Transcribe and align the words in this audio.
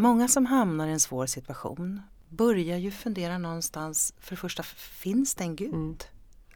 många 0.00 0.28
som 0.28 0.46
hamnar 0.46 0.88
i 0.88 0.92
en 0.92 1.00
svår 1.00 1.26
situation 1.26 2.02
börjar 2.28 2.78
ju 2.78 2.90
fundera 2.90 3.38
någonstans, 3.38 4.14
för 4.20 4.30
det 4.30 4.36
första, 4.40 4.62
finns 4.62 5.34
det 5.34 5.44
en 5.44 5.56
Gud? 5.56 5.74
Mm. 5.74 5.96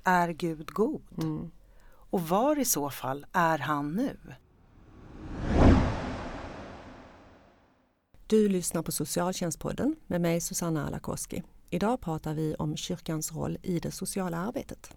Är 0.04 0.28
Gud 0.28 0.70
god? 0.70 1.02
Mm. 1.18 1.50
Och 2.10 2.28
var 2.28 2.58
i 2.58 2.64
så 2.64 2.90
fall 2.90 3.26
är 3.32 3.58
han 3.58 3.92
nu? 3.92 4.16
Du 8.26 8.48
lyssnar 8.48 8.82
på 8.82 8.92
Socialtjänstpodden 8.92 9.96
med 10.06 10.20
mig 10.20 10.40
Susanna 10.40 10.86
Alakoski. 10.86 11.42
Idag 11.70 12.00
pratar 12.00 12.34
vi 12.34 12.54
om 12.54 12.76
kyrkans 12.76 13.32
roll 13.32 13.58
i 13.62 13.78
det 13.78 13.90
sociala 13.90 14.36
arbetet. 14.36 14.96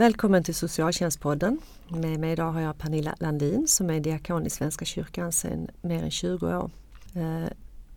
Välkommen 0.00 0.44
till 0.44 0.54
Socialtjänstpodden. 0.54 1.60
Med 1.88 2.20
mig 2.20 2.32
idag 2.32 2.52
har 2.52 2.60
jag 2.60 2.78
Pernilla 2.78 3.14
Landin 3.18 3.68
som 3.68 3.90
är 3.90 4.00
diakon 4.00 4.46
i 4.46 4.50
Svenska 4.50 4.84
kyrkan 4.84 5.32
sedan 5.32 5.68
mer 5.82 6.02
än 6.02 6.10
20 6.10 6.46
år. 6.46 6.70
Eh, 7.14 7.48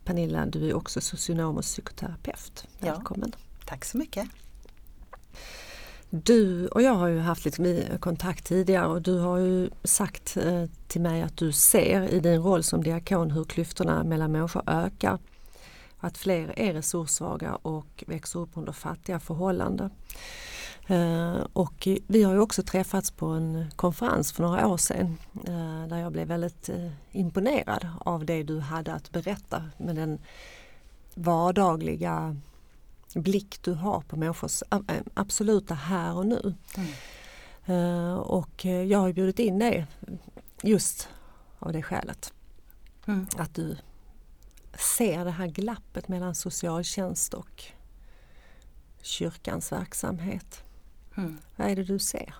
Pernilla, 0.06 0.46
du 0.46 0.70
är 0.70 0.74
också 0.74 1.02
socionom 1.02 1.58
och 1.58 1.64
psykoterapeut. 1.64 2.68
Ja. 2.80 2.92
Välkommen. 2.92 3.32
Tack 3.66 3.86
så 3.86 3.98
mycket. 3.98 4.28
Du 6.10 6.68
och 6.68 6.82
jag 6.82 6.94
har 6.94 7.08
ju 7.08 7.20
haft 7.20 7.46
lite 7.46 7.98
kontakt 7.98 8.46
tidigare 8.46 8.88
och 8.88 9.02
du 9.02 9.20
har 9.20 9.38
ju 9.38 9.70
sagt 9.84 10.38
eh, 10.38 10.66
till 10.88 11.02
mig 11.02 11.22
att 11.22 11.38
du 11.38 11.52
ser 11.52 12.14
i 12.14 12.20
din 12.20 12.42
roll 12.42 12.64
som 12.64 12.84
diakon 12.84 13.32
hur 13.32 13.44
klyftorna 13.44 14.04
mellan 14.04 14.32
människor 14.32 14.64
ökar. 14.68 15.20
Att 16.04 16.18
fler 16.18 16.60
är 16.60 16.74
resurssvaga 16.74 17.56
och 17.56 18.04
växer 18.08 18.40
upp 18.40 18.50
under 18.54 18.72
fattiga 18.72 19.20
förhållanden. 19.20 19.92
Eh, 20.88 21.38
och 21.54 21.88
vi 22.08 22.24
har 22.24 22.34
ju 22.34 22.40
också 22.40 22.64
träffats 22.64 23.12
på 23.12 23.26
en 23.26 23.72
konferens 23.76 24.32
för 24.32 24.44
några 24.44 24.68
år 24.68 24.78
sedan 24.78 25.18
eh, 25.48 25.88
där 25.88 25.98
jag 25.98 26.12
blev 26.12 26.28
väldigt 26.28 26.70
eh, 26.70 26.92
imponerad 27.12 27.88
av 28.00 28.26
det 28.26 28.44
du 28.44 28.60
hade 28.60 28.94
att 28.94 29.12
berätta 29.12 29.64
med 29.78 29.96
den 29.96 30.20
vardagliga 31.16 32.36
blick 33.16 33.60
du 33.62 33.74
har 33.74 34.02
på 34.02 34.16
människors 34.16 34.64
absoluta 35.14 35.74
här 35.74 36.16
och 36.16 36.26
nu. 36.26 36.56
Eh, 37.66 38.16
och 38.16 38.66
jag 38.66 39.00
har 39.00 39.08
ju 39.08 39.14
bjudit 39.14 39.40
in 39.40 39.60
dig 39.60 39.86
just 40.64 41.10
av 41.60 41.74
det 41.74 41.84
skälet. 41.84 42.34
Mm. 43.06 43.28
Att 43.38 43.56
du 43.56 43.78
ser 44.80 45.26
det 45.26 45.32
här 45.32 45.48
glappet 45.48 46.08
mellan 46.08 46.36
socialtjänst 46.36 47.34
och 47.34 47.64
kyrkans 49.02 49.72
verksamhet. 49.72 50.64
Mm. 51.18 51.38
Vad 51.56 51.68
är 51.72 51.76
det 51.76 51.84
du 51.84 52.00
ser? 52.00 52.36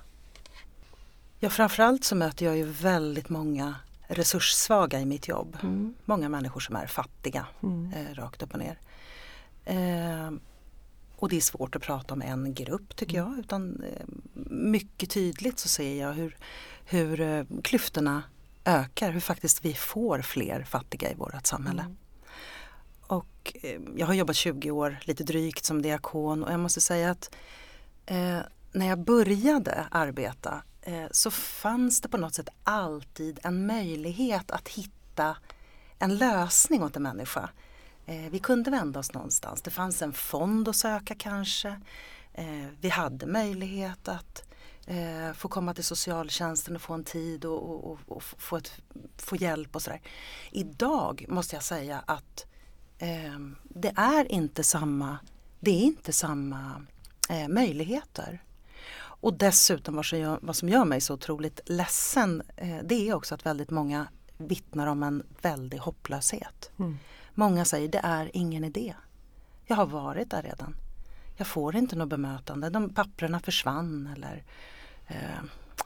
Ja, 1.40 1.50
framförallt 1.50 2.04
så 2.04 2.16
möter 2.16 2.46
jag 2.46 2.58
ju 2.58 2.64
väldigt 2.64 3.30
många 3.30 3.76
resurssvaga 4.08 5.00
i 5.00 5.06
mitt 5.06 5.28
jobb. 5.28 5.58
Mm. 5.64 5.94
Många 6.06 6.30
människor 6.30 6.60
som 6.60 6.76
är 6.76 6.88
fattiga, 6.88 7.48
Mm. 7.64 7.94
eh, 7.94 8.14
rakt 8.14 8.44
upp 8.44 8.54
och 8.54 8.60
ner. 8.60 8.80
Eh, 9.66 10.32
och 11.16 11.30
det 11.30 11.38
är 11.38 11.42
svårt 11.42 11.76
att 11.76 11.82
prata 11.82 12.14
om 12.14 12.22
en 12.22 12.54
grupp 12.54 12.96
tycker 12.96 13.18
jag 13.18 13.40
utan 13.40 13.84
eh, 13.84 14.06
mycket 14.50 15.10
tydligt 15.10 15.60
så 15.60 15.68
ser 15.68 16.02
jag 16.02 16.14
hur, 16.14 16.38
hur 16.86 17.22
eh, 17.22 17.44
klyftorna 17.64 18.24
ökar, 18.66 19.12
hur 19.12 19.20
faktiskt 19.20 19.66
vi 19.66 19.74
får 19.74 20.22
fler 20.22 20.64
fattiga 20.64 21.12
i 21.12 21.16
vårt 21.16 21.48
samhälle. 21.48 21.82
Mm. 21.82 21.98
Och 23.08 23.58
eh, 23.62 23.82
jag 23.96 24.08
har 24.08 24.14
jobbat 24.14 24.36
20 24.36 24.72
år, 24.72 24.98
lite 25.02 25.24
drygt 25.24 25.66
som 25.66 25.82
diakon 25.82 26.44
och 26.44 26.52
jag 26.52 26.60
måste 26.60 26.82
säga 26.82 27.12
att 27.12 27.36
eh, 28.06 28.40
när 28.72 28.88
jag 28.88 29.00
började 29.00 29.88
arbeta 29.92 30.62
eh, 30.82 31.06
så 31.12 31.32
fanns 31.32 32.02
det 32.02 32.10
på 32.10 32.18
något 32.18 32.36
sätt 32.36 32.50
alltid 32.64 33.40
en 33.44 33.66
möjlighet 33.68 34.52
att 34.52 34.68
hitta 34.68 35.38
en 36.00 36.18
lösning 36.18 36.84
åt 36.84 36.96
en 36.96 37.04
människa. 37.04 37.50
Eh, 38.06 38.30
vi 38.32 38.40
kunde 38.40 38.72
vända 38.72 39.00
oss 39.00 39.14
någonstans. 39.14 39.62
Det 39.62 39.72
fanns 39.72 40.02
en 40.02 40.14
fond 40.14 40.68
att 40.68 40.76
söka 40.76 41.16
kanske. 41.16 41.82
Eh, 42.34 42.68
vi 42.82 42.90
hade 42.90 43.26
möjlighet 43.26 44.08
att 44.08 44.44
eh, 44.88 45.34
få 45.34 45.48
komma 45.48 45.74
till 45.74 45.84
socialtjänsten 45.84 46.76
och 46.76 46.82
få 46.82 46.94
en 46.94 47.04
tid 47.04 47.46
och, 47.46 47.70
och, 47.70 47.92
och, 47.92 48.00
och 48.08 48.24
få, 48.24 48.58
ett, 48.58 48.72
få 49.18 49.36
hjälp 49.36 49.76
och 49.76 49.82
sådär. 49.82 50.02
Idag 50.52 51.26
måste 51.30 51.56
jag 51.56 51.64
säga 51.64 52.04
att 52.06 52.46
eh, 52.46 52.53
det 53.64 53.94
är 53.96 54.32
inte 54.32 54.64
samma, 54.64 55.18
det 55.60 55.72
är 55.72 55.84
inte 55.84 56.14
samma 56.14 56.86
eh, 57.30 57.48
möjligheter. 57.48 58.44
Och 59.24 59.34
dessutom 59.34 59.96
vad 59.96 60.06
som, 60.06 60.20
gör, 60.20 60.40
vad 60.42 60.56
som 60.56 60.70
gör 60.70 60.86
mig 60.86 61.02
så 61.02 61.14
otroligt 61.14 61.60
ledsen 61.66 62.44
eh, 62.58 62.78
det 62.84 63.10
är 63.10 63.14
också 63.14 63.36
att 63.36 63.46
väldigt 63.46 63.70
många 63.70 64.08
vittnar 64.38 64.88
om 64.88 65.04
en 65.04 65.24
väldig 65.42 65.78
hopplöshet. 65.78 66.72
Mm. 66.80 66.98
Många 67.34 67.66
säger 67.66 67.88
det 67.88 68.02
är 68.04 68.32
ingen 68.34 68.64
idé. 68.64 68.96
Jag 69.66 69.76
har 69.76 69.86
varit 69.86 70.32
där 70.32 70.42
redan. 70.42 70.76
Jag 71.38 71.48
får 71.48 71.76
inte 71.76 71.96
något 71.96 72.10
bemötande. 72.10 72.70
De 72.70 72.90
papperna 72.90 73.40
försvann 73.40 74.10
eller 74.16 74.44
eh, 75.08 75.44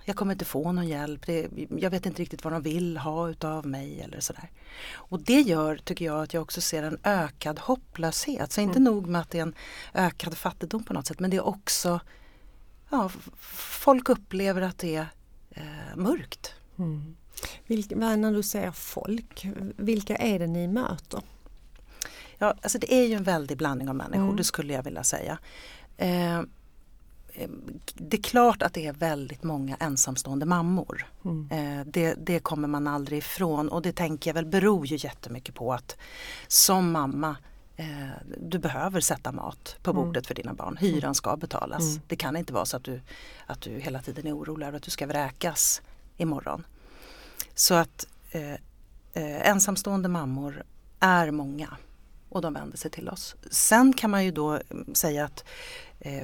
jag 0.07 0.16
kommer 0.16 0.34
inte 0.34 0.45
få 0.45 0.72
någon 0.72 0.88
hjälp. 0.88 1.25
Det, 1.25 1.47
jag 1.69 1.90
vet 1.90 2.06
inte 2.06 2.22
riktigt 2.22 2.44
vad 2.44 2.53
de 2.53 2.62
vill 2.62 2.97
ha 2.97 3.29
utav 3.29 3.68
mig 3.68 4.01
eller 4.01 4.19
sådär. 4.19 4.50
Och 4.94 5.22
det 5.22 5.41
gör, 5.41 5.78
tycker 5.78 6.06
jag, 6.06 6.23
att 6.23 6.34
jag 6.34 6.44
också 6.44 6.62
ser 6.62 6.84
en 6.84 6.97
ökad 7.03 7.59
hopplöshet. 7.59 8.51
Så 8.51 8.62
inte 8.62 8.79
nog 8.79 9.07
med 9.07 9.22
att 9.22 9.29
det 9.29 9.38
är 9.38 9.41
en 9.41 9.56
ökad 9.94 10.38
fattigdom 10.38 10.84
på 10.84 10.94
något 10.94 11.07
sätt 11.07 11.19
men 11.19 11.29
det 11.29 11.38
är 11.38 11.47
också 11.47 12.00
ja, 12.90 13.09
folk 13.79 14.09
upplever 14.09 14.62
att 14.62 14.78
det 14.78 14.96
är 14.96 15.07
eh, 15.50 15.96
mörkt. 15.96 16.53
Mm. 16.78 17.16
Vilka, 17.66 17.96
när 17.96 18.31
du 18.31 18.44
säger 18.44 18.72
folk, 18.72 19.46
vilka 19.78 20.16
är 20.16 20.40
det 20.40 20.47
ni 20.47 20.67
möter? 20.67 21.22
Ja, 22.38 22.56
alltså 22.62 22.78
det 22.79 22.94
är 22.94 23.06
ju 23.07 23.13
en 23.13 23.23
väldig 23.23 23.57
blandning 23.57 23.90
av 23.90 23.96
människor, 23.96 24.23
Mm. 24.23 24.35
det 24.35 24.44
skulle 24.44 24.73
jag 24.73 24.84
vilja 24.84 25.03
säga. 25.03 25.38
Eh, 25.97 26.41
det 27.93 28.17
är 28.17 28.21
klart 28.21 28.61
att 28.61 28.73
det 28.73 28.87
är 28.87 28.93
väldigt 28.93 29.43
många 29.43 29.75
ensamstående 29.75 30.45
mammor. 30.45 31.07
Mm. 31.25 31.51
Eh, 31.51 31.85
det, 31.85 32.13
det 32.13 32.39
kommer 32.39 32.67
man 32.67 32.87
aldrig 32.87 33.17
ifrån 33.19 33.69
och 33.69 33.81
det 33.81 33.91
tänker 33.93 34.29
jag 34.29 34.35
väl 34.35 34.45
beror 34.45 34.85
ju 34.85 34.95
jättemycket 34.99 35.55
på 35.55 35.73
att 35.73 35.97
som 36.47 36.91
mamma 36.91 37.35
eh, 37.75 37.85
du 38.37 38.59
behöver 38.59 39.01
sätta 39.01 39.31
mat 39.31 39.75
på 39.83 39.91
Mm. 39.91 40.03
bordet 40.03 40.27
för 40.27 40.35
dina 40.35 40.53
barn. 40.53 40.77
Hyran 40.77 41.15
ska 41.15 41.37
betalas. 41.37 41.83
Mm. 41.83 42.01
Det 42.07 42.15
kan 42.15 42.35
inte 42.35 42.53
vara 42.53 42.65
så 42.65 42.77
att 42.77 42.83
du, 42.83 43.01
att 43.45 43.61
du 43.61 43.71
hela 43.79 44.01
tiden 44.01 44.27
är 44.27 44.37
orolig 44.37 44.67
över 44.67 44.77
att 44.77 44.83
du 44.83 44.91
ska 44.91 45.07
vräkas 45.07 45.81
imorgon. 46.17 46.65
Så 47.55 47.73
att 47.73 48.07
eh, 48.31 48.51
eh, 49.13 49.49
ensamstående 49.49 50.09
mammor 50.09 50.63
är 50.99 51.31
många 51.31 51.77
och 52.29 52.41
de 52.41 52.53
vänder 52.53 52.77
sig 52.77 52.91
till 52.91 53.09
oss. 53.09 53.35
Sen 53.51 53.93
kan 53.93 54.11
man 54.11 54.25
ju 54.25 54.31
då 54.31 54.51
mm, 54.51 54.95
säga 54.95 55.25
att 55.25 55.39
eh, 55.39 55.45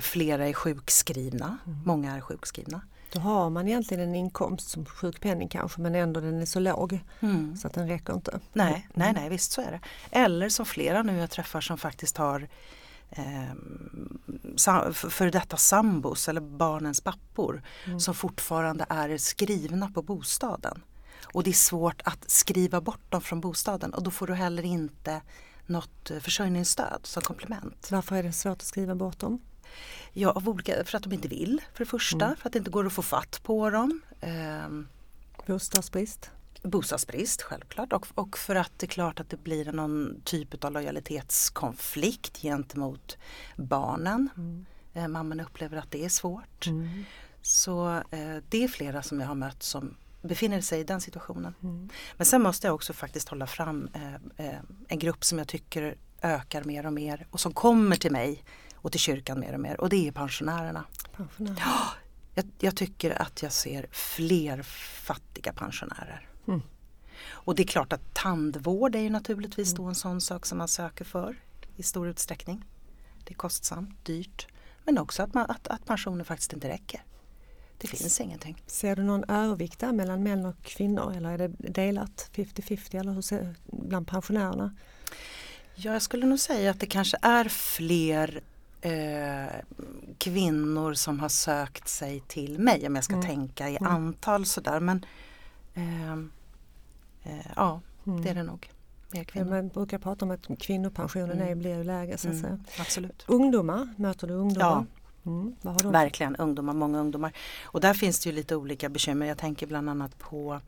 flera 0.01 0.47
är 0.47 0.53
sjukskrivna. 0.53 1.57
Mm. 1.65 1.79
Många 1.85 2.15
är 2.15 2.21
sjukskrivna. 2.21 2.81
Då 3.11 3.19
har 3.19 3.49
man 3.49 3.67
egentligen 3.67 4.03
en 4.09 4.15
inkomst 4.15 4.69
som 4.69 4.85
sjukpenning 4.85 5.47
kanske 5.47 5.81
men 5.81 5.95
ändå 5.95 6.19
den 6.19 6.41
är 6.41 6.45
så 6.45 6.59
låg 6.59 6.99
Mm. 7.19 7.57
så 7.57 7.67
att 7.67 7.73
den 7.73 7.87
räcker 7.87 8.13
inte. 8.13 8.39
Nej, 8.53 8.87
nej, 8.93 9.13
nej, 9.13 9.29
visst 9.29 9.51
så 9.51 9.61
är 9.61 9.71
det. 9.71 9.79
Eller 10.11 10.49
som 10.49 10.65
flera 10.65 11.03
nu 11.03 11.17
jag 11.17 11.29
träffar 11.29 11.61
som 11.61 11.77
faktiskt 11.77 12.17
har 12.17 12.47
eh, 13.09 13.53
för 14.93 15.31
detta 15.31 15.57
sambos 15.57 16.29
eller 16.29 16.41
barnens 16.41 17.01
pappor 17.01 17.61
Mm. 17.85 17.99
som 17.99 18.13
fortfarande 18.15 18.85
är 18.89 19.17
skrivna 19.17 19.89
på 19.91 20.01
bostaden. 20.01 20.83
Och 21.33 21.43
det 21.43 21.49
är 21.49 21.53
svårt 21.53 22.01
att 22.05 22.29
skriva 22.29 22.81
bort 22.81 23.11
dem 23.11 23.21
från 23.21 23.41
bostaden 23.41 23.93
och 23.93 24.03
då 24.03 24.11
får 24.11 24.27
du 24.27 24.33
heller 24.33 24.65
inte 24.65 25.21
något 25.65 26.11
eh, 26.11 26.19
försörjningsstöd 26.19 26.99
som 27.03 27.21
komplement. 27.23 27.87
Varför 27.91 28.15
är 28.15 28.23
det 28.23 28.33
svårt 28.33 28.51
att 28.57 28.61
skriva 28.61 28.95
bort 28.95 29.19
dem? 29.19 29.39
Ja, 30.13 30.29
av 30.31 30.49
olika, 30.49 30.83
för 30.85 30.97
att 30.97 31.03
de 31.03 31.13
inte 31.13 31.27
vill 31.27 31.61
för 31.73 31.85
det 31.85 31.89
första, 31.89 32.25
Mm. 32.25 32.37
för 32.37 32.49
att 32.49 32.53
det 32.53 32.59
inte 32.59 32.71
går 32.71 32.85
att 32.87 32.93
få 32.93 33.01
fatt 33.01 33.39
på 33.43 33.69
dem. 33.69 34.01
Ehm, 34.21 34.87
Bostadsbrist? 35.47 36.29
bostadsbrist 36.63 37.41
självklart 37.41 37.93
och, 37.93 38.07
och 38.15 38.37
för 38.37 38.55
att 38.55 38.71
det 38.77 38.85
är 38.85 38.87
klart 38.87 39.19
att 39.19 39.29
det 39.29 39.43
blir 39.43 39.71
någon 39.71 40.21
typ 40.23 40.63
av 40.63 40.71
lojalitetskonflikt 40.71 42.37
gentemot 42.41 43.17
barnen. 43.55 44.29
Mm. 44.37 44.65
Eh, 44.93 45.07
mamman 45.07 45.39
upplever 45.39 45.77
att 45.77 45.91
det 45.91 46.05
är 46.05 46.09
svårt. 46.09 46.67
Mm. 46.67 47.05
Så 47.41 47.95
eh, 48.11 48.37
det 48.49 48.63
är 48.63 48.67
flera 48.67 49.01
som 49.03 49.19
jag 49.19 49.27
har 49.27 49.35
mött 49.35 49.63
som 49.63 49.95
befinner 50.21 50.61
sig 50.61 50.79
i 50.79 50.83
den 50.83 51.01
situationen. 51.01 51.55
Mm. 51.63 51.89
Men 52.17 52.25
sen 52.25 52.41
måste 52.41 52.67
jag 52.67 52.75
också 52.75 52.93
faktiskt 52.93 53.29
hålla 53.29 53.47
fram 53.47 53.89
eh, 53.93 54.45
eh, 54.47 54.59
en 54.87 54.99
grupp 54.99 55.23
som 55.23 55.37
jag 55.37 55.47
tycker 55.47 55.95
ökar 56.21 56.63
mer 56.63 56.85
och 56.85 56.93
mer 56.93 57.27
och 57.31 57.39
som 57.39 57.53
kommer 57.53 57.95
till 57.95 58.11
mig 58.11 58.43
och 58.83 58.91
till 58.91 58.99
kyrkan 58.99 59.39
mer 59.39 59.53
och 59.53 59.59
mer 59.59 59.81
och 59.81 59.89
det 59.89 60.07
är 60.07 60.11
pensionärerna. 60.11 60.83
Pensionär. 61.15 61.63
Jag, 62.33 62.45
jag 62.59 62.75
tycker 62.75 63.21
att 63.21 63.41
jag 63.43 63.51
ser 63.51 63.87
fler 63.91 64.61
fattiga 65.03 65.53
pensionärer. 65.53 66.27
Mm. 66.47 66.61
Och 67.25 67.55
det 67.55 67.63
är 67.63 67.67
klart 67.67 67.93
att 67.93 68.13
tandvård 68.13 68.95
är 68.95 68.99
ju 68.99 69.09
naturligtvis 69.09 69.73
då 69.73 69.83
en 69.83 69.95
sån 69.95 70.21
sak 70.21 70.45
som 70.45 70.57
man 70.57 70.67
söker 70.67 71.05
för 71.05 71.35
i 71.75 71.83
stor 71.83 72.07
utsträckning. 72.07 72.65
Det 73.23 73.33
är 73.33 73.35
kostsamt, 73.35 74.05
dyrt. 74.05 74.47
Men 74.83 74.97
också 74.97 75.23
att, 75.23 75.33
man, 75.33 75.45
att, 75.49 75.67
att 75.67 75.85
pensionen 75.85 76.25
faktiskt 76.25 76.53
inte 76.53 76.69
räcker. 76.69 77.03
Det 77.77 77.87
finns 77.87 78.21
ingenting. 78.21 78.63
Ser 78.67 78.95
du 78.95 79.03
någon 79.03 79.23
övervikt 79.23 79.79
där 79.79 79.91
mellan 79.91 80.23
män 80.23 80.45
och 80.45 80.61
kvinnor 80.61 81.13
eller 81.17 81.29
är 81.29 81.37
det 81.37 81.47
delat 81.47 82.29
50-50 82.33 82.99
eller 82.99 83.11
hur 83.11 83.21
ser, 83.21 83.55
bland 83.65 84.07
pensionärerna? 84.07 84.75
Ja, 85.75 85.93
jag 85.93 86.01
skulle 86.01 86.25
nog 86.25 86.39
säga 86.39 86.71
att 86.71 86.79
det 86.79 86.85
kanske 86.85 87.17
är 87.21 87.49
fler 87.49 88.43
eh, 88.85 89.51
kvinnor 90.17 90.93
som 90.93 91.19
har 91.19 91.29
sökt 91.29 91.87
sig 91.87 92.19
till 92.27 92.59
mig 92.59 92.87
om 92.87 92.95
jag 92.95 93.03
ska 93.03 93.13
Mm. 93.13 93.25
tänka 93.27 93.69
i 93.69 93.77
Mm. 93.77 93.91
antal 93.93 94.45
sådär. 94.45 94.79
Men 94.79 95.05
ehm, 95.73 96.31
eh, 97.23 97.45
ja, 97.55 97.81
Mm. 98.07 98.21
det 98.21 98.29
är 98.29 98.35
det 98.35 98.43
nog. 98.43 98.69
Ja. 99.33 99.45
Man 99.45 99.67
brukar 99.67 99.97
prata 99.97 100.25
om 100.25 100.31
att 100.31 100.59
kvinnopensionen 100.59 101.31
Mm. 101.31 101.47
är, 101.47 101.55
blir 101.55 101.77
ju 101.77 101.83
lägre. 101.83 102.17
Så. 102.17 102.27
Mm, 102.27 102.59
absolut. 102.79 103.23
Ungdomar, 103.27 103.93
möter 103.97 104.27
du 104.27 104.33
ungdomar? 104.33 104.85
Mm. 105.25 105.55
Vad 105.61 105.73
har 105.73 105.79
de? 105.83 105.91
Verkligen 105.91 106.35
ungdomar, 106.35 106.73
många 106.73 106.99
ungdomar. 106.99 107.31
Och 107.63 107.81
där 107.81 107.93
finns 107.93 108.19
det 108.19 108.29
ju 108.29 108.35
lite 108.35 108.55
olika 108.55 108.89
bekymmer. 108.89 109.25
Jag 109.25 109.37
tänker 109.37 109.67
bland 109.67 109.89
annat 109.89 110.19
på 110.19 110.53
eh, 110.53 110.59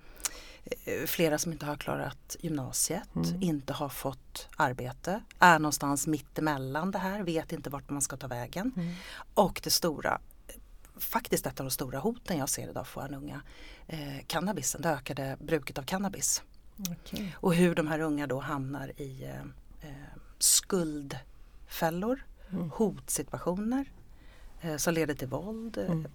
flera 1.05 1.37
som 1.37 1.51
inte 1.51 1.65
har 1.65 1.75
klarat 1.75 2.35
gymnasiet, 2.39 3.15
Mm. 3.15 3.41
inte 3.41 3.73
har 3.73 3.89
fått 3.89 4.47
arbete, 4.57 5.21
är 5.39 5.59
någonstans 5.59 6.07
mittemellan 6.07 6.91
det 6.91 6.97
här, 6.99 7.23
vet 7.23 7.51
inte 7.51 7.69
vart 7.69 7.89
man 7.89 8.01
ska 8.01 8.17
ta 8.17 8.27
vägen. 8.27 8.71
Mm. 8.75 8.93
Och 9.33 9.61
det 9.63 9.69
stora, 9.69 10.21
faktiskt 10.97 11.45
ett 11.45 11.59
av 11.59 11.65
de 11.65 11.71
stora 11.71 11.99
hoten 11.99 12.37
jag 12.37 12.49
ser 12.49 12.69
idag 12.69 12.87
för 12.87 13.01
våra 13.01 13.17
unga, 13.17 13.41
eh, 13.87 14.25
cannabisen, 14.27 14.81
det 14.81 14.89
ökade 14.89 15.37
bruket 15.39 15.77
av 15.77 15.83
cannabis. 15.83 16.43
Okej. 16.89 17.35
Och 17.37 17.55
hur 17.55 17.75
de 17.75 17.87
här 17.87 17.99
unga 17.99 18.27
då 18.27 18.39
hamnar 18.39 19.01
i 19.01 19.23
eh, 19.23 19.39
eh, 19.89 19.95
skuldfällor, 20.39 22.25
Mm. 22.51 22.69
hotsituationer 22.71 23.91
eh, 24.61 24.77
som 24.77 24.93
leder 24.93 25.13
till 25.13 25.27
våld. 25.27 25.77
eh, 25.77 25.85
Mm. 25.91 26.07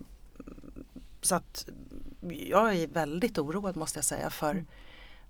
Så 1.23 1.35
att 1.35 1.69
jag 2.29 2.75
är 2.77 2.87
väldigt 2.87 3.39
oroad 3.39 3.77
måste 3.77 3.99
jag 3.99 4.05
säga 4.05 4.31
för 4.31 4.51
Mm. 4.51 4.67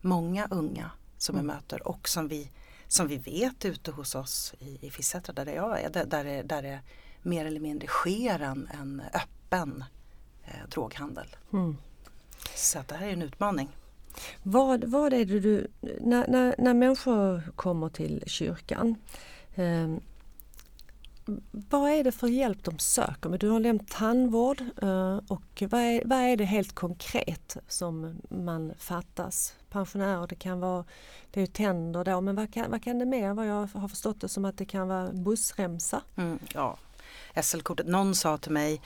många 0.01 0.49
unga 0.51 0.91
som 1.19 1.35
Mm. 1.35 1.47
vi 1.47 1.53
möter 1.53 1.89
och 1.89 2.09
som 2.09 2.29
vi, 2.29 2.51
som 2.89 3.09
vi 3.09 3.17
vet 3.17 3.65
ute 3.65 3.91
hos 3.91 4.15
oss 4.15 4.55
i, 4.59 4.87
i 4.87 4.91
Fissätra 4.91 5.33
där 5.33 5.47
jag 5.53 5.81
är, 5.81 5.91
där, 5.91 6.05
där, 6.05 6.25
det, 6.25 6.43
där 6.43 6.63
det 6.63 6.81
mer 7.23 7.45
eller 7.47 7.61
mindre 7.61 7.87
sker 7.89 8.41
en, 8.41 8.69
en 8.81 9.03
öppen 9.15 9.85
eh, 10.45 10.69
droghandel. 10.71 11.37
Mm. 11.53 11.77
Så 12.55 12.79
det 12.89 12.95
här 12.95 13.07
är 13.09 13.13
en 13.13 13.23
utmaning. 13.23 13.69
Vad, 14.43 14.85
vad 14.85 15.13
är 15.13 15.25
det 15.25 15.41
du, 15.41 15.67
när, 16.01 16.29
när, 16.29 16.55
när 16.59 16.75
människor 16.75 17.43
kommer 17.57 17.89
till 17.89 18.23
kyrkan, 18.27 18.95
eh, 19.55 19.89
vad 21.50 21.91
är 21.91 22.05
det 22.05 22.12
för 22.12 22.29
hjälp 22.29 22.65
de 22.65 22.79
söker? 22.79 23.29
Men 23.31 23.38
du 23.38 23.49
har 23.49 23.61
nämnt 23.61 23.88
tandvård 23.91 24.61
eh, 24.82 25.17
och 25.29 25.62
vad 25.71 25.81
är, 25.81 26.03
vad 26.05 26.19
är 26.19 26.37
det 26.37 26.44
helt 26.44 26.75
konkret 26.75 27.56
som 27.69 28.21
man 28.29 28.73
fattas? 28.79 29.55
Pensionärer, 29.71 30.27
det 30.27 30.35
kan 30.35 30.61
vara 30.61 30.85
det 31.31 31.43
är 31.43 31.47
tänder 31.47 32.05
då, 32.05 32.21
men 32.21 32.37
vad 32.37 32.55
kan, 32.55 32.71
vad 32.71 32.85
kan 32.85 32.99
det 32.99 33.05
mer? 33.06 33.35
Vad 33.35 33.47
jag 33.47 33.69
har 33.75 33.88
förstått 33.88 34.21
det 34.21 34.29
som 34.29 34.44
att 34.44 34.59
det 34.59 34.65
kan 34.65 34.88
vara 34.88 35.12
bussremsa. 35.12 36.03
Mm, 36.17 36.38
ja, 36.55 36.79
SL-kortet. 37.43 37.87
Någon 37.87 38.15
sa 38.15 38.38
till 38.38 38.53
mig, 38.53 38.81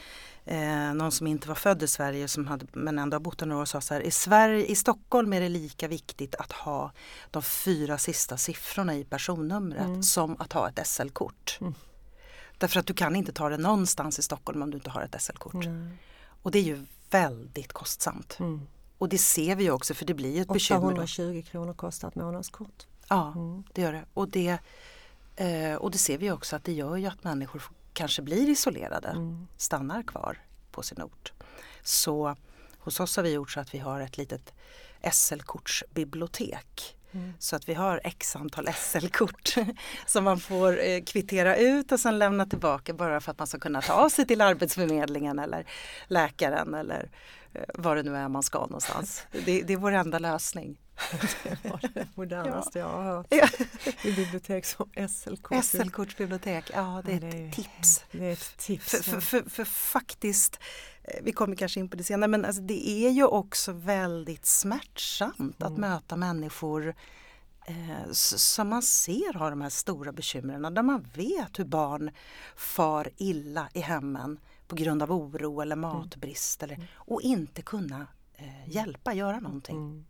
eh, 0.45 0.95
någon 0.95 1.13
som 1.13 1.27
inte 1.27 1.49
var 1.49 1.55
född 1.55 1.83
i 1.83 1.89
Sverige 1.89 2.29
som 2.29 2.47
hade, 2.47 2.67
men 2.73 2.99
ändå 2.99 3.15
har 3.15 3.21
bott 3.21 3.41
några 3.41 3.63
år, 3.63 3.65
sa 3.65 3.81
så 3.81 3.95
här, 3.95 4.01
i, 4.01 4.11
Sverige, 4.11 4.67
i 4.67 4.75
Stockholm 4.75 5.33
är 5.33 5.41
det 5.41 5.49
lika 5.49 5.89
viktigt 5.89 6.35
att 6.35 6.53
ha 6.53 6.93
de 7.31 7.43
fyra 7.43 7.99
sista 7.99 8.37
siffrorna 8.37 8.95
i 8.95 9.05
personnumret 9.05 9.87
Mm. 9.87 10.03
som 10.03 10.37
att 10.39 10.53
ha 10.53 10.69
ett 10.69 10.87
SL-kort. 10.87 11.59
Mm. 11.61 11.75
Därför 12.59 12.81
att 12.81 12.87
du 12.87 12.95
kan 12.95 13.17
inte 13.17 13.33
ta 13.33 13.49
det 13.49 13.57
någonstans 13.57 14.19
i 14.19 14.23
Stockholm 14.23 14.63
om 14.63 14.71
du 14.71 14.77
inte 14.77 14.91
har 14.91 15.03
ett 15.03 15.23
SL-kort. 15.23 15.55
Nej. 15.55 15.97
Och 16.43 16.51
det 16.51 16.59
är 16.59 16.63
ju 16.63 16.87
väldigt 17.11 17.73
kostsamt. 17.73 18.37
Mm. 18.41 18.67
Och 18.99 19.09
det 19.09 19.19
ser 19.19 19.57
vi 19.57 19.71
också 19.71 19.95
för 19.95 20.05
det 20.05 20.15
blir 20.15 20.35
ju 20.37 20.41
ett 20.43 20.49
bekymmer. 20.49 20.81
Då. 20.81 20.87
820 20.87 21.43
kronor 21.51 21.73
kostar 21.75 22.09
ett 22.09 22.15
månadskort. 22.15 22.87
Ja, 23.09 23.33
Mm. 23.37 23.65
det 23.73 23.83
gör 23.83 23.93
det. 23.93 24.05
Och 24.15 24.29
det, 24.29 24.59
eh, 25.37 25.75
och 25.75 25.91
det 25.91 25.99
ser 25.99 26.19
vi 26.19 26.31
också 26.31 26.57
att 26.57 26.65
det 26.65 26.73
gör 26.73 26.97
ju 26.97 27.07
att 27.07 27.25
människor 27.25 27.63
kanske 27.93 28.23
blir 28.23 28.49
isolerade, 28.49 29.09
Mm. 29.09 29.47
stannar 29.57 30.03
kvar 30.03 30.39
på 30.71 30.83
sin 30.83 31.03
ort. 31.03 31.33
Så 31.83 32.37
hos 32.79 33.01
oss 33.01 33.17
har 33.17 33.23
vi 33.23 33.33
gjort 33.33 33.51
så 33.51 33.61
att 33.61 33.75
vi 33.75 33.79
har 33.79 34.01
ett 34.01 34.17
litet 34.17 34.53
SL-kortsbibliotek. 35.13 36.97
Mm. 37.15 37.33
Så 37.39 37.57
att 37.57 37.69
vi 37.69 37.75
har 37.75 38.01
x 38.05 38.37
antal 38.37 38.69
SL-kort 38.73 39.55
som 40.07 40.25
man 40.25 40.41
får 40.41 40.85
eh, 40.85 41.03
kvittera 41.03 41.57
ut 41.57 41.93
och 41.93 42.01
sen 42.01 42.19
lämna 42.19 42.47
tillbaka 42.47 42.93
bara 42.95 43.21
för 43.21 43.31
att 43.31 43.39
man 43.39 43.47
ska 43.47 43.59
kunna 43.59 43.83
ta 43.83 44.11
sig 44.11 44.27
till 44.27 44.41
Arbetsförmedlingen 44.41 45.39
eller 45.39 45.67
läkaren 46.07 46.75
eller 46.75 47.09
eh, 47.53 47.63
vad 47.75 47.97
det 47.97 48.03
nu 48.03 48.17
är 48.17 48.29
man 48.29 48.43
ska 48.43 48.59
någonstans. 48.61 49.23
Det, 49.45 49.63
det 49.63 49.73
är 49.73 49.77
vår 49.77 49.93
enda 49.93 50.19
lösning. 50.19 50.81
Det 51.43 51.69
var 51.71 51.81
det 51.95 52.07
modernaste 52.15 52.79
jag 52.79 52.89
har 52.89 53.03
hört. 53.03 53.27
Ja. 53.31 53.49
I 54.03 54.13
bibliotek 54.13 54.65
som 54.67 54.91
SL-kort. 55.09 55.65
SL-kortsbibliotek, 55.65 56.71
ja 56.75 57.03
det 57.05 57.13
är 57.13 57.21
Ja, 57.21 57.27
ett 57.29 57.33
det 57.33 57.39
är- 57.47 57.51
tips. 57.53 58.05
Det 58.13 58.25
är 58.25 58.33
ett 58.33 58.57
tips. 58.59 58.91
För, 58.91 59.03
för, 59.03 59.21
för, 59.21 59.43
för 59.51 59.65
faktiskt, 59.65 60.61
vi 61.23 61.33
kommer 61.33 61.57
kanske 61.57 61.81
in 61.81 61.89
på 61.89 61.97
det 61.97 62.05
senare, 62.05 62.29
men 62.29 62.45
alltså 62.45 62.63
det 62.63 62.89
är 62.89 63.11
ju 63.11 63.25
också 63.25 63.73
väldigt 63.73 64.47
smärtsamt 64.47 65.63
att 65.63 65.69
Mm. 65.69 65.81
möta 65.81 66.17
människor 66.17 66.95
eh, 67.67 68.11
som 68.13 68.69
man 68.69 68.83
ser 68.83 69.33
har 69.39 69.51
de 69.51 69.61
här 69.61 69.71
stora 69.71 70.13
bekymren, 70.13 70.75
där 70.75 70.83
man 70.83 71.09
vet 71.15 71.59
hur 71.59 71.65
barn 71.65 72.11
far 72.57 73.11
illa 73.17 73.69
i 73.75 73.81
hemmen 73.81 74.39
på 74.67 74.77
grund 74.77 75.03
av 75.03 75.13
oro 75.13 75.61
eller 75.61 75.77
matbrist 75.77 76.63
eller, 76.63 76.89
och 76.95 77.23
inte 77.23 77.63
kunna 77.63 78.07
eh, 78.35 78.69
hjälpa, 78.69 79.13
göra 79.15 79.41
någonting. 79.41 79.77
Mm. 79.77 80.05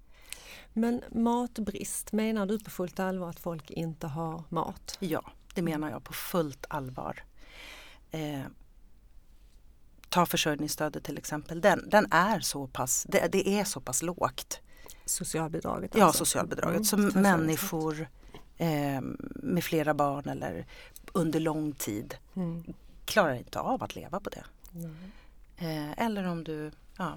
Men 0.72 1.02
matbrist, 1.12 2.12
menar 2.12 2.46
du 2.46 2.58
på 2.58 2.70
fullt 2.70 3.00
allvar 3.00 3.28
att 3.30 3.40
folk 3.40 3.70
inte 3.70 4.06
har 4.06 4.42
mat? 4.48 4.96
Ja, 5.00 5.24
det 5.54 5.62
menar 5.62 5.90
jag 5.90 6.04
på 6.04 6.12
fullt 6.12 6.66
allvar. 6.68 7.22
Eh, 8.10 8.40
ta 10.14 10.26
försörjningsstödet 10.26 11.04
till 11.04 11.18
exempel, 11.18 11.60
den, 11.60 11.88
den 11.88 12.06
är 12.12 12.40
så 12.40 12.66
pass, 12.66 13.06
det, 13.08 13.28
det 13.32 13.48
är 13.48 13.64
så 13.64 13.80
pass 13.80 14.02
lågt. 14.02 14.60
Socialbidraget 15.04 15.90
Ja, 15.94 16.04
alltså? 16.04 16.24
socialbidraget 16.24 16.74
Mm, 16.74 16.84
socialbidraget. 16.84 17.22
människor 17.40 18.08
eh, 18.56 19.00
med 19.34 19.64
flera 19.64 19.94
barn 19.94 20.28
eller 20.28 20.66
under 21.12 21.40
lång 21.40 21.72
tid 21.72 22.14
Mm. 22.36 22.64
klarar 23.04 23.34
inte 23.34 23.60
av 23.60 23.82
att 23.82 23.94
leva 23.96 24.20
på 24.20 24.30
det. 24.30 24.44
Nej. 24.72 24.90
Eh, 25.56 26.04
eller 26.06 26.24
om 26.24 26.44
du 26.44 26.70
ja, 26.98 27.16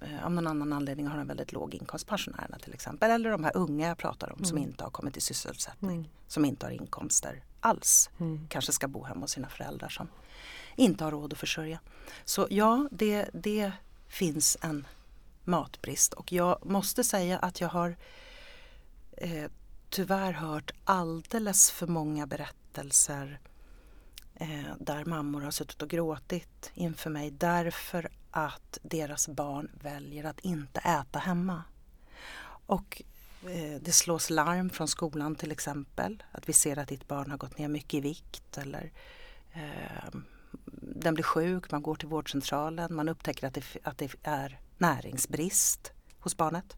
eh, 0.00 0.24
av 0.24 0.32
någon 0.32 0.46
annan 0.46 0.72
anledning 0.72 1.06
har 1.06 1.18
en 1.18 1.26
väldigt 1.26 1.52
låg 1.52 1.74
inkomst, 1.74 2.06
pensionärerna 2.06 2.58
till 2.58 2.74
exempel. 2.74 3.10
Eller 3.10 3.30
de 3.30 3.44
här 3.44 3.56
unga 3.56 3.88
jag 3.88 3.98
pratar 3.98 4.32
om 4.32 4.44
som 4.44 4.56
Mm. 4.58 4.68
inte 4.70 4.84
har 4.84 4.90
kommit 4.90 5.16
i 5.16 5.20
sysselsättning, 5.20 5.96
Mm. 5.98 6.06
som 6.28 6.44
inte 6.44 6.66
har 6.66 6.70
inkomster 6.70 7.42
alls. 7.60 8.10
Mm. 8.20 8.46
Kanske 8.48 8.72
ska 8.72 8.88
bo 8.88 9.04
hemma 9.04 9.20
hos 9.20 9.30
sina 9.30 9.48
föräldrar 9.48 9.88
som 9.88 10.08
inte 10.76 11.04
har 11.04 11.10
råd 11.10 11.32
att 11.32 11.38
försörja. 11.38 11.80
Så 12.24 12.46
ja, 12.50 12.88
det, 12.90 13.30
det 13.32 13.72
finns 14.08 14.56
en 14.60 14.86
matbrist 15.44 16.12
och 16.12 16.32
jag 16.32 16.66
måste 16.66 17.04
säga 17.04 17.38
att 17.38 17.60
jag 17.60 17.68
har 17.68 17.96
eh, 19.16 19.50
tyvärr 19.90 20.32
hört 20.32 20.70
alldeles 20.84 21.70
för 21.70 21.86
många 21.86 22.26
berättelser 22.26 23.40
eh, 24.34 24.74
där 24.80 25.04
mammor 25.04 25.40
har 25.40 25.50
suttit 25.50 25.82
och 25.82 25.88
gråtit 25.88 26.70
inför 26.74 27.10
mig 27.10 27.30
därför 27.30 28.08
att 28.30 28.78
deras 28.82 29.28
barn 29.28 29.70
väljer 29.82 30.24
att 30.24 30.40
inte 30.40 30.80
äta 30.80 31.18
hemma. 31.18 31.62
Och 32.66 33.02
det 33.80 33.92
slås 33.92 34.30
larm 34.30 34.70
från 34.70 34.88
skolan 34.88 35.34
till 35.34 35.52
exempel 35.52 36.22
att 36.32 36.48
vi 36.48 36.52
ser 36.52 36.78
att 36.78 36.88
ditt 36.88 37.08
barn 37.08 37.30
har 37.30 37.38
gått 37.38 37.58
ner 37.58 37.68
mycket 37.68 37.94
i 37.94 38.00
vikt 38.00 38.58
eller 38.58 38.92
eh, 39.52 40.18
den 40.72 41.14
blir 41.14 41.24
sjuk, 41.24 41.70
man 41.70 41.82
går 41.82 41.94
till 41.94 42.08
vårdcentralen, 42.08 42.94
man 42.94 43.08
upptäcker 43.08 43.46
att 43.46 43.54
det, 43.54 43.64
att 43.82 43.98
det 43.98 44.14
är 44.22 44.60
näringsbrist 44.78 45.92
hos 46.18 46.36
barnet. 46.36 46.76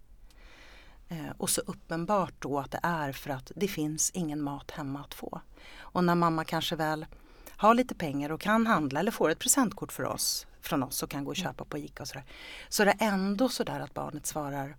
Eh, 1.09 1.31
och 1.39 1.51
så 1.51 1.61
uppenbart 1.61 2.35
då 2.39 2.59
att 2.59 2.71
det 2.71 2.81
är 2.83 3.13
för 3.13 3.31
att 3.31 3.53
det 3.57 3.69
finns 3.69 4.11
ingen 4.11 4.43
mat 4.43 4.71
hemma 4.71 5.01
att 5.01 5.15
få. 5.15 5.41
Och 5.79 6.05
när 6.05 6.15
mamma 6.15 6.45
kanske 6.45 6.77
väl 6.77 7.07
har 7.49 7.75
lite 7.75 7.95
pengar 7.95 8.33
och 8.33 8.41
kan 8.41 8.67
handla 8.67 9.01
eller 9.01 9.11
får 9.11 9.31
ett 9.31 9.39
presentkort 9.39 9.93
för 9.93 10.05
oss 10.05 10.47
från 10.61 10.83
oss 10.83 11.03
och 11.03 11.11
kan 11.11 11.25
gå 11.25 11.31
och 11.31 11.37
köpa 11.37 11.65
på 11.65 11.79
ICA 11.79 12.03
och 12.03 12.09
sådär. 12.09 12.25
Så 12.69 12.85
det 12.85 12.91
är 12.91 12.97
ändå 13.01 13.49
sådär 13.49 13.81
att 13.81 13.95
barnet 13.95 14.27
svarar 14.27 14.77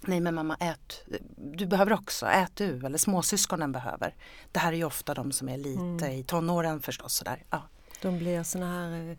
Nej 0.00 0.20
men 0.20 0.34
mamma 0.34 0.54
ät, 0.60 1.04
du 1.36 1.66
behöver 1.66 1.92
också, 1.92 2.26
ät 2.26 2.56
du 2.56 2.86
eller 2.86 2.98
småsyskonen 2.98 3.72
behöver. 3.72 4.14
Det 4.52 4.58
här 4.58 4.72
är 4.72 4.76
ju 4.76 4.84
ofta 4.84 5.14
de 5.14 5.32
som 5.32 5.48
är 5.48 5.56
lite 5.56 5.80
Mm. 5.80 6.04
i 6.12 6.22
tonåren 6.22 6.80
förstås. 6.80 7.14
Sådär. 7.14 7.42
Ja. 7.50 7.62
De 8.02 8.18
blir 8.18 8.42
såna 8.42 8.66
här 8.72 9.16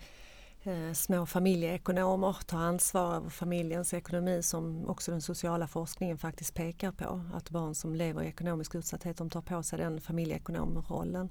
eh, 0.63 0.87
eh, 0.87 0.93
små 0.93 1.25
familjeekonomer, 1.25 2.37
tar 2.45 2.57
ansvar 2.57 3.15
över 3.15 3.29
familjens 3.29 3.93
ekonomi 3.93 4.43
som 4.43 4.89
också 4.89 5.11
den 5.11 5.21
sociala 5.21 5.67
forskningen 5.67 6.17
faktiskt 6.17 6.53
pekar 6.53 6.91
på. 6.91 7.21
Att 7.33 7.49
barn 7.49 7.75
som 7.75 7.95
lever 7.95 8.23
i 8.23 8.27
ekonomisk 8.27 8.75
utsatthet 8.75 9.17
de 9.17 9.29
tar 9.29 9.41
på 9.41 9.63
sig 9.63 9.79
den 9.79 10.01
familjeekonomrollen. 10.01 11.29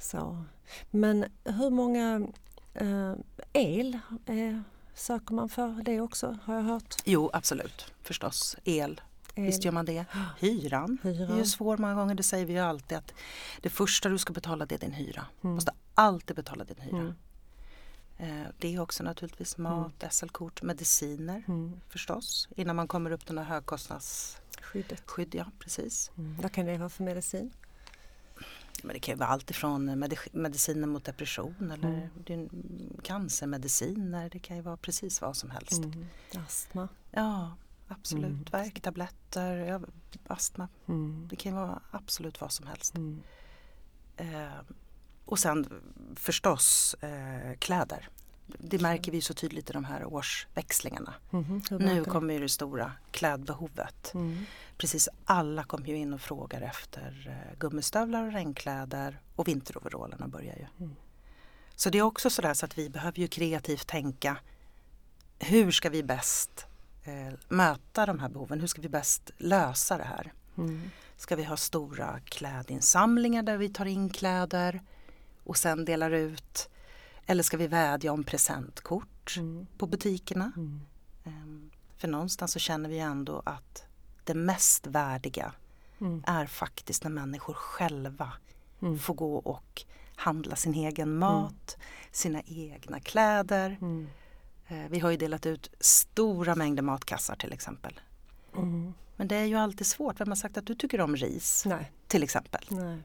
Så. 0.00 0.44
Men 0.90 1.24
hur 1.44 1.70
många 1.70 2.26
eh, 2.74 3.12
el 3.52 3.98
eh, 4.26 4.60
söker 4.94 5.34
man 5.34 5.48
för 5.48 5.82
det 5.84 6.00
också 6.00 6.38
har 6.44 6.54
jag 6.54 6.62
hört? 6.62 6.94
Jo 7.04 7.30
absolut, 7.32 7.92
förstås. 8.02 8.56
El, 8.64 9.00
El. 9.34 9.44
visst 9.44 9.64
gör 9.64 9.72
man 9.72 9.84
det. 9.84 10.04
Hyran, 10.38 10.98
det 11.02 11.08
är 11.08 11.12
Hyran. 11.12 11.36
ju 11.38 11.44
svår 11.44 11.76
många 11.76 11.94
gånger, 11.94 12.14
det 12.14 12.22
säger 12.22 12.46
vi 12.46 12.52
ju 12.52 12.58
alltid 12.58 12.98
att 12.98 13.14
det 13.60 13.70
första 13.70 14.08
du 14.08 14.18
ska 14.18 14.32
betala 14.32 14.66
det 14.66 14.74
är 14.74 14.78
din 14.78 14.92
hyra. 14.92 15.26
Du 15.40 15.46
Mm. 15.48 15.54
måste 15.54 15.72
alltid 15.94 16.36
betala 16.36 16.64
din 16.64 16.80
hyra. 16.80 16.98
Mm. 16.98 17.14
Eh, 18.18 18.46
Det 18.58 18.74
är 18.74 18.80
också 18.80 19.02
naturligtvis 19.02 19.56
mat, 19.58 20.04
SL-kort, 20.10 20.62
mediciner 20.62 21.42
Mm. 21.48 21.80
förstås. 21.88 22.48
Innan 22.56 22.76
man 22.76 22.88
kommer 22.88 23.10
upp 23.10 23.26
till 23.26 23.34
några 23.34 23.48
högkostnadsskydd, 23.48 24.98
Skyddet. 25.06 25.34
ja 25.34 25.46
precis. 25.58 26.10
Mm. 26.18 26.36
Vad 26.42 26.52
kan 26.52 26.66
det 26.66 26.78
vara 26.78 26.88
för 26.88 27.04
medicin? 27.04 27.52
Men 28.84 28.94
det 28.94 29.00
kan 29.00 29.14
ju 29.14 29.18
vara 29.18 29.28
allt 29.28 29.50
ifrån 29.50 29.90
medic- 30.04 30.28
mediciner 30.32 30.86
mot 30.86 31.04
depression 31.04 31.70
eller 31.70 32.10
Mm. 32.28 32.48
cancermediciner. 33.02 34.30
Det 34.30 34.38
kan 34.38 34.56
ju 34.56 34.62
vara 34.62 34.76
precis 34.76 35.20
vad 35.20 35.36
som 35.36 35.50
helst. 35.50 35.84
Mm. 35.84 36.06
Astma. 36.46 36.88
Ja, 37.10 37.56
absolut. 37.88 38.24
Mm. 38.24 38.44
Värktabletter, 38.52 39.56
ja, 39.56 39.80
astma. 40.26 40.68
Mm. 40.86 41.26
Det 41.30 41.36
kan 41.36 41.52
ju 41.52 41.58
vara 41.58 41.80
absolut 41.90 42.40
vad 42.40 42.52
som 42.52 42.66
helst. 42.66 42.96
Mm. 42.96 43.20
Eh, 44.16 44.48
och 45.24 45.38
sen 45.38 45.82
förstås 46.16 46.94
eh, 47.00 47.54
kläder. 47.58 48.08
Det 48.46 48.80
märker 48.80 49.12
vi 49.12 49.20
så 49.20 49.34
tydligt 49.34 49.70
i 49.70 49.72
de 49.72 49.84
här 49.84 50.04
årsväxlingarna. 50.04 51.14
Hur 51.30 51.78
Nu 51.78 52.04
kommer 52.04 52.40
det 52.40 52.48
stora 52.48 52.92
klädbehovet. 53.10 54.14
Mm. 54.14 54.44
Precis 54.76 55.08
alla 55.24 55.64
kommer 55.64 55.86
ju 55.86 55.96
in 55.96 56.14
och 56.14 56.20
frågar 56.20 56.60
efter 56.60 57.24
eh, 57.28 57.58
gummistövlar 57.58 58.26
och 58.26 58.32
regnkläder 58.32 59.20
och 59.36 59.48
vinteroverallerna 59.48 60.28
börjar 60.28 60.54
ju. 60.56 60.66
Mm. 60.84 60.96
Så 61.74 61.90
det 61.90 61.98
är 61.98 62.02
också 62.02 62.30
sådär 62.30 62.54
så 62.54 62.66
att 62.66 62.78
vi 62.78 62.90
behöver 62.90 63.18
ju 63.18 63.28
kreativt 63.28 63.86
tänka 63.86 64.36
hur 65.38 65.70
ska 65.70 65.90
vi 65.90 66.02
bäst 66.02 66.66
eh, 67.04 67.34
möta 67.48 68.06
de 68.06 68.18
här 68.18 68.28
behoven? 68.28 68.60
Hur 68.60 68.66
ska 68.66 68.82
vi 68.82 68.88
bäst 68.88 69.30
lösa 69.38 69.98
det 69.98 70.04
här? 70.04 70.32
Mm. 70.58 70.90
Ska 71.16 71.36
vi 71.36 71.44
ha 71.44 71.56
stora 71.56 72.20
klädinsamlingar 72.24 73.42
där 73.42 73.56
vi 73.56 73.68
tar 73.68 73.86
in 73.86 74.10
kläder 74.10 74.82
och 75.44 75.56
sen 75.56 75.84
delar 75.84 76.10
ut? 76.10 76.68
Eller 77.26 77.42
ska 77.42 77.56
vi 77.56 77.66
vädja 77.66 78.12
om 78.12 78.24
presentkort 78.24 79.34
Mm. 79.38 79.66
på 79.78 79.86
butikerna? 79.86 80.52
Mm. 80.56 80.80
Ehm, 81.24 81.70
För 81.96 82.08
någonstans 82.08 82.52
så 82.52 82.58
känner 82.58 82.88
vi 82.88 82.98
ändå 82.98 83.42
att 83.46 83.84
det 84.24 84.34
mest 84.34 84.86
värdiga 84.86 85.52
Mm. 86.00 86.22
är 86.26 86.46
faktiskt 86.46 87.04
när 87.04 87.10
människor 87.10 87.54
själva 87.54 88.32
Mm. 88.82 88.98
får 88.98 89.14
gå 89.14 89.36
och 89.36 89.82
handla 90.16 90.56
sin 90.56 90.74
egen 90.74 91.18
mat, 91.18 91.76
sina 92.12 92.42
egna 92.46 93.00
kläder. 93.00 93.78
Mm. 93.80 94.08
Eh, 94.68 94.88
Vi 94.90 94.98
har 95.00 95.10
ju 95.10 95.16
delat 95.16 95.46
ut 95.46 95.70
stora 95.80 96.54
mängder 96.54 96.82
matkassar 96.82 97.36
till 97.36 97.52
exempel. 97.52 98.00
Mm. 98.56 98.94
Men 99.16 99.28
det 99.28 99.36
är 99.36 99.44
ju 99.44 99.54
alltid 99.56 99.86
svårt. 99.86 100.20
Vem 100.20 100.28
har 100.28 100.36
sagt 100.36 100.56
att 100.56 100.66
du 100.66 100.74
tycker 100.74 101.00
om 101.00 101.16
ris 101.16 101.62
Nej. 101.66 101.92
till 102.06 102.22
exempel? 102.22 102.64
Nej. 102.70 102.98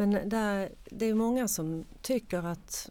Men 0.00 0.28
där, 0.28 0.72
det 0.84 1.06
är 1.06 1.14
många 1.14 1.48
som 1.48 1.84
tycker 2.02 2.46
att 2.46 2.90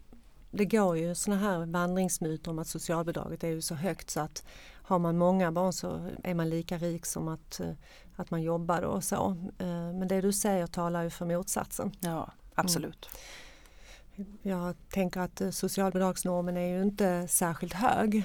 det 0.50 0.64
går 0.64 0.96
ju 0.96 1.14
såna 1.14 1.36
här 1.36 1.66
vandringsmyter 1.66 2.50
om 2.50 2.58
att 2.58 2.66
socialbidraget 2.66 3.44
är 3.44 3.48
ju 3.48 3.62
så 3.62 3.74
högt 3.74 4.10
så 4.10 4.20
att 4.20 4.44
har 4.72 4.98
man 4.98 5.18
många 5.18 5.52
barn 5.52 5.72
så 5.72 6.10
är 6.24 6.34
man 6.34 6.50
lika 6.50 6.78
rik 6.78 7.06
som 7.06 7.28
att, 7.28 7.60
eh, 7.60 7.70
att 8.16 8.30
man 8.30 8.42
jobbar 8.42 8.82
och 8.82 9.04
så. 9.04 9.36
Eh, 9.58 9.66
Men 9.66 10.08
det 10.08 10.20
du 10.20 10.32
säger 10.32 10.66
talar 10.66 11.02
ju 11.02 11.10
för 11.10 11.26
motsatsen. 11.26 11.92
Ja, 12.00 12.30
absolut. 12.54 13.08
Jag 14.42 14.74
tänker 14.90 15.20
att 15.20 15.40
eh, 15.40 15.50
socialbidragsnormen 15.50 16.56
är 16.56 16.76
ju 16.76 16.82
inte 16.82 17.28
särskilt 17.28 17.74
hög. 17.74 18.24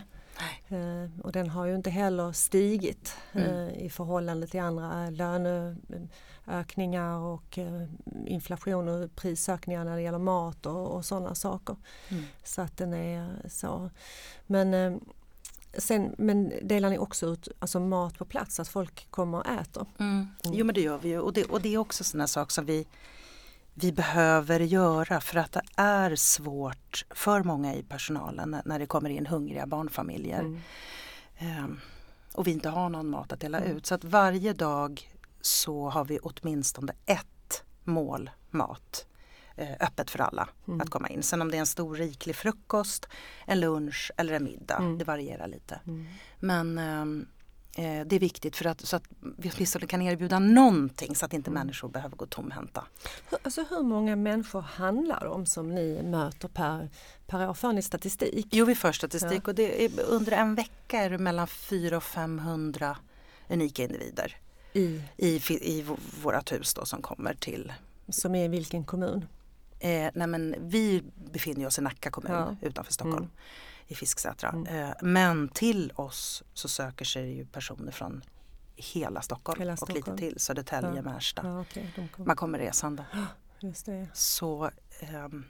Eh, 0.70 1.10
Och 1.24 1.32
den 1.32 1.50
har 1.50 1.66
ju 1.66 1.76
inte 1.76 1.90
heller 1.90 2.32
stigit 2.32 3.16
Mm. 3.34 3.50
eh, 3.50 3.86
i 3.86 3.90
förhållande 3.90 4.48
till 4.48 4.60
andra 4.60 5.10
löneökningar 5.10 7.18
och 7.20 7.58
eh, 7.58 7.82
inflation 8.26 8.88
och 8.88 9.16
prisökningar 9.16 9.84
när 9.86 9.96
det 9.96 10.02
gäller 10.02 10.18
mat 10.20 10.66
och, 10.66 10.88
och 10.96 11.06
sådana 11.06 11.36
saker. 11.36 11.76
Mm. 12.10 12.24
Så 12.44 12.62
att 12.62 12.78
den 12.78 12.94
är 12.94 13.50
så. 13.50 13.90
Men, 14.48 14.74
eh, 14.74 14.94
sen, 15.78 16.16
men 16.18 16.54
delar 16.64 16.90
ni 16.90 16.98
också 16.98 17.26
ut 17.26 17.48
alltså 17.60 17.80
mat 17.80 18.18
på 18.18 18.26
plats, 18.26 18.60
att 18.60 18.68
folk 18.68 19.08
kommer 19.12 19.38
och 19.38 19.48
äter? 19.48 19.86
Mm. 20.00 20.28
Jo 20.44 20.66
men 20.66 20.76
det 20.76 20.82
gör 20.82 20.98
vi 20.98 21.10
ju 21.10 21.20
och 21.20 21.34
det, 21.34 21.44
och 21.46 21.62
det 21.62 21.74
är 21.74 21.78
också 21.78 22.04
sådana 22.04 22.28
saker 22.28 22.52
som 22.54 22.66
vi, 22.66 22.88
vi 23.78 23.92
behöver 23.92 24.60
göra 24.60 25.22
för 25.22 25.38
att 25.38 25.52
det 25.52 25.62
är 25.76 26.16
svårt 26.16 27.06
för 27.10 27.44
många 27.44 27.76
i 27.76 27.84
personalen 27.84 28.58
när, 28.66 28.80
det 28.80 28.86
kommer 28.86 29.10
in 29.10 29.26
hungriga 29.26 29.66
barnfamiljer. 29.68 30.40
Mm. 30.40 30.60
Ehm, 31.38 31.80
och 32.34 32.48
vi 32.48 32.52
inte 32.52 32.70
har 32.70 32.90
någon 32.90 33.10
mat 33.10 33.32
att 33.34 33.40
dela 33.40 33.58
Mm. 33.60 33.78
ut. 33.78 33.86
Så 33.86 33.96
att 33.96 34.04
varje 34.04 34.54
dag 34.54 35.12
så 35.42 35.90
har 35.90 36.06
vi 36.06 36.20
åtminstone 36.20 36.94
ett 37.06 37.64
mål 37.84 38.30
mat 38.50 39.08
eh, 39.56 39.72
öppet 39.80 40.10
för 40.12 40.20
alla 40.22 40.50
Mm. 40.68 40.82
att 40.82 40.90
komma 40.90 41.10
in. 41.10 41.24
Sen 41.24 41.42
om 41.42 41.52
det 41.52 41.58
är 41.58 41.60
en 41.60 41.66
stor 41.66 41.96
riklig 41.96 42.36
frukost, 42.36 43.08
en 43.46 43.60
lunch 43.60 44.12
eller 44.18 44.34
en 44.34 44.44
middag, 44.44 44.78
Mm. 44.78 44.98
det 44.98 45.06
varierar 45.06 45.48
lite. 45.48 45.80
Mm. 45.88 46.06
Men 46.40 46.78
ehm, 46.78 47.22
eh, 47.22 47.35
det 47.82 48.16
är 48.16 48.20
viktigt 48.20 48.56
för 48.56 48.66
att, 48.66 48.82
så 48.82 48.96
att 48.96 49.04
vi 49.38 49.52
åtminstone 49.56 49.86
kan 49.88 50.02
erbjuda 50.02 50.40
någonting 50.40 51.16
så 51.16 51.26
att 51.26 51.34
inte 51.34 51.50
Mm. 51.50 51.60
människor 51.60 51.90
behöver 51.90 52.16
gå 52.16 52.26
tomhänta. 52.26 52.84
Alltså 53.44 53.66
hur 53.70 53.84
många 53.84 54.16
människor 54.16 54.62
handlar 54.62 55.20
det 55.20 55.28
om 55.30 55.46
som 55.46 55.76
ni 55.76 56.02
möter 56.04 56.48
per, 56.48 56.90
per 57.28 57.50
år? 57.50 57.54
För 57.54 57.74
ni 57.74 57.82
statistik? 57.82 58.48
Jo, 58.52 58.66
vi 58.66 58.76
för 58.76 58.92
statistik 58.92 59.42
Ja. 59.46 59.50
och 59.50 59.56
det 59.56 59.86
är, 59.86 59.92
under 60.08 60.32
en 60.32 60.56
vecka 60.56 60.98
är 61.02 61.10
det 61.10 61.18
mellan 61.18 61.48
400 61.48 61.98
och 61.98 62.04
500 62.04 62.98
unika 63.50 63.84
individer 63.84 64.38
I, 64.74 65.02
i, 65.18 65.42
i 65.62 65.82
v- 65.82 65.96
vårat 66.24 66.52
hus 66.52 66.74
då 66.74 66.86
som 66.86 67.02
kommer 67.02 67.34
till 67.34 67.74
som 68.10 68.36
är 68.36 68.46
i 68.46 68.48
vilken 68.48 68.84
kommun? 68.84 69.26
Eh, 69.80 70.10
nej 70.16 70.28
men 70.28 70.56
vi 70.60 71.04
befinner 71.32 71.66
oss 71.68 71.80
i 71.80 71.82
Nacka 71.82 72.12
kommun 72.12 72.32
Ja. 72.32 72.56
utanför 72.68 72.94
Stockholm 72.94 73.18
Mm. 73.18 73.30
I 73.88 73.96
Fisksätra. 73.96 74.50
Mm. 74.50 74.68
Eh, 74.90 74.94
men 75.02 75.50
till 75.50 75.92
oss 75.96 76.44
så 76.54 76.68
söker 76.68 77.06
sig 77.06 77.36
ju 77.36 77.46
personer 77.46 77.92
från 77.92 78.24
hela 78.76 79.22
Stockholm 79.22 79.60
Hela 79.60 79.72
och 79.74 79.78
Stockholm. 79.80 80.16
lite 80.16 80.18
till 80.18 80.40
Södertälje, 80.40 80.96
Ja. 80.96 81.02
Märsta. 81.02 81.42
Ja, 81.48 81.66
de 81.96 82.08
kom. 82.08 82.26
Man 82.28 82.36
kommer 82.36 82.60
resande. 82.60 83.06
Just 83.60 83.86
det. 83.86 84.08
Så 84.14 84.72
ehm, 85.00 85.46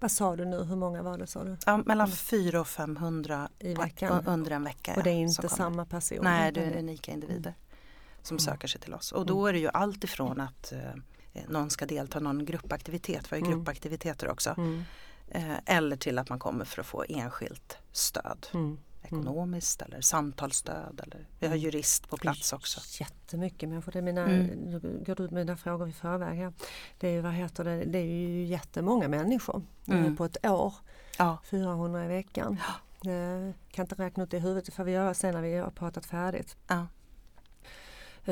Vad 0.00 0.10
sa 0.12 0.36
du 0.36 0.44
nu? 0.44 0.64
Hur 0.64 0.76
många 0.76 1.02
var 1.02 1.18
det 1.18 1.26
sa 1.26 1.44
du? 1.44 1.56
ja, 1.66 1.76
mellan 1.86 2.08
400 2.12 2.60
och 2.60 2.68
500 2.68 3.48
I 3.58 3.74
veckan? 3.74 4.26
under 4.26 4.50
en 4.50 4.64
vecka. 4.64 4.94
Och 4.96 5.02
det 5.02 5.10
är 5.10 5.14
inte 5.14 5.48
samma 5.48 5.84
person? 5.86 6.18
Nej, 6.22 6.52
det 6.52 6.60
är 6.60 6.78
unika 6.78 7.12
individer 7.12 7.54
som 8.22 8.34
Mm. 8.34 8.38
söker 8.38 8.68
sig 8.68 8.80
till 8.80 8.94
oss. 8.94 9.12
Och 9.12 9.26
då 9.26 9.46
är 9.46 9.52
det 9.52 9.58
ju 9.58 9.68
allt 9.68 10.04
ifrån 10.04 10.40
att 10.40 10.72
eh, 10.72 11.42
någon 11.48 11.70
ska 11.70 11.86
delta 11.86 12.18
i 12.18 12.22
någon 12.22 12.44
gruppaktivitet, 12.44 13.32
vi 13.32 13.36
har 13.36 13.38
ju 13.38 13.44
Mm. 13.46 13.58
gruppaktiviteter 13.58 14.28
också. 14.28 14.50
Mm. 14.56 14.82
Eh, 15.30 15.56
eller 15.66 15.96
till 15.96 16.18
att 16.18 16.28
man 16.28 16.38
kommer 16.38 16.64
för 16.64 16.80
att 16.80 16.86
få 16.86 17.04
enskilt 17.08 17.78
stöd. 17.92 18.46
Mm. 18.54 18.78
Ekonomiskt 19.02 19.82
eller 19.82 20.00
samtalsstöd. 20.00 21.00
Eller, 21.02 21.26
vi 21.38 21.46
har 21.46 21.54
Mm. 21.54 21.64
jurist 21.64 22.08
på 22.10 22.16
plats 22.16 22.52
också. 22.52 22.80
Jättemycket 23.02 23.68
människor. 23.68 23.92
Det 23.92 24.02
mina, 24.02 24.26
Mm. 24.26 25.04
Går 25.04 25.20
ut 25.20 25.30
med 25.30 25.46
dina 25.46 25.56
frågor 25.56 25.88
i 25.88 25.92
förväg 25.92 26.38
här. 26.38 26.52
Det 26.98 27.08
är 27.08 27.20
vad 27.22 27.32
heter 27.32 27.64
det, 27.64 27.84
det 27.84 27.98
är 27.98 28.04
ju 28.04 28.44
jättemånga 28.44 29.08
människor 29.08 29.62
eh, 29.88 29.94
Mm. 30.00 30.16
på 30.16 30.24
ett 30.24 30.46
år. 30.46 30.74
Ja. 31.18 31.38
400 31.50 32.04
i 32.04 32.08
veckan. 32.08 32.60
Jag 33.02 33.52
kan 33.70 33.84
inte 33.84 33.94
räkna 33.94 34.22
ut 34.24 34.30
det 34.30 34.36
i 34.36 34.40
huvudet, 34.40 34.64
det 34.64 34.72
får 34.72 34.84
vi 34.84 34.92
göra 34.92 35.14
sen 35.14 35.34
när 35.34 35.42
vi 35.42 35.56
har 35.56 35.70
pratat 35.70 36.06
färdigt. 36.06 36.56
Ja. 36.66 36.86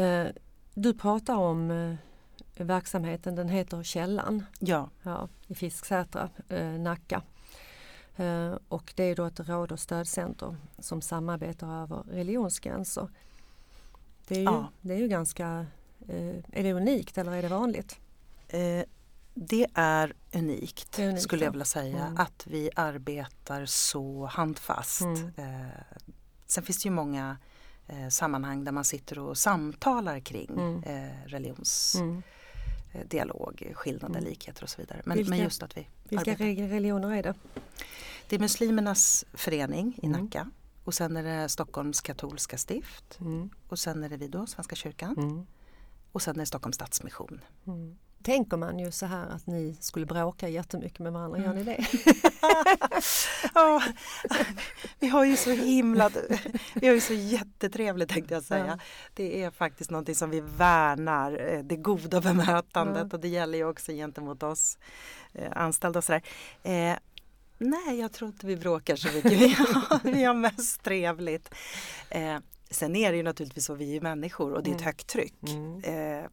Eh, 0.01 0.27
Du 0.75 0.95
pratar 0.95 1.35
om 1.37 1.71
verksamheten, 2.65 3.35
den 3.35 3.49
heter 3.49 3.83
Källan 3.83 4.45
ja. 4.59 4.91
ja, 5.03 5.29
i 5.47 5.55
Fisksätra, 5.55 6.31
eh, 6.49 6.67
Nacka. 6.73 7.23
Eh, 8.17 8.55
och 8.69 8.93
det 8.97 9.03
är 9.05 9.17
då 9.17 9.25
ett 9.25 9.41
råd 9.49 9.73
och 9.73 9.81
stödcenter 9.81 10.57
som 10.79 11.03
samarbetar 11.03 11.83
över 11.83 11.97
religionsgränser. 12.11 13.09
Det 14.29 14.35
är 14.35 14.39
ju, 14.39 14.45
Ja. 14.45 14.69
det 14.81 14.95
är 14.95 14.99
ju 14.99 15.09
ganska, 15.09 15.67
eh, 16.09 16.37
är 16.53 16.63
det 16.63 16.73
unikt 16.73 17.19
eller 17.19 17.33
är 17.33 17.43
det 17.43 17.49
vanligt? 17.49 18.01
Eh, 18.49 18.83
Det 19.41 19.67
är 19.75 20.15
unikt, 20.35 20.93
Det 20.97 21.03
är 21.03 21.09
unikt, 21.09 21.23
skulle 21.23 21.43
jag 21.45 21.49
ja. 21.49 21.53
vilja 21.53 21.65
säga, 21.65 22.05
Mm. 22.07 22.17
att 22.21 22.47
vi 22.47 22.71
arbetar 22.77 23.67
så 23.67 24.27
handfast. 24.27 25.01
Mm. 25.01 25.31
Sen 26.47 26.65
finns 26.65 26.83
det 26.83 26.87
ju 26.89 26.95
många 26.95 27.37
sammanhang 28.11 28.65
där 28.65 28.73
man 28.73 28.85
sitter 28.85 29.19
och 29.19 29.39
samtalar 29.39 30.21
kring 30.21 30.51
Mm. 30.51 30.83
eh, 30.83 31.27
religionsdialog, 32.93 33.63
Mm. 33.63 33.75
skillnader, 33.75 34.19
Mm. 34.19 34.25
likheter 34.31 34.63
och 34.63 34.69
så 34.69 34.81
vidare. 34.83 35.03
Men, 35.05 35.17
Vilka- 35.17 35.31
men 35.31 35.39
just 35.39 35.63
att 35.63 35.77
vi 35.77 35.89
Vilka 36.09 36.21
arbetar. 36.33 36.45
re- 36.45 36.69
religioner 36.69 37.11
är 37.17 37.23
det? 37.23 37.35
Det 38.29 38.37
är 38.37 38.41
Muslimernas 38.41 39.25
förening 39.33 39.99
i 40.03 40.07
Mm. 40.07 40.21
Nacka 40.25 40.51
och 40.85 40.95
sen 40.95 41.17
är 41.17 41.23
det 41.23 41.49
Stockholms 41.49 42.01
katolska 42.01 42.59
stift 42.59 43.19
Mm. 43.21 43.51
och 43.69 43.79
sen 43.79 44.05
är 44.05 44.09
det 44.09 44.17
vi 44.17 44.29
då, 44.29 44.47
Svenska 44.47 44.77
kyrkan 44.77 45.15
Mm. 45.19 45.47
och 46.13 46.23
sen 46.23 46.35
är 46.37 46.41
det 46.41 46.47
Stockholms 46.47 46.75
stadsmission. 46.77 47.41
Mm. 48.29 48.39
Tänker 48.39 48.57
man 48.57 48.79
ju 48.79 48.91
så 48.91 49.07
här 49.07 49.27
att 49.29 49.47
ni 49.47 49.77
skulle 49.81 50.07
bråka 50.07 50.49
jättemycket 50.49 50.99
med 50.99 51.13
varandra, 51.13 51.39
gör 51.39 51.53
ni 51.55 51.63
det? 51.65 51.87
Ja, 53.55 53.83
vi 54.99 55.09
har 55.09 55.25
ju 55.25 55.37
så 55.37 55.51
himla, 55.51 56.11
vi 56.75 56.87
har 56.87 56.95
ju 56.95 57.01
så 57.01 57.15
jättetrevligt 57.15 58.11
tänkte 58.11 58.35
jag 58.35 58.43
säga. 58.43 58.67
Ja. 58.67 58.79
Det 59.15 59.43
är 59.43 59.51
faktiskt 59.51 59.91
någonting 59.91 60.15
som 60.15 60.31
vi 60.31 60.41
värnar, 60.41 61.53
eh, 61.53 61.61
det 61.63 61.77
goda 61.77 62.21
bemötandet 62.21 63.07
Ja. 63.11 63.17
och 63.17 63.21
det 63.21 63.29
gäller 63.29 63.59
ju 63.59 63.65
också 63.69 63.93
gentemot 63.93 64.43
oss 64.43 64.79
eh, 65.33 65.53
anställda 65.57 65.99
och 65.99 66.05
sådär. 66.05 66.23
Eh, 66.63 66.97
nej, 67.59 68.01
jag 68.01 68.13
tror 68.13 68.29
inte 68.31 68.47
vi 68.47 68.57
bråkar 68.57 68.97
så 68.97 69.09
mycket. 69.13 69.33
Vi 69.33 69.49
har, 69.49 70.01
vi 70.13 70.25
har 70.25 70.35
mest 70.35 70.83
trevligt. 70.83 71.55
Eh, 72.11 72.37
sen 72.71 72.97
är 72.97 73.11
det 73.11 73.17
ju 73.17 73.23
naturligtvis 73.23 73.65
så, 73.65 73.75
vi 73.75 73.97
är 73.97 74.01
människor 74.01 74.53
och 74.53 74.63
det 74.63 74.71
är 74.71 74.75
ett 74.75 74.81
Mm. 74.81 74.87
högt 74.87 75.07
tryck. 75.07 75.43
Mm. 75.49 75.85
Eh, 75.85 76.29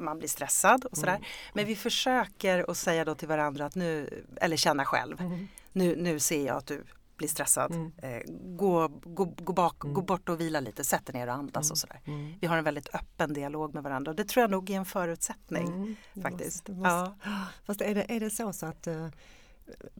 man 0.00 0.18
blir 0.18 0.28
stressad 0.28 0.84
och 0.84 0.96
sådär. 0.96 1.12
Mm. 1.16 1.24
Men 1.54 1.66
vi 1.66 1.76
försöker 1.76 2.70
att 2.70 2.76
säga 2.76 3.04
då 3.04 3.14
till 3.14 3.28
varandra 3.28 3.66
att 3.66 3.74
nu, 3.74 4.24
eller 4.40 4.56
känna 4.56 4.84
själv, 4.84 5.20
Mm. 5.20 5.48
nu, 5.72 5.96
nu 5.96 6.18
ser 6.18 6.46
jag 6.46 6.56
att 6.56 6.66
du 6.66 6.84
blir 7.16 7.28
stressad. 7.28 7.72
Mm. 7.74 7.92
Eh, 8.02 8.22
gå, 8.56 8.88
gå, 8.88 9.24
gå, 9.24 9.52
bak, 9.52 9.84
Mm. 9.84 9.94
gå 9.94 10.02
bort 10.02 10.28
och 10.28 10.40
vila 10.40 10.60
lite, 10.60 10.84
sätt 10.84 11.06
dig 11.06 11.14
ner 11.14 11.26
och 11.26 11.34
andas 11.34 11.70
och 11.70 11.78
sådär. 11.78 12.00
Mm. 12.04 12.34
Vi 12.40 12.46
har 12.46 12.56
en 12.58 12.64
väldigt 12.64 12.94
öppen 12.94 13.32
dialog 13.32 13.74
med 13.74 13.82
varandra 13.82 14.10
och 14.10 14.16
det 14.16 14.24
tror 14.24 14.40
jag 14.40 14.50
nog 14.50 14.70
är 14.70 14.76
en 14.76 14.84
förutsättning 14.84 15.66
Mm. 15.66 15.96
Faktiskt. 16.22 16.68
måste- 16.68 16.72
måste- 16.72 17.18
Ja. 17.24 17.46
Fast 17.66 17.80
är 17.80 17.94
det, 17.94 18.12
är 18.12 18.20
det 18.20 18.30
så, 18.30 18.52
så 18.52 18.66
att 18.66 18.86
uh, 18.86 19.08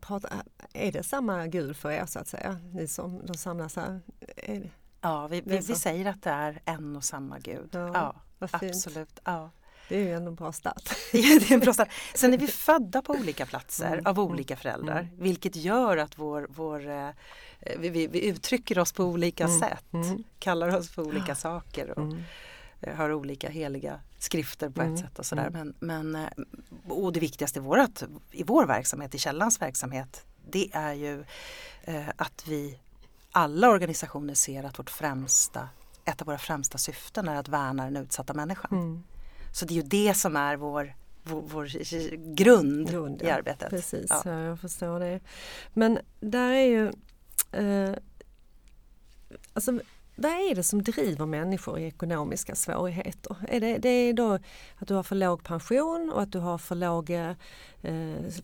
prata, 0.00 0.28
är 0.73 0.92
det 0.92 1.02
samma 1.02 1.47
gud 1.47 1.76
för 1.76 1.90
er 1.90 2.07
så 2.07 2.19
att 2.19 2.28
säga? 2.28 2.61
Ni 2.73 2.88
som 2.88 3.26
de 3.26 3.35
samlas 3.35 3.76
här? 3.76 4.00
Ja, 5.00 5.26
vi, 5.26 5.40
vi, 5.40 5.57
vi 5.59 5.62
säger 5.75 6.07
att 6.11 6.23
det 6.23 6.30
är 6.30 6.62
en 6.64 6.97
och 6.97 7.04
samma 7.04 7.38
gud. 7.38 7.69
Ja, 7.73 7.90
Ja, 7.95 8.49
absolut. 8.50 9.21
Ja. 9.25 9.50
Det 9.91 9.97
är 9.97 10.01
ju 10.01 10.13
ändå 10.13 10.29
en 10.29 10.35
bra 10.35 10.53
start. 10.53 10.91
det 11.13 11.19
är 11.19 11.53
en 11.53 11.61
bra 11.61 11.73
start. 11.73 11.89
Sen 12.15 12.35
är 12.35 12.39
vi 12.39 12.47
födda 12.47 13.03
på 13.03 13.13
olika 13.13 13.47
platser 13.47 13.93
Mm, 13.93 14.07
av 14.07 14.19
mm, 14.19 14.31
olika 14.33 14.57
föräldrar 14.57 15.01
mm. 15.01 15.23
vilket 15.23 15.57
gör 15.57 15.97
att 15.97 16.19
vår, 16.19 16.47
vår, 16.51 16.89
eh, 16.89 17.09
vi, 17.79 17.89
vi, 17.89 18.07
vi 18.07 18.27
uttrycker 18.27 18.79
oss 18.79 18.93
på 18.93 19.05
olika 19.05 19.45
Mm, 19.45 19.59
sätt. 19.61 19.93
mm. 19.93 20.25
Kallar 20.39 20.77
oss 20.77 20.91
för 20.91 21.03
olika 21.03 21.35
saker 21.35 21.91
och 21.91 22.05
Mm. 22.05 22.23
eh, 22.81 22.95
har 22.95 23.13
olika 23.13 23.49
heliga 23.49 24.01
skrifter 24.19 24.71
på 24.71 24.83
ett 24.83 24.99
sätt 24.99 25.19
och 25.19 25.27
sådär. 25.27 25.51
Men, 25.51 25.75
men, 25.81 26.15
eh, 26.15 26.29
och 26.89 27.13
det 27.13 27.21
viktigaste 27.21 27.59
i, 27.59 27.63
vårat, 27.63 28.03
i 28.31 28.43
vår 28.43 28.67
verksamhet, 28.67 29.15
i 29.15 29.19
Källans 29.19 29.61
verksamhet, 29.63 30.25
det 30.51 30.69
är 30.73 30.93
ju 30.93 31.25
att 32.17 32.45
vi 32.49 32.79
alla 33.33 33.69
organisationer 33.71 34.35
ser 34.35 34.65
att 34.65 34.79
vårt 34.79 34.91
främsta, 34.91 35.69
ett 36.05 36.21
av 36.21 36.27
våra 36.27 36.39
främsta 36.39 36.79
syften 36.79 37.29
är 37.29 37.37
att 37.37 37.49
värna 37.49 37.85
den 37.85 37.97
utsatta 37.97 38.35
människan. 38.35 38.71
Så 39.52 39.64
det 39.64 39.73
är 39.73 39.76
ju 39.76 39.83
det 39.83 40.14
som 40.14 40.37
är 40.37 40.57
vår, 40.57 40.95
vår, 41.23 41.42
vår 41.42 42.35
grund, 42.35 42.90
Grund, 42.90 43.23
i 43.23 43.30
arbetet. 43.30 43.71
Precis, 43.71 44.07
Ja. 44.11 44.23
ja. 44.25 44.40
jag 44.40 44.61
förstår 44.61 45.00
det. 45.00 45.21
Men 45.75 45.99
där 46.21 46.50
är 46.52 46.66
ju 46.66 46.92
eh, 47.52 47.95
alltså, 49.52 49.80
vad 50.23 50.33
är 50.33 50.55
det 50.55 50.62
som 50.62 50.83
driver 50.83 51.27
människor 51.27 51.79
i 51.79 51.85
ekonomiska 51.87 52.55
svårigheter? 52.55 53.37
Är 53.49 53.61
det, 53.61 53.79
det 53.79 53.89
är 53.89 54.12
då 54.12 54.39
att 54.79 54.89
du 54.89 54.95
har 54.95 55.03
för 55.03 55.17
låg 55.17 55.45
pension 55.45 56.12
och 56.15 56.23
att 56.23 56.33
du 56.33 56.39
har 56.39 56.59
för, 56.59 56.75
låg, 56.75 57.11
eh, 57.11 57.33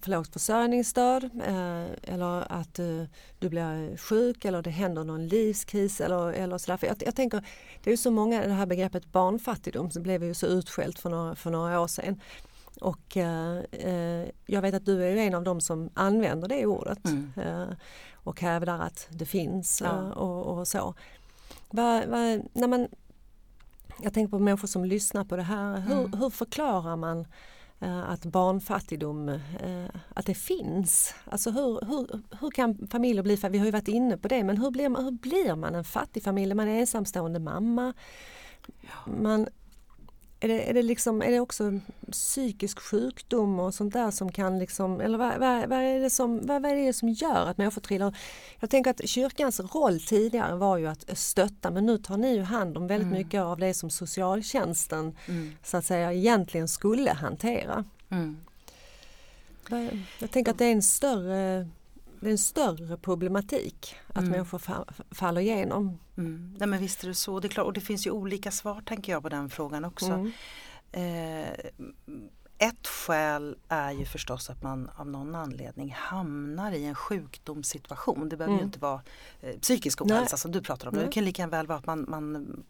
för 0.02 0.10
lågt 0.10 0.32
försörjningsstöd 0.32 1.24
eh, 1.24 2.14
eller 2.14 2.52
att 2.52 2.78
eh, 2.78 3.02
du 3.38 3.48
blir 3.48 3.96
sjuk 3.96 4.44
eller 4.44 4.62
det 4.62 4.70
händer 4.70 5.04
någon 5.04 5.28
livskris 5.28 6.00
eller, 6.00 6.32
eller 6.32 6.58
sådär. 6.58 6.76
För 6.76 6.86
jag, 6.86 6.96
jag 7.06 7.16
tänker, 7.16 7.44
det 7.82 7.90
är 7.90 7.92
ju 7.92 7.96
så 7.96 8.10
många, 8.10 8.46
det 8.46 8.52
här 8.52 8.66
begreppet 8.66 9.12
barnfattigdom 9.12 9.90
som 9.90 10.02
blev 10.02 10.24
ju 10.24 10.34
så 10.34 10.46
utskällt 10.46 10.98
för 10.98 11.10
några, 11.10 11.34
för 11.34 11.50
några 11.50 11.80
år 11.80 11.86
sedan. 11.88 12.20
Och 12.80 13.16
eh, 13.16 13.58
eh, 13.72 14.28
jag 14.46 14.62
vet 14.62 14.74
att 14.74 14.86
du 14.86 15.04
är 15.04 15.16
en 15.16 15.34
av 15.34 15.42
dem 15.42 15.60
som 15.60 15.90
använder 15.94 16.48
det 16.48 16.66
ordet 16.66 16.98
Mm. 17.04 17.30
eh, 17.36 17.68
och 18.14 18.40
hävdar 18.40 18.78
att 18.80 19.06
det 19.10 19.26
finns 19.26 19.80
Ja. 19.84 20.12
och, 20.12 20.58
och 20.58 20.68
så. 20.68 20.94
Va, 21.70 22.06
va, 22.06 22.18
när 22.52 22.68
man, 22.68 22.88
jag 24.02 24.14
tänker 24.14 24.30
på 24.30 24.38
människor 24.38 24.68
som 24.68 24.84
lyssnar 24.84 25.24
på 25.24 25.36
det 25.36 25.42
här. 25.42 25.80
Hur, 25.80 25.98
Mm. 25.98 26.12
hur 26.20 26.30
förklarar 26.30 26.96
man 26.96 27.26
eh, 27.80 28.10
att 28.10 28.24
barnfattigdom, 28.24 29.28
eh, 29.28 29.86
att 30.14 30.26
det 30.26 30.34
finns? 30.34 31.14
Alltså 31.24 31.50
hur, 31.50 31.86
hur, 31.86 32.20
hur 32.40 32.50
kan 32.50 32.86
familjer 32.90 33.22
bli? 33.22 33.36
Vi 33.50 33.58
har 33.58 33.66
ju 33.66 33.72
varit 33.72 33.88
inne 33.88 34.16
på 34.16 34.28
det, 34.28 34.44
men 34.44 34.58
hur 34.58 34.70
blir 34.70 34.88
man, 34.88 35.04
hur 35.04 35.10
blir 35.10 35.54
man 35.56 35.74
en 35.74 35.84
fattig 35.84 36.22
familj? 36.22 36.54
Man 36.54 36.68
är 36.68 36.80
ensamstående 36.80 37.38
mamma. 37.38 37.92
Man, 39.20 39.46
är, 40.40 40.48
det, 40.48 40.70
är, 40.70 40.74
det 40.74 40.82
liksom, 40.82 41.22
är 41.22 41.30
det 41.30 41.40
också 41.40 41.80
psykisk 42.12 42.78
sjukdom 42.78 43.60
och 43.60 43.74
sånt 43.74 43.92
där 43.92 44.10
som 44.10 44.32
kan 44.32 44.58
liksom, 44.58 45.00
eller 45.00 45.18
vad, 45.18 45.38
vad, 45.38 45.68
vad, 45.68 45.78
är 45.78 46.00
det 46.00 46.10
som, 46.10 46.46
vad, 46.46 46.62
vad 46.62 46.70
är 46.72 46.76
det 46.86 46.92
som 46.92 47.08
gör 47.08 47.46
att 47.46 47.58
människor 47.58 47.80
trillar? 47.80 48.16
Jag 48.60 48.70
tänker 48.70 48.90
att 48.90 49.08
kyrkans 49.08 49.60
roll 49.60 50.00
tidigare 50.00 50.56
var 50.56 50.76
ju 50.76 50.86
att 50.86 51.18
stötta 51.18 51.70
men 51.70 51.86
nu 51.86 51.98
tar 51.98 52.16
ni 52.16 52.34
ju 52.34 52.42
hand 52.42 52.76
om 52.76 52.86
väldigt 52.86 53.06
Mm. 53.06 53.18
mycket 53.18 53.40
av 53.42 53.58
det 53.58 53.74
som 53.74 53.90
socialtjänsten 53.90 55.16
Mm. 55.28 55.52
så 55.64 55.76
att 55.76 55.84
säga 55.84 56.12
egentligen 56.12 56.68
skulle 56.68 57.10
hantera. 57.10 57.84
Mm. 58.10 58.36
Jag 60.18 60.30
tänker 60.30 60.52
att 60.52 60.58
det 60.58 60.64
är 60.64 60.72
en 60.72 60.82
större, 60.82 61.68
det 62.20 62.26
är 62.26 62.30
en 62.30 62.38
större 62.38 62.96
problematik 62.96 63.94
att 64.08 64.16
Mm. 64.18 64.30
människor 64.30 64.58
fa, 64.58 64.84
faller 65.10 65.40
igenom. 65.40 65.98
Mm. 66.16 66.56
Nej, 66.58 66.68
men 66.68 66.80
visst 66.80 67.04
är 67.04 67.08
det 67.08 67.14
så. 67.14 67.40
Det 67.40 67.46
är 67.46 67.50
klart. 67.50 67.66
Och 67.66 67.72
det 67.72 67.80
finns 67.80 68.06
ju 68.06 68.10
olika 68.10 68.50
svar 68.50 68.80
tänker 68.86 69.12
jag 69.12 69.22
på 69.22 69.28
den 69.28 69.50
frågan 69.50 69.84
också. 69.84 70.06
Mm. 70.12 70.32
Eh, 70.92 71.48
ett 72.58 72.86
skäl 72.86 73.56
är 73.68 73.92
ju 73.92 74.04
förstås 74.04 74.50
att 74.50 74.62
man 74.62 74.90
av 74.96 75.06
någon 75.06 75.34
anledning 75.34 75.92
hamnar 75.98 76.72
i 76.72 76.84
en 76.84 76.94
sjukdomssituation. 76.94 78.28
Det 78.28 78.36
behöver 78.36 78.52
Mm. 78.54 78.60
ju 78.60 78.64
inte 78.66 78.78
vara 78.78 79.00
eh, 79.40 79.58
psykisk 79.60 80.02
ohälsa 80.02 80.36
som 80.36 80.52
du 80.52 80.62
pratar 80.62 80.88
om. 80.88 80.94
Nej. 80.94 81.04
Det 81.06 81.12
kan 81.12 81.24
lika 81.24 81.46
väl 81.46 81.66
vara 81.66 81.78
att 81.78 81.86
man, 81.86 82.04
man 82.08 82.62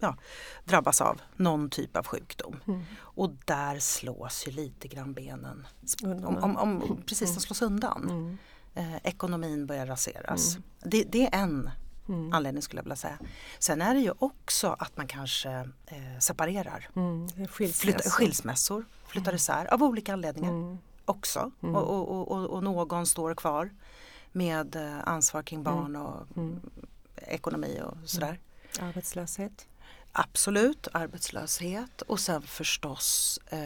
ja, 0.00 0.16
drabbas 0.64 1.00
av 1.00 1.20
någon 1.36 1.70
typ 1.70 1.96
av 1.96 2.06
sjukdom. 2.06 2.56
Mm. 2.66 2.82
Och 2.98 3.30
där 3.44 3.78
slås 3.78 4.48
ju 4.48 4.52
lite 4.52 4.88
grann 4.88 5.12
benen. 5.12 5.66
Om, 6.02 6.36
om, 6.38 6.56
om, 6.56 7.02
precis, 7.06 7.28
de 7.28 7.32
Mm. 7.32 7.40
slås 7.40 7.62
undan. 7.62 8.04
Mm. 8.10 8.38
Eh, 8.74 8.96
ekonomin 9.06 9.66
börjar 9.66 9.86
raseras. 9.86 10.50
Mm. 10.56 10.62
Det, 10.84 11.04
det 11.04 11.26
är 11.26 11.34
en 11.42 11.70
Mm. 12.08 12.32
anledning 12.32 12.62
skulle 12.62 12.78
jag 12.78 12.84
vilja 12.84 12.96
säga. 12.96 13.18
Sen 13.58 13.82
är 13.82 13.94
det 13.94 14.00
ju 14.00 14.12
också 14.18 14.76
att 14.78 14.96
man 14.96 15.06
kanske 15.06 15.50
eh, 15.86 16.18
separerar. 16.18 16.88
Mm. 16.96 17.28
Flytta, 17.28 17.52
Skilsmässor. 17.52 18.10
skilsmässor, 18.10 18.84
flyttar 19.06 19.34
isär 19.34 19.74
av 19.74 19.82
olika 19.82 20.12
anledningar 20.12 20.50
Mm. 20.50 20.78
också. 21.04 21.50
Mm. 21.62 21.74
Och, 21.76 22.08
och, 22.10 22.30
och, 22.32 22.46
och 22.50 22.62
någon 22.64 23.06
står 23.06 23.34
kvar 23.34 23.70
med 24.32 24.76
eh, 24.76 24.98
ansvar 25.08 25.42
kring 25.42 25.62
barn 25.62 25.96
och 25.96 26.36
Mm. 26.36 26.60
ekonomi 27.16 27.80
och 27.84 27.96
sådär. 28.10 28.38
Arbetslöshet. 28.80 29.66
Absolut, 30.12 30.88
arbetslöshet 30.92 32.02
och 32.02 32.20
sen 32.20 32.42
förstås 32.42 33.40
eh, 33.46 33.60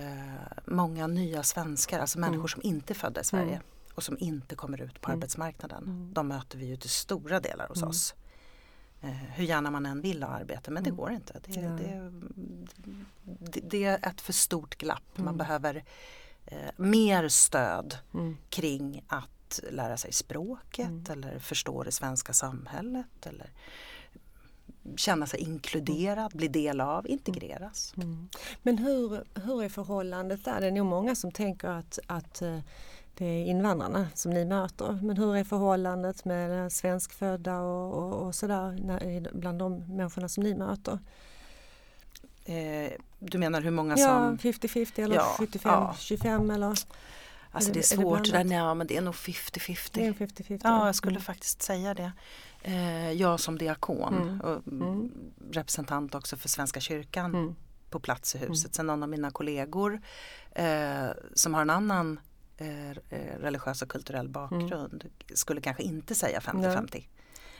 många 0.66 1.06
nya 1.06 1.42
svenskar, 1.42 1.98
alltså 2.00 2.18
Mm. 2.18 2.30
människor 2.30 2.48
som 2.48 2.62
inte 2.62 2.92
är 2.92 2.94
födda 2.94 3.20
i 3.20 3.24
Sverige 3.24 3.48
Mm. 3.54 3.62
och 3.94 4.02
som 4.02 4.18
inte 4.18 4.54
kommer 4.54 4.80
ut 4.82 5.00
på 5.00 5.08
Mm. 5.10 5.18
arbetsmarknaden. 5.18 5.82
Mm. 5.84 6.10
De 6.14 6.28
möter 6.28 6.58
vi 6.58 6.66
ju 6.66 6.76
till 6.76 6.90
stora 6.90 7.40
delar 7.40 7.68
hos 7.68 7.76
Mm. 7.78 7.88
oss. 7.88 8.14
Eh, 9.02 9.08
hur 9.10 9.44
gärna 9.44 9.70
man 9.70 9.86
än 9.86 10.00
vill 10.00 10.22
ha 10.22 10.30
arbete 10.30 10.70
men 10.70 10.84
det 10.84 10.90
går 10.90 11.12
inte. 11.12 11.40
Det, 11.46 11.60
Nej. 11.60 11.84
det, 11.84 12.10
det, 13.50 13.60
det 13.60 13.84
är 13.84 14.08
ett 14.08 14.20
för 14.20 14.32
stort 14.32 14.78
glapp. 14.78 15.02
Man 15.18 15.36
behöver 15.36 15.84
eh, 16.46 16.58
mer 16.76 17.28
stöd 17.28 17.98
kring 18.50 19.04
att 19.08 19.60
lära 19.70 19.96
sig 19.96 20.12
språket 20.12 21.08
eller 21.10 21.38
förstå 21.38 21.82
det 21.82 21.92
svenska 21.92 22.32
samhället 22.32 23.26
eller 23.26 23.50
känna 24.96 25.26
sig 25.26 25.40
inkluderad, 25.40 26.32
bli 26.36 26.48
del 26.48 26.80
av, 26.80 27.08
integreras. 27.08 27.94
Mm. 27.96 28.28
Men 28.62 28.78
hur, 28.78 29.24
hur 29.44 29.62
är 29.62 29.68
förhållandet 29.68 30.44
där? 30.44 30.60
Det 30.60 30.66
är 30.66 30.70
nog 30.72 30.86
många 30.86 31.14
som 31.14 31.32
tänker 31.32 31.68
att, 31.68 31.98
att 32.06 32.42
eh, 32.42 32.58
det 33.14 33.24
är 33.26 33.44
invandrarna 33.46 34.06
som 34.14 34.32
ni 34.32 34.44
möter. 34.44 34.98
Men 35.02 35.16
hur 35.16 35.36
är 35.36 35.44
förhållandet 35.44 36.24
med 36.24 36.72
svenskfödda 36.72 37.60
och, 37.60 37.94
och, 37.94 38.26
och 38.26 38.34
sådär 38.34 39.30
bland 39.38 39.58
de 39.58 39.96
människorna 39.96 40.28
som 40.28 40.42
ni 40.44 40.54
möter? 40.54 40.98
Eh, 42.44 42.92
du 43.18 43.38
menar 43.38 43.60
hur 43.60 43.70
många 43.70 43.94
Ja, 43.98 44.06
som... 44.06 44.38
50-50 44.38 45.04
eller 45.04 45.14
Ja, 45.16 45.36
75-25 45.38 46.54
eller? 46.54 46.66
Alltså 46.66 47.70
är 47.70 47.74
det 47.74 47.80
är 47.80 47.82
det- 47.82 47.94
är 47.94 47.96
det 47.96 48.02
svårt, 48.02 48.24
det 48.24 48.30
där, 48.42 48.44
ja 48.54 48.74
men 48.74 48.86
det 48.86 48.96
är 48.96 49.00
nog 49.02 49.14
Det 49.24 49.30
är 49.30 50.12
50-50. 50.12 50.14
50-50. 50.14 50.60
Ja, 50.64 50.86
jag 50.86 50.94
skulle 50.94 51.10
Mm. 51.12 51.22
faktiskt 51.22 51.62
säga 51.62 51.94
det. 51.94 52.12
Eh, 52.66 53.12
jag 53.12 53.40
som 53.40 53.58
diakon 53.58 54.14
Mm. 54.22 54.40
och 54.40 54.68
Mm. 54.72 55.10
representant 55.50 56.14
också 56.14 56.36
för 56.36 56.48
Svenska 56.48 56.80
kyrkan 56.80 57.34
Mm. 57.34 57.54
på 57.90 58.00
plats 58.00 58.34
i 58.34 58.38
huset. 58.38 58.74
Sen 58.74 58.86
någon 58.86 59.02
av 59.02 59.08
mina 59.08 59.30
kollegor 59.30 60.00
eh, 60.52 61.06
som 61.34 61.54
har 61.54 61.62
en 61.62 61.70
annan 61.70 62.20
eh, 62.56 62.90
eh, 62.90 63.38
religiös 63.40 63.82
och 63.82 63.88
kulturell 63.88 64.28
bakgrund 64.28 65.04
skulle 65.34 65.60
kanske 65.60 65.82
inte 65.82 66.14
säga 66.14 66.40
50-50. 66.40 67.06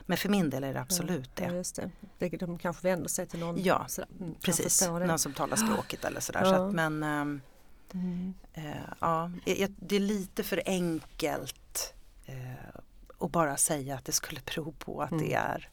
Men 0.07 0.17
för 0.19 0.29
min 0.29 0.51
del 0.51 0.65
är 0.65 0.75
det 0.75 0.81
absolut 0.81 1.31
Ja, 1.41 1.49
det. 1.49 1.57
just 1.57 1.81
det. 2.19 2.29
De 2.39 2.59
kanske 2.59 2.89
vänder 2.89 3.09
sig 3.09 3.27
till 3.27 3.41
någon. 3.41 3.63
Ja, 3.63 3.85
sådär. 3.89 4.09
Mm, 4.21 4.35
Precis, 4.35 4.89
någon 4.89 5.19
som 5.19 5.33
talar 5.33 5.57
språket 5.57 6.05
eller 6.05 6.21
sådär. 6.21 6.41
Ja. 6.45 6.51
Så 6.57 6.63
att, 6.67 6.75
men 6.75 7.03
ehm, 7.03 7.41
Mm. 7.93 8.35
eh, 8.53 8.65
ja, 9.01 9.31
det 9.77 9.97
är 9.97 10.01
lite 10.01 10.43
för 10.43 10.63
enkelt 10.67 11.95
att 13.19 13.31
bara 13.31 13.57
säga 13.57 13.95
att 13.95 14.05
det 14.05 14.13
skulle 14.13 14.41
bero 14.47 14.73
på 14.73 15.03
att 15.03 15.19
det 15.19 15.35
är 15.35 15.69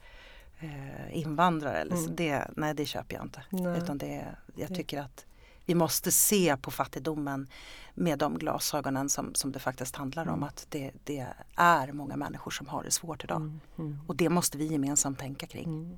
eh, 0.59 1.17
invandrare. 1.17 1.77
Eller 1.77 1.95
så. 1.95 2.03
Mm. 2.03 2.15
Det, 2.15 2.47
nej, 2.55 2.73
det 2.73 2.85
köper 2.85 3.15
jag 3.15 3.25
inte. 3.25 3.43
Nej. 3.49 3.77
Utan 3.77 3.97
det, 3.97 4.35
jag 4.55 4.75
tycker 4.75 5.01
att 5.01 5.25
vi 5.65 5.75
måste 5.75 6.11
se 6.11 6.57
på 6.57 6.71
fattigdomen 6.71 7.47
med 7.93 8.19
de 8.19 8.37
glasögonen 8.37 9.09
som, 9.09 9.35
som 9.35 9.51
det 9.51 9.59
faktiskt 9.59 9.95
handlar 9.95 10.27
om. 10.27 10.33
Mm. 10.33 10.43
Att 10.43 10.65
det, 10.69 10.91
det 11.03 11.27
är 11.55 11.91
många 11.91 12.15
människor 12.15 12.51
som 12.51 12.67
har 12.67 12.83
det 12.83 12.91
svårt 12.91 13.23
idag. 13.23 13.37
Mm. 13.37 13.59
Mm. 13.77 13.99
Och 14.07 14.15
det 14.15 14.29
måste 14.29 14.57
vi 14.57 14.65
gemensamt 14.65 15.19
tänka 15.19 15.47
kring. 15.47 15.65
Mm. 15.65 15.97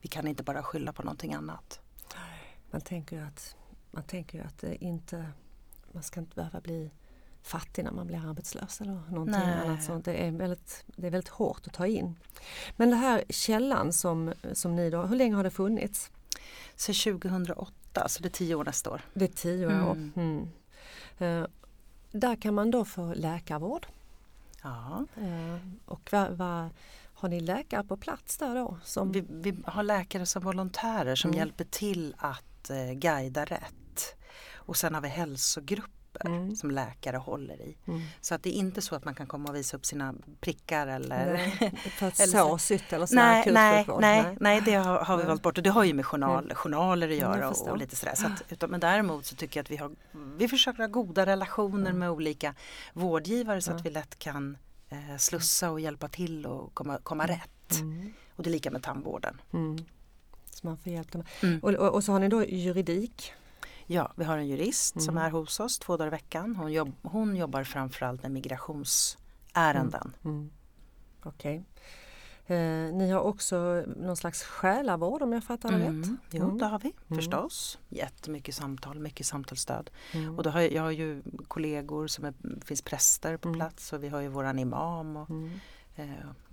Vi 0.00 0.08
kan 0.08 0.26
inte 0.26 0.42
bara 0.42 0.62
skylla 0.62 0.92
på 0.92 1.02
någonting 1.02 1.34
annat. 1.34 1.80
Man 2.70 2.80
tänker 2.80 3.16
ju 3.16 3.22
att, 3.22 3.56
man 3.90 4.02
tänker 4.02 4.38
ju 4.38 4.44
att 4.44 4.58
det 4.58 4.84
inte, 4.84 5.32
man 5.92 6.02
ska 6.02 6.20
inte 6.20 6.36
behöva 6.36 6.60
bli 6.60 6.90
fattig 7.42 7.84
när 7.84 7.92
man 7.92 8.06
blir 8.06 8.28
arbetslös 8.28 8.80
eller 8.80 8.92
någonting 8.92 9.40
Nej. 9.40 9.66
annat 9.66 9.84
sånt. 9.84 10.04
Det 10.04 10.26
är, 10.26 10.30
väldigt, 10.30 10.84
det 10.96 11.06
är 11.06 11.10
väldigt 11.10 11.28
hårt 11.32 11.66
att 11.66 11.72
ta 11.72 11.86
in. 11.86 12.16
Men 12.76 12.90
det 12.90 12.96
här 12.96 13.24
källan 13.28 13.92
som, 13.92 14.32
som 14.52 14.76
ni 14.76 14.90
då, 14.90 15.02
hur 15.02 15.16
länge 15.16 15.36
har 15.36 15.44
det 15.44 15.50
funnits? 15.50 16.10
Sen 16.76 16.94
2008, 16.94 18.08
så 18.08 18.22
det 18.22 18.28
är 18.28 18.30
tio 18.30 18.54
år 18.54 18.64
nästa 18.64 18.90
år. 18.90 19.00
Det 19.14 19.24
är 19.24 19.28
tio 19.28 19.66
år. 19.66 19.92
Mm. 19.92 20.12
Mm. 20.16 20.48
Eh, 21.42 21.48
där 22.12 22.36
kan 22.36 22.54
man 22.54 22.70
då 22.70 22.84
få 22.84 23.14
läkarvård. 23.14 23.86
Ja. 24.62 25.06
Eh, 25.16 25.68
och 25.84 26.08
vad, 26.12 26.30
vad, 26.30 26.68
har 27.14 27.28
ni 27.28 27.40
läkare 27.40 27.84
på 27.84 27.96
plats 27.96 28.38
där 28.38 28.54
då? 28.54 28.78
Som, 28.84 29.12
Vi, 29.12 29.24
vi 29.28 29.56
har 29.64 29.82
läkare 29.82 30.26
som 30.26 30.42
volontärer 30.42 31.14
som 31.14 31.30
Mm. 31.30 31.38
hjälper 31.38 31.64
till 31.64 32.14
att 32.18 32.70
eh, 32.70 32.92
guida 32.92 33.44
rätt. 33.44 34.16
Och 34.54 34.76
sen 34.76 34.94
har 34.94 35.00
vi 35.00 35.08
hälsogrupper 35.08 35.92
Mm. 36.20 36.56
som 36.56 36.70
läkare 36.70 37.16
håller 37.16 37.60
i. 37.60 37.76
Mm. 37.86 38.00
Så 38.20 38.34
att 38.34 38.42
det 38.42 38.48
är 38.50 38.52
inte 38.58 38.82
så 38.82 38.94
att 38.94 39.04
man 39.04 39.14
kan 39.14 39.26
komma 39.26 39.48
och 39.48 39.56
visa 39.56 39.76
upp 39.76 39.86
sina 39.86 40.14
prickar 40.40 40.86
eller 40.86 41.34
att 42.00 42.20
Eller 42.20 42.26
så 42.26 42.48
så- 42.48 42.58
sitt 42.58 42.92
eller 42.92 43.06
sån 43.06 43.18
här 43.18 43.44
Nej, 43.52 43.86
nej, 43.86 43.86
nej, 44.00 44.36
nej, 44.40 44.60
det 44.64 44.74
har, 44.74 44.98
har 44.98 45.16
vi 45.16 45.22
Nej. 45.22 45.28
valt 45.28 45.42
bort 45.42 45.58
och 45.58 45.64
det 45.64 45.70
har 45.70 45.84
ju 45.84 45.94
med 45.94 46.06
journal, 46.06 46.54
journaler 46.54 47.06
att 47.06 47.12
Mm, 47.12 47.20
göra 47.20 47.50
och, 47.50 47.68
och 47.68 47.78
lite 47.78 47.96
sådär. 47.96 48.14
Så 48.14 48.26
att, 48.26 48.42
utan, 48.48 48.70
men 48.70 48.80
däremot 48.80 49.26
så 49.26 49.36
tycker 49.36 49.58
jag 49.60 49.64
att 49.64 49.70
vi, 49.70 49.76
har, 49.76 49.90
vi 50.38 50.48
försöker 50.48 50.78
ha 50.82 50.86
goda 50.86 51.26
relationer 51.26 51.92
med 51.92 52.10
olika 52.10 52.54
vårdgivare 52.92 53.60
så 53.62 53.72
att 53.72 53.86
vi 53.86 53.90
lätt 53.90 54.18
kan 54.18 54.56
eh, 54.88 55.16
slussa 55.18 55.70
och 55.70 55.80
hjälpa 55.80 56.08
till 56.08 56.46
och 56.46 56.74
komma, 56.74 56.98
komma 57.02 57.26
rätt. 57.26 57.72
Mm. 57.80 58.12
Och 58.36 58.42
det 58.42 58.50
är 58.50 58.52
lika 58.52 58.70
med 58.70 58.82
tandvården. 58.82 59.40
Mm. 59.52 59.78
Så 60.50 60.66
man 60.66 60.76
får 60.78 60.92
hjälp. 60.92 61.14
Mm. 61.42 61.58
Och, 61.62 61.70
och, 61.70 61.94
och 61.94 62.04
så 62.04 62.12
har 62.12 62.18
ni 62.20 62.28
då 62.28 62.44
juridik. 62.44 63.32
Ja, 63.92 64.12
vi 64.16 64.24
har 64.24 64.38
en 64.38 64.48
jurist 64.48 65.02
som 65.02 65.16
Mm. 65.16 65.24
är 65.26 65.30
hos 65.30 65.60
oss 65.60 65.78
två 65.78 65.96
dagar 65.96 66.06
i 66.06 66.10
veckan. 66.10 66.56
Hon, 66.56 66.72
jobb, 66.72 66.92
hon 67.02 67.36
jobbar 67.36 67.64
framförallt 67.64 68.22
med 68.22 68.30
migrationsärenden. 68.32 70.12
Mm. 70.24 70.50
Okej. 71.22 71.64
Eh, 72.46 72.56
ni 72.94 73.10
har 73.10 73.20
också 73.20 73.84
någon 73.96 74.16
slags 74.16 74.42
själavård 74.42 75.22
om 75.22 75.32
jag 75.32 75.44
fattar 75.44 75.72
Mm. 75.72 76.02
rätt? 76.02 76.10
Jo, 76.30 76.44
Mm. 76.44 76.58
det 76.58 76.66
har 76.66 76.78
vi 76.78 76.92
Mm. 77.08 77.18
förstås. 77.18 77.78
Jättemycket 77.88 78.54
samtal, 78.54 78.98
mycket 78.98 79.26
samtalsstöd. 79.26 79.90
Mm. 80.14 80.36
Och 80.36 80.42
då 80.42 80.50
har 80.50 80.60
jag, 80.60 80.72
jag 80.72 80.82
har 80.82 80.90
ju 80.90 81.22
kollegor 81.48 82.06
som 82.06 82.24
är, 82.24 82.34
finns 82.64 82.82
präster 82.82 83.36
på 83.36 83.48
Mm. 83.48 83.58
plats 83.60 83.92
och 83.92 84.02
vi 84.04 84.08
har 84.08 84.20
ju 84.20 84.28
våran 84.28 84.58
imam 84.58 85.16
och, 85.16 85.30
Mm. 85.30 85.50
eh, 85.96 86.06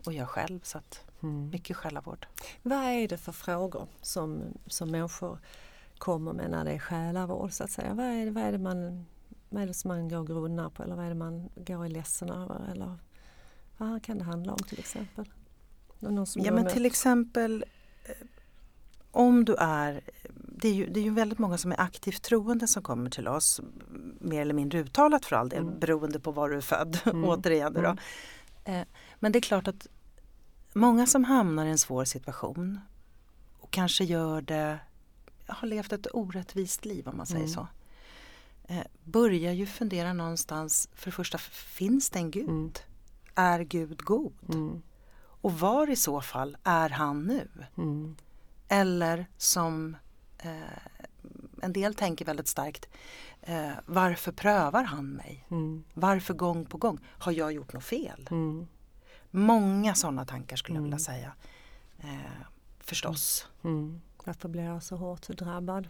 och 0.06 0.14
jag 0.14 0.30
själv. 0.30 0.60
Så 0.64 0.78
att 0.78 1.04
Mm. 1.24 1.50
mycket 1.50 1.78
själavård. 1.78 2.28
Vad 2.64 2.78
är 2.78 3.08
det 3.08 3.18
för 3.18 3.32
frågor 3.32 3.88
som, 4.02 4.42
som 4.68 4.92
människor 4.92 5.40
kommer 6.00 6.34
med 6.34 6.50
när 6.52 6.66
det 6.66 6.72
är 6.72 6.80
själavård 6.80 7.52
så 7.52 7.64
att 7.64 7.72
säga? 7.72 7.94
Vad 7.94 8.06
är, 8.06 8.26
det- 8.26 8.32
vad 8.32 8.44
är, 8.44 8.52
det, 8.52 8.58
man, 8.58 9.06
vad 9.50 9.64
är 9.64 9.68
det 9.68 9.74
som 9.74 9.88
man 9.88 10.10
går 10.10 10.18
och 10.18 10.28
grunnar 10.28 10.70
på 10.70 10.84
eller 10.84 10.96
vad 10.96 11.06
är 11.06 11.10
det 11.10 11.16
man 11.16 11.50
går 11.56 11.78
och 11.78 11.86
är 11.86 11.90
ledsen 11.90 12.30
över? 12.30 12.70
Eller 12.72 12.98
vad 13.78 14.04
kan 14.04 14.18
det 14.18 14.24
handla 14.24 14.52
om 14.54 14.60
till 14.60 14.80
exempel? 14.80 15.26
Någon 16.00 16.26
som 16.28 16.42
Ja 16.42 16.52
men 16.52 16.68
till 16.70 16.86
exempel 16.86 17.66
eh, 18.06 18.28
om 19.12 19.46
du 19.46 19.56
är, 19.56 20.02
det 20.34 20.68
är, 20.68 20.74
ju, 20.74 20.90
det 20.90 21.00
är 21.00 21.04
ju 21.04 21.10
väldigt 21.14 21.40
många 21.40 21.58
som 21.58 21.72
är 21.72 21.82
aktivt 21.82 22.22
troende 22.24 22.68
som 22.68 22.84
kommer 22.84 23.10
till 23.10 23.28
oss, 23.28 23.62
mer 24.20 24.42
eller 24.42 24.54
mindre 24.54 24.80
uttalat 24.80 25.26
för 25.26 25.36
all 25.36 25.50
del, 25.50 25.60
Mm. 25.64 25.80
beroende 25.80 26.20
på 26.20 26.32
var 26.32 26.50
du 26.50 26.58
är 26.58 26.62
född, 26.62 26.98
Mm. 27.06 27.24
återigen 27.26 27.74
då. 27.74 27.80
Mm. 27.80 27.98
Eh, 28.66 28.88
Men 29.20 29.32
det 29.32 29.40
är 29.40 29.42
klart 29.42 29.68
att 29.68 29.88
många 30.74 31.08
som 31.08 31.24
hamnar 31.24 31.66
i 31.66 31.70
en 31.70 31.78
svår 31.78 32.06
situation 32.06 32.80
och 33.60 33.72
kanske 33.72 34.04
gör 34.04 34.42
det, 34.42 34.80
har 35.50 35.68
levt 35.68 35.92
ett 35.94 36.08
orättvist 36.14 36.86
liv 36.86 37.08
om 37.08 37.18
man 37.18 37.26
säger 37.26 37.40
Mm. 37.46 37.54
så. 37.54 37.68
eh, 38.68 38.84
Börjar 39.04 39.54
ju 39.54 39.66
fundera 39.66 40.14
någonstans, 40.14 40.90
för 40.94 41.06
det 41.06 41.16
första, 41.16 41.38
finns 41.38 42.10
det 42.10 42.20
en 42.20 42.32
Gud? 42.32 42.50
Mm. 42.50 42.72
Är 43.36 43.60
Gud 43.60 44.02
god? 44.04 44.34
Mm. 44.54 44.82
Och 45.42 45.60
var 45.60 45.90
i 45.90 45.96
så 45.96 46.22
fall 46.22 46.58
är 46.64 46.90
han 46.90 47.24
nu? 47.24 47.48
Mm. 47.78 48.16
Eller 48.68 49.26
som 49.38 49.98
eh, 50.38 50.52
en 51.62 51.74
del 51.74 51.94
tänker 51.96 52.26
väldigt 52.26 52.48
starkt, 52.48 52.90
eh, 53.42 53.72
varför 53.86 54.32
prövar 54.32 54.84
han 54.84 55.06
mig? 55.10 55.46
Mm. 55.52 55.84
Varför 55.94 56.34
gång 56.34 56.66
på 56.66 56.78
gång? 56.78 57.00
Har 57.08 57.32
jag 57.32 57.52
gjort 57.54 57.74
något 57.74 57.84
fel? 57.84 58.28
Mm. 58.32 58.68
Många 59.32 59.96
sådana 59.96 60.26
tankar 60.26 60.56
skulle 60.58 60.78
jag 60.78 60.84
vilja 60.84 61.00
säga. 61.00 61.34
Eh, 62.00 62.42
förstås. 62.80 63.48
Mm. 63.64 64.02
Varför 64.26 64.50
blir 64.50 64.64
jag 64.64 64.84
så 64.84 64.96
hårt 64.96 65.28
drabbad? 65.28 65.90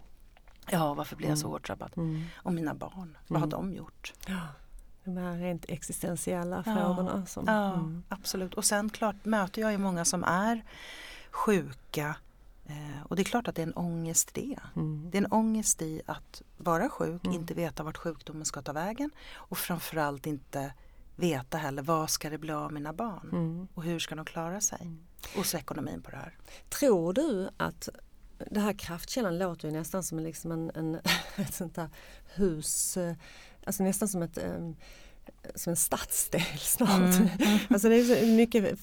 Ja, 0.70 0.94
varför 0.94 1.16
blir 1.16 1.28
jag 1.28 1.38
så 1.38 1.46
Mm. 1.46 1.52
hårt 1.52 1.66
drabbad? 1.66 1.92
Mm. 1.96 2.24
Och 2.36 2.52
mina 2.52 2.74
barn, 2.74 3.16
vad 3.28 3.40
har 3.40 3.46
Mm. 3.46 3.50
de 3.50 3.74
gjort? 3.76 4.12
Ja, 4.26 4.38
de 5.04 5.16
här 5.16 5.36
rent 5.38 5.64
existentiella 5.68 6.62
Ja, 6.66 6.74
frågorna. 6.76 7.26
Som, 7.26 7.44
Ja, 7.46 7.74
mm. 7.74 8.02
absolut. 8.08 8.54
Och 8.54 8.64
sen 8.64 8.90
klart 8.90 9.24
möter 9.24 9.62
jag 9.62 9.72
ju 9.72 9.78
många 9.78 10.04
som 10.04 10.24
är 10.24 10.64
sjuka. 11.30 12.16
Eh, 12.66 13.02
och 13.08 13.16
det 13.16 13.22
är 13.22 13.24
klart 13.24 13.48
att 13.48 13.54
det 13.54 13.62
är 13.62 13.66
en 13.66 13.72
ångest 13.76 14.30
det. 14.34 14.58
Mm. 14.76 15.08
Det 15.10 15.18
är 15.18 15.22
en 15.22 15.32
ångest 15.32 15.82
i 15.82 16.02
att 16.06 16.42
vara 16.56 16.88
sjuk, 16.90 17.24
Mm. 17.24 17.36
inte 17.40 17.54
veta 17.54 17.82
vart 17.82 17.96
sjukdomen 17.96 18.44
ska 18.44 18.62
ta 18.62 18.72
vägen 18.72 19.10
och 19.34 19.58
framförallt 19.58 20.26
inte 20.26 20.72
veta 21.16 21.58
heller 21.58 21.82
vad 21.82 22.10
ska 22.10 22.30
det 22.30 22.38
bli 22.38 22.52
av 22.52 22.72
mina 22.72 22.92
barn 22.92 23.28
Mm. 23.32 23.68
och 23.74 23.82
hur 23.82 23.98
ska 23.98 24.14
de 24.14 24.24
klara 24.24 24.60
sig. 24.60 24.90
Och 25.38 25.46
så 25.46 25.56
ekonomin 25.58 26.02
på 26.02 26.10
det 26.10 26.16
här. 26.16 26.34
Tror 26.68 27.12
du 27.12 27.50
att 27.56 27.88
det 28.50 28.60
här 28.60 28.72
kraftkällan 28.72 29.38
låter 29.38 29.68
ju 29.68 29.74
nästan 29.74 30.02
som 30.02 30.18
liksom 30.18 30.52
en, 30.52 30.70
en, 30.74 30.94
ett 31.36 31.54
sånt 31.54 31.74
där 31.74 31.88
hus, 32.34 32.96
eh, 32.96 33.14
alltså 33.64 33.82
nästan 33.82 34.08
som 34.08 34.22
ett 34.22 34.38
um, 34.38 34.76
som 35.54 35.70
en 35.70 35.76
stadsdel 35.76 36.58
snart. 36.58 36.90
Mm. 37.14 37.28
Alltså 37.70 37.88
det 37.88 37.94
är 37.94 38.20
så 38.20 38.26
mycket 38.26 38.78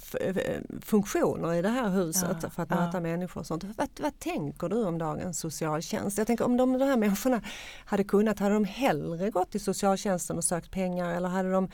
funktioner 0.86 1.54
i 1.54 1.62
det 1.62 1.70
här 1.70 1.90
huset 1.90 2.38
Ja, 2.44 2.50
för 2.50 2.64
att 2.64 2.70
ja. 2.70 2.76
möta 2.76 3.00
människor 3.00 3.42
och 3.42 3.48
sånt. 3.48 3.64
Vad, 3.64 3.90
vad 4.00 4.20
tänker 4.20 4.70
du 4.70 4.86
om 4.86 4.98
dagens 4.98 5.40
socialtjänst? 5.40 6.18
Jag 6.18 6.28
tänker 6.28 6.46
om 6.46 6.58
de, 6.58 6.78
de 6.78 6.86
här 6.86 6.98
människorna 6.98 7.42
hade 7.86 8.04
kunnat, 8.04 8.40
hade 8.40 8.54
de 8.54 8.66
hellre 8.66 9.30
gått 9.30 9.52
till 9.52 9.62
socialtjänsten 9.64 10.38
och 10.38 10.44
sökt 10.44 10.72
pengar 10.72 11.16
eller 11.16 11.30
hade 11.30 11.52
de, 11.52 11.70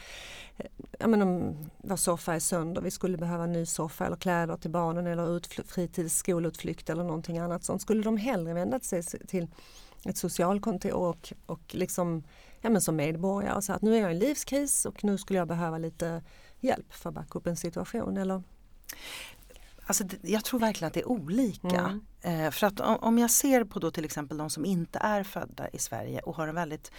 eh, 0.58 0.66
ja 1.00 1.08
men 1.08 1.22
om 1.22 1.56
vår 1.78 1.96
soffa 1.96 2.36
är 2.36 2.40
sönder, 2.40 2.82
vi 2.82 2.92
skulle 2.92 3.18
behöva 3.18 3.44
en 3.44 3.52
ny 3.54 3.66
soffa 3.66 4.06
eller 4.06 4.16
kläder 4.18 4.58
till 4.58 4.72
barnen 4.72 5.08
eller 5.08 5.40
utfl- 5.40 5.68
fritids 5.68 6.18
skolutflykt 6.18 6.90
eller 6.90 7.04
någonting 7.04 7.38
annat 7.40 7.64
sånt. 7.64 7.82
Skulle 7.82 8.04
de 8.04 8.18
hellre 8.18 8.54
vända 8.54 8.80
sig 8.80 9.04
till 9.04 9.48
ett 10.06 10.18
socialkontor 10.18 10.94
och, 10.94 11.34
och 11.46 11.76
liksom, 11.76 12.24
ja 12.62 12.70
men 12.70 12.82
som 12.82 12.96
medborgare 12.96 13.56
och 13.56 13.64
säga 13.64 13.76
att 13.76 13.82
nu 13.82 13.96
är 13.96 14.02
jag 14.02 14.12
i 14.12 14.14
en 14.14 14.20
livskris 14.20 14.86
och 14.86 15.04
nu 15.04 15.18
skulle 15.18 15.40
jag 15.40 15.48
behöva 15.48 15.78
lite 15.78 16.24
hjälp 16.60 16.94
för 16.94 17.10
att 17.10 17.16
backa 17.16 17.40
upp 17.40 17.48
en 17.48 17.58
situation 17.58 18.18
eller? 18.18 18.44
Alltså, 19.86 20.04
jag 20.22 20.44
tror 20.44 20.60
verkligen 20.60 20.88
att 20.88 20.94
det 20.94 21.00
är 21.00 21.10
olika. 21.10 22.00
Mm. 22.22 22.46
Eh, 22.46 22.52
för 22.52 22.68
att 22.68 22.80
om, 22.80 23.18
jag 23.18 23.32
ser 23.32 23.64
på 23.64 23.80
då 23.80 23.92
till 23.92 24.06
exempel 24.06 24.38
de 24.38 24.50
som 24.50 24.66
inte 24.66 25.00
är 25.00 25.24
födda 25.24 25.70
i 25.70 25.80
Sverige 25.80 26.20
och 26.20 26.36
har 26.36 26.48
en 26.48 26.56
väldigt 26.56 26.92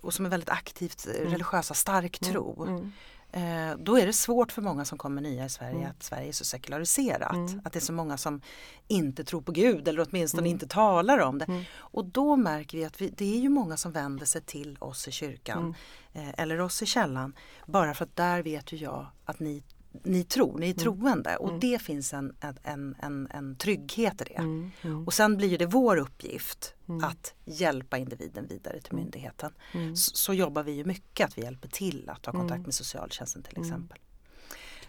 och 0.00 0.14
som 0.14 0.26
är 0.26 0.30
väldigt 0.30 0.48
aktivt 0.50 1.06
eh, 1.06 1.30
religiösa, 1.30 1.74
stark 1.74 2.18
tro. 2.18 2.64
Mm. 2.68 2.92
Eh, 3.32 3.76
då 3.78 3.98
är 3.98 4.06
det 4.06 4.12
svårt 4.12 4.52
för 4.52 4.62
många 4.62 4.84
som 4.84 4.98
kommer 4.98 5.22
nya 5.22 5.44
i 5.44 5.48
Sverige 5.48 5.76
Mm. 5.76 5.90
att 5.90 6.02
Sverige 6.02 6.28
är 6.28 6.32
så 6.32 6.44
sekulariserat. 6.44 7.32
Mm. 7.32 7.60
Att 7.64 7.72
det 7.72 7.78
är 7.78 7.80
så 7.80 7.92
många 7.92 8.16
som 8.16 8.40
inte 8.88 9.24
tror 9.24 9.40
på 9.40 9.52
Gud 9.52 9.88
eller 9.88 10.06
åtminstone 10.10 10.40
Mm. 10.42 10.50
inte 10.52 10.66
talar 10.66 11.18
om 11.18 11.38
det. 11.38 11.44
Mm. 11.44 11.62
Och 11.76 12.04
då 12.04 12.36
märker 12.36 12.78
vi 12.78 12.84
att 12.84 13.00
vi, 13.00 13.08
det 13.08 13.34
är 13.36 13.38
ju 13.40 13.48
många 13.48 13.76
som 13.76 13.92
vänder 13.92 14.26
sig 14.26 14.40
till 14.42 14.76
oss 14.80 15.08
i 15.08 15.10
kyrkan 15.10 15.74
Mm. 16.14 16.28
eh, 16.28 16.34
eller 16.42 16.60
oss 16.60 16.82
i 16.82 16.86
källan. 16.86 17.32
Bara 17.66 17.94
för 17.94 18.04
att 18.04 18.16
där 18.16 18.42
vet 18.42 18.72
ju 18.72 18.76
jag 18.76 19.06
att 19.24 19.40
ni, 19.40 19.62
ni 20.02 20.24
tror, 20.24 20.58
ni 20.58 20.70
är 20.70 20.74
troende 20.74 21.36
och 21.36 21.48
Mm. 21.48 21.60
det 21.60 21.82
finns 21.82 22.12
en, 22.14 22.36
en, 22.62 22.94
en, 23.02 23.28
en 23.30 23.56
trygghet 23.56 24.20
i 24.20 24.24
det. 24.24 24.34
Mm. 24.34 24.70
Mm. 24.82 25.06
Och 25.06 25.14
sen 25.14 25.36
blir 25.36 25.58
det 25.58 25.66
vår 25.66 25.96
uppgift 25.96 26.74
Mm. 26.88 27.04
att 27.04 27.34
hjälpa 27.44 27.98
individen 27.98 28.46
vidare 28.48 28.80
till 28.80 28.92
Mm. 28.92 29.04
myndigheten. 29.04 29.52
Mm. 29.74 29.96
Så, 29.96 30.16
så 30.16 30.34
jobbar 30.34 30.62
vi 30.62 30.72
ju 30.72 30.84
mycket, 30.84 31.26
att 31.26 31.38
vi 31.38 31.42
hjälper 31.42 31.68
till 31.68 32.10
att 32.10 32.26
ha 32.26 32.32
kontakt 32.32 32.50
Mm. 32.56 32.62
med 32.62 32.74
socialtjänsten 32.74 33.42
till 33.42 33.56
Mm. 33.56 33.68
exempel. 33.68 33.98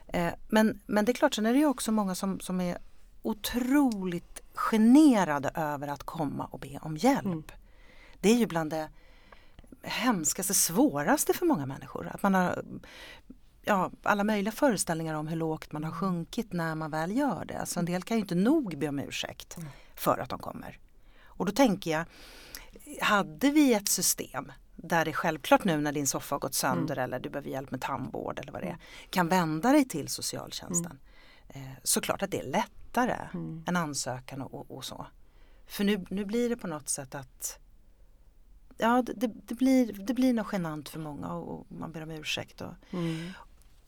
Eh, 0.07 0.33
men, 0.49 0.79
men 0.85 1.05
det 1.05 1.11
är 1.11 1.13
klart, 1.13 1.33
sen 1.33 1.45
är 1.45 1.53
det 1.53 1.59
ju 1.59 1.65
också 1.65 1.91
många 1.91 2.15
som, 2.15 2.39
som 2.39 2.61
är 2.61 2.77
otroligt 3.21 4.41
generade 4.53 5.51
över 5.55 5.87
att 5.87 6.03
komma 6.03 6.45
och 6.45 6.59
be 6.59 6.79
om 6.81 6.97
hjälp. 6.97 7.25
Mm. 7.25 7.43
Det 8.19 8.29
är 8.29 8.35
ju 8.37 8.45
bland 8.47 8.69
det 8.69 8.89
hemskaste, 9.83 10.53
svåraste 10.53 11.33
för 11.33 11.45
många 11.45 11.65
människor. 11.65 12.07
Att 12.13 12.23
man 12.23 12.33
har 12.33 12.63
ja, 13.61 13.91
alla 14.03 14.23
möjliga 14.23 14.51
föreställningar 14.51 15.13
om 15.15 15.27
hur 15.27 15.37
lågt 15.37 15.71
man 15.71 15.83
har 15.83 15.91
sjunkit 15.91 16.53
när 16.53 16.75
man 16.75 16.91
väl 16.91 17.17
gör 17.17 17.45
det. 17.45 17.59
Alltså 17.59 17.79
en 17.79 17.85
del 17.85 18.03
kan 18.03 18.17
ju 18.17 18.21
inte 18.21 18.35
nog 18.35 18.77
be 18.77 18.87
om 18.89 18.99
ursäkt 18.99 19.57
för 19.95 20.17
att 20.17 20.29
de 20.29 20.39
kommer. 20.39 20.79
Och 21.25 21.45
då 21.45 21.51
tänker 21.51 21.91
jag, 21.91 22.05
hade 23.01 23.51
vi 23.51 23.73
ett 23.73 23.87
system 23.89 24.51
där 24.75 25.05
det 25.05 25.13
självklart 25.13 25.63
nu 25.63 25.77
när 25.81 25.91
din 25.91 26.07
soffa 26.07 26.35
har 26.35 26.39
gått 26.39 26.53
sönder 26.53 26.97
eller 26.97 27.19
du 27.19 27.29
behöver 27.29 27.49
hjälp 27.49 27.71
med 27.71 27.81
tandvård 27.81 28.39
eller 28.39 28.51
vad 28.51 28.61
det 28.61 28.67
är, 28.67 28.77
kan 29.09 29.27
vända 29.27 29.71
dig 29.71 29.85
till 29.87 30.07
socialtjänsten. 30.07 30.99
Eh, 31.49 31.61
såklart 31.83 32.21
att 32.21 32.31
det 32.31 32.39
är 32.39 32.47
lättare 32.51 33.15
Mm. 33.33 33.63
än 33.67 33.75
ansökan 33.75 34.41
och, 34.41 34.71
och 34.71 34.85
så. 34.85 35.05
För 35.67 35.83
nu, 35.83 36.05
nu 36.09 36.25
blir 36.25 36.49
det 36.49 36.57
på 36.57 36.67
något 36.67 36.89
sätt 36.89 37.15
att 37.15 37.59
Ja, 38.77 39.01
det, 39.15 39.27
det, 39.47 39.55
blir, 39.55 39.93
det 39.93 40.13
blir 40.13 40.33
nog 40.33 40.45
genant 40.51 40.89
för 40.89 40.99
många 40.99 41.33
och 41.33 41.71
man 41.71 41.91
ber 41.91 42.03
om 42.03 42.11
ursäkt. 42.11 42.61
Och, 42.61 42.73
Mm. 42.91 43.29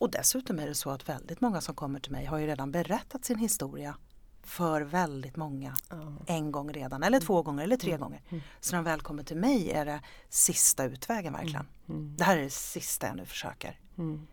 Och 0.03 0.11
dessutom 0.11 0.59
är 0.59 0.67
det 0.67 0.75
så 0.75 0.89
att 0.89 1.09
väldigt 1.09 1.41
många 1.41 1.61
som 1.61 1.75
kommer 1.75 1.99
till 1.99 2.11
mig 2.11 2.25
har 2.25 2.37
ju 2.37 2.47
redan 2.47 2.71
berättat 2.71 3.25
sin 3.25 3.37
historia 3.37 3.95
för 4.41 4.81
väldigt 4.81 5.35
många 5.35 5.75
Ja. 5.89 6.15
en 6.27 6.51
gång 6.51 6.73
redan 6.73 7.03
eller 7.03 7.19
två 7.19 7.41
gånger 7.41 7.63
eller 7.63 7.77
tre 7.77 7.97
gånger. 7.97 8.21
Mm. 8.29 8.43
Så 8.59 8.75
när 8.75 8.83
de 8.83 8.85
väl 8.89 9.01
kommer 9.01 9.23
till 9.23 9.37
mig 9.37 9.71
är 9.71 9.85
det 9.85 10.01
sista 10.29 10.83
utvägen 10.85 11.33
verkligen. 11.33 11.67
Mm. 11.89 12.15
Det 12.17 12.23
här 12.23 12.37
är 12.37 12.41
det 12.41 12.49
sista 12.49 13.07
jag 13.07 13.15
nu 13.15 13.25
försöker. 13.25 13.79
Mm. 13.97 14.27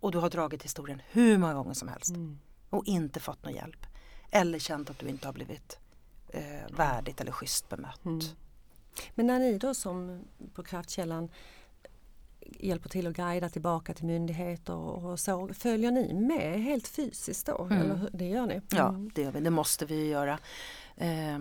Och 0.00 0.12
du 0.12 0.18
har 0.18 0.30
dragit 0.30 0.62
historien 0.62 1.02
hur 1.10 1.38
många 1.38 1.54
gånger 1.54 1.74
som 1.74 1.88
helst 1.88 2.08
Mm. 2.10 2.38
och 2.70 2.84
inte 2.86 3.20
fått 3.20 3.44
någon 3.44 3.54
hjälp. 3.54 3.86
Eller 4.30 4.58
känt 4.58 4.90
att 4.90 4.98
du 4.98 5.08
inte 5.08 5.28
har 5.28 5.32
blivit 5.32 5.78
eh, 6.28 6.42
värdigt 6.76 7.20
eller 7.20 7.32
schysst 7.32 7.68
bemött. 7.68 8.04
Mm. 8.04 8.20
Men 9.14 9.26
när 9.26 9.38
ni 9.38 9.58
då 9.58 9.74
som 9.74 10.24
på 10.54 10.62
Kraftkällan 10.62 11.28
hjälper 12.58 12.88
till 12.88 13.06
att 13.06 13.16
guida 13.16 13.48
tillbaka 13.48 13.94
till 13.94 14.04
myndigheter 14.06 14.74
och 14.76 15.20
så, 15.20 15.48
följer 15.54 15.90
ni 15.90 16.14
med 16.14 16.60
helt 16.62 16.88
fysiskt 16.88 17.46
då? 17.46 17.64
Mm. 17.70 17.80
Eller 17.80 18.08
det 18.12 18.24
gör 18.28 18.46
ni? 18.46 18.60
Ja, 18.70 18.88
Mm. 18.88 19.10
det, 19.14 19.22
gör 19.22 19.32
vi. 19.32 19.40
det 19.40 19.50
måste 19.50 19.86
vi 19.86 19.94
ju 19.94 20.06
göra. 20.06 20.38
Eh, 20.96 21.38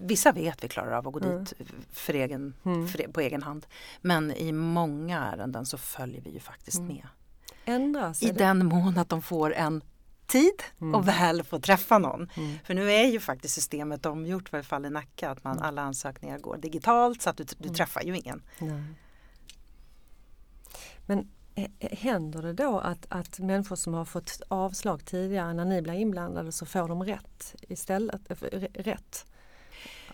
vissa 0.00 0.32
vet 0.32 0.64
vi 0.64 0.68
klarar 0.68 0.92
av 0.92 1.08
att 1.08 1.14
gå 1.14 1.20
Mm. 1.20 1.38
dit 1.44 1.52
för 1.92 2.14
egen, 2.14 2.54
Mm. 2.64 2.88
för, 2.88 3.12
på 3.12 3.20
egen 3.20 3.42
hand. 3.42 3.66
Men 4.00 4.30
i 4.32 4.52
många 4.52 5.18
ärenden 5.24 5.66
så 5.66 5.78
följer 5.78 6.20
vi 6.20 6.30
ju 6.30 6.40
faktiskt 6.40 6.78
Mm. 6.78 6.88
med. 6.94 7.06
Ändras 7.64 8.22
I 8.22 8.26
det? 8.26 8.32
den 8.32 8.66
mån 8.66 8.98
att 8.98 9.08
de 9.08 9.22
får 9.22 9.54
en 9.54 9.82
tid 10.26 10.62
Mm. 10.80 10.94
och 10.94 11.08
väl 11.08 11.42
får 11.42 11.58
träffa 11.58 11.98
någon. 11.98 12.30
Mm. 12.36 12.58
För 12.64 12.74
nu 12.74 12.90
är 12.92 13.04
ju 13.06 13.20
faktiskt 13.20 13.54
systemet 13.54 14.06
omgjort 14.06 14.48
för 14.48 14.62
fall 14.62 14.86
i 14.86 14.90
Nacka 14.90 15.30
att 15.30 15.44
man, 15.44 15.58
alla 15.58 15.82
ansökningar 15.82 16.38
går 16.38 16.56
digitalt 16.56 17.22
så 17.22 17.30
att 17.30 17.36
du, 17.36 17.44
du 17.58 17.68
träffar 17.68 18.02
ju 18.02 18.16
ingen. 18.16 18.42
Nej. 18.58 18.82
Men 21.06 21.28
eh, 21.54 21.64
eh, 21.78 21.98
händer 21.98 22.42
det 22.42 22.52
då 22.52 22.78
att, 22.78 23.06
att 23.08 23.38
människor 23.38 23.76
som 23.76 23.94
har 23.94 24.04
fått 24.04 24.40
avslag 24.48 25.04
tidigare 25.04 25.52
när 25.54 25.64
ni 25.64 25.82
blir 25.82 25.94
inblandade 25.94 26.52
så 26.52 26.66
får 26.66 26.88
de 26.88 27.04
rätt 27.04 27.54
istället? 27.68 28.30
eh, 28.30 28.36
Rätt? 28.74 29.26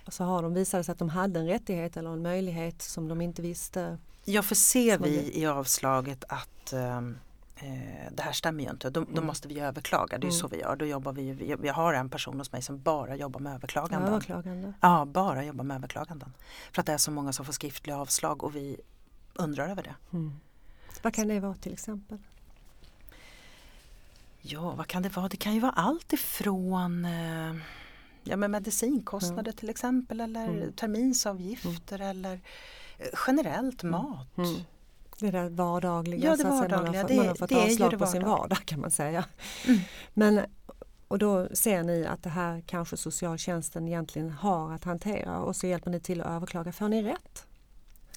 Så 0.08 0.24
har 0.24 0.42
de 0.42 0.54
visat 0.54 0.86
sig 0.86 0.92
att 0.92 0.98
de 0.98 1.08
hade 1.08 1.40
en 1.40 1.46
rättighet 1.46 1.96
eller 1.96 2.10
en 2.10 2.22
möjlighet 2.22 2.82
som 2.82 3.08
de 3.08 3.20
inte 3.20 3.42
visste. 3.42 3.98
Ja, 4.24 4.42
för 4.42 4.54
ser 4.54 4.98
vi 4.98 5.38
i 5.42 5.46
avslaget 5.46 6.24
att 6.28 6.72
ehm, 6.72 7.18
eh, 7.56 8.12
det 8.12 8.22
här 8.22 8.32
stämmer 8.32 8.64
ju 8.64 8.70
inte, 8.70 8.90
då, 8.90 9.00
då 9.00 9.10
Mm. 9.12 9.26
måste 9.26 9.48
vi 9.48 9.60
överklaga. 9.60 10.18
Det 10.18 10.24
är 10.26 10.28
Mm. 10.28 10.32
så 10.32 10.48
vi 10.48 10.60
gör. 10.60 10.76
Då 10.76 10.84
jobbar 10.86 11.12
vi, 11.12 11.56
jag 11.62 11.74
har 11.74 11.94
en 11.94 12.10
person 12.10 12.38
hos 12.38 12.52
mig 12.52 12.62
som 12.62 12.82
bara 12.82 13.16
jobbar 13.16 13.40
med 13.40 13.54
överklaganden. 13.54 14.08
Överklagande. 14.08 14.72
Ja, 14.80 15.04
bara 15.04 15.44
jobbar 15.44 15.64
med 15.64 15.74
överklaganden. 15.76 16.34
För 16.72 16.80
att 16.82 16.86
det 16.86 16.92
är 16.92 16.98
så 16.98 17.10
många 17.10 17.32
som 17.32 17.44
får 17.44 17.52
skriftliga 17.52 17.96
avslag 17.98 18.44
och 18.44 18.56
vi 18.56 18.80
undrar 19.34 19.68
över 19.68 19.82
det. 19.82 19.94
Mm. 20.12 20.32
Vad 21.02 21.14
kan 21.14 21.28
det 21.28 21.40
vara 21.40 21.54
till 21.54 21.72
exempel? 21.72 22.18
Ja, 24.40 24.70
vad 24.70 24.86
kan 24.86 25.02
det 25.02 25.16
vara? 25.16 25.28
Det 25.28 25.36
kan 25.36 25.54
ju 25.54 25.60
vara 25.60 25.72
allt 25.72 26.12
ifrån 26.12 27.04
eh, 27.04 27.54
ja, 28.24 28.36
men 28.36 28.50
medicinkostnader 28.50 29.52
till 29.52 29.70
exempel 29.70 30.20
eller 30.20 30.48
Mm. 30.48 30.72
terminsavgifter 30.72 32.00
eller 32.00 32.32
eh, 32.98 33.06
generellt 33.26 33.82
mat. 33.82 34.36
Mm. 34.38 34.54
Det 35.18 35.30
där 35.30 35.48
vardagliga, 35.48 36.24
Ja, 36.24 36.30
det 36.30 36.36
säga, 36.36 36.48
man, 36.48 36.58
vardagliga, 36.60 37.02
har, 37.02 37.08
det- 37.08 37.34
fått 37.38 37.48
det 37.48 37.56
avslag 37.64 37.98
på 37.98 38.06
sin 38.06 38.22
vardagliga. 38.22 38.26
vardag 38.28 38.58
kan 38.64 38.80
man 38.80 38.90
säga. 38.90 39.24
Mm. 39.66 39.80
Men, 40.14 40.40
och 41.08 41.18
då 41.18 41.48
ser 41.52 41.82
ni 41.82 42.06
att 42.06 42.22
det 42.22 42.30
här 42.30 42.62
kanske 42.66 42.96
socialtjänsten 42.96 43.88
egentligen 43.88 44.30
har 44.30 44.72
att 44.74 44.84
hantera 44.84 45.38
och 45.38 45.56
så 45.56 45.66
hjälper 45.66 45.90
ni 45.90 46.00
till 46.00 46.20
att 46.20 46.26
överklaga. 46.26 46.72
Får 46.72 46.88
ni 46.88 47.02
rätt? 47.02 47.46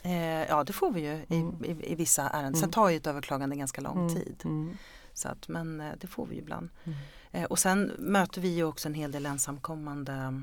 Eh, 0.06 0.44
ja, 0.50 0.64
det 0.64 0.74
får 0.74 0.92
vi 0.92 1.02
ju 1.02 1.14
i, 1.36 1.40
Mm. 1.40 1.64
i, 1.66 1.92
i 1.92 1.96
vissa 1.96 2.22
ärenden. 2.30 2.46
Mm. 2.54 2.60
Sen 2.60 2.72
tar 2.72 2.90
ju 2.90 2.98
ett 2.98 3.08
överklagande 3.08 3.56
ganska 3.56 3.82
lång 3.82 3.98
Mm, 4.10 4.16
tid. 4.16 4.42
Mm. 4.46 4.78
Så 5.14 5.28
att, 5.30 5.48
men 5.48 5.82
eh, 5.82 5.92
det 6.00 6.08
får 6.08 6.26
vi 6.26 6.36
ju 6.36 6.42
ibland. 6.42 6.70
Mm. 6.84 6.98
Eh, 7.32 7.44
och 7.44 7.60
sen 7.60 7.92
möter 8.00 8.42
vi 8.42 8.48
ju 8.56 8.64
också 8.64 8.88
en 8.88 8.94
hel 8.94 9.12
del 9.12 9.26
ensamkommande 9.26 10.42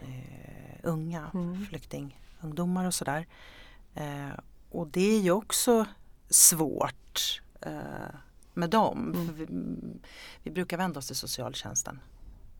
eh, 0.00 0.78
unga 0.82 1.30
Mm. 1.34 1.66
flyktingungdomar 1.66 2.84
och 2.84 2.94
sådär. 2.94 3.26
Eh, 3.94 4.28
och 4.70 4.86
det 4.88 5.16
är 5.16 5.20
ju 5.20 5.30
också 5.30 5.86
svårt 6.28 7.42
eh, 7.60 8.14
med 8.54 8.70
dem. 8.70 9.12
Mm. 9.14 9.34
Vi, 9.34 9.46
vi 10.42 10.50
brukar 10.50 10.76
vända 10.76 10.98
oss 10.98 11.06
till 11.06 11.16
socialtjänsten. 11.16 12.00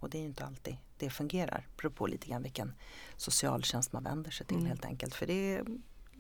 Och 0.01 0.11
det 0.11 0.19
är 0.19 0.23
ju 0.23 0.27
inte 0.29 0.45
alltid 0.45 0.77
det 0.99 1.11
fungerar. 1.11 1.67
Det 1.69 1.83
beror 1.83 1.91
på 1.91 2.07
lite 2.07 2.27
grann 2.29 2.43
vilken 2.43 2.73
socialtjänst 3.17 3.93
man 3.93 4.03
vänder 4.05 4.31
sig 4.31 4.47
till 4.47 4.57
Mm. 4.57 4.69
helt 4.69 4.85
enkelt. 4.85 5.15
För 5.15 5.27
det 5.27 5.55
är 5.57 5.65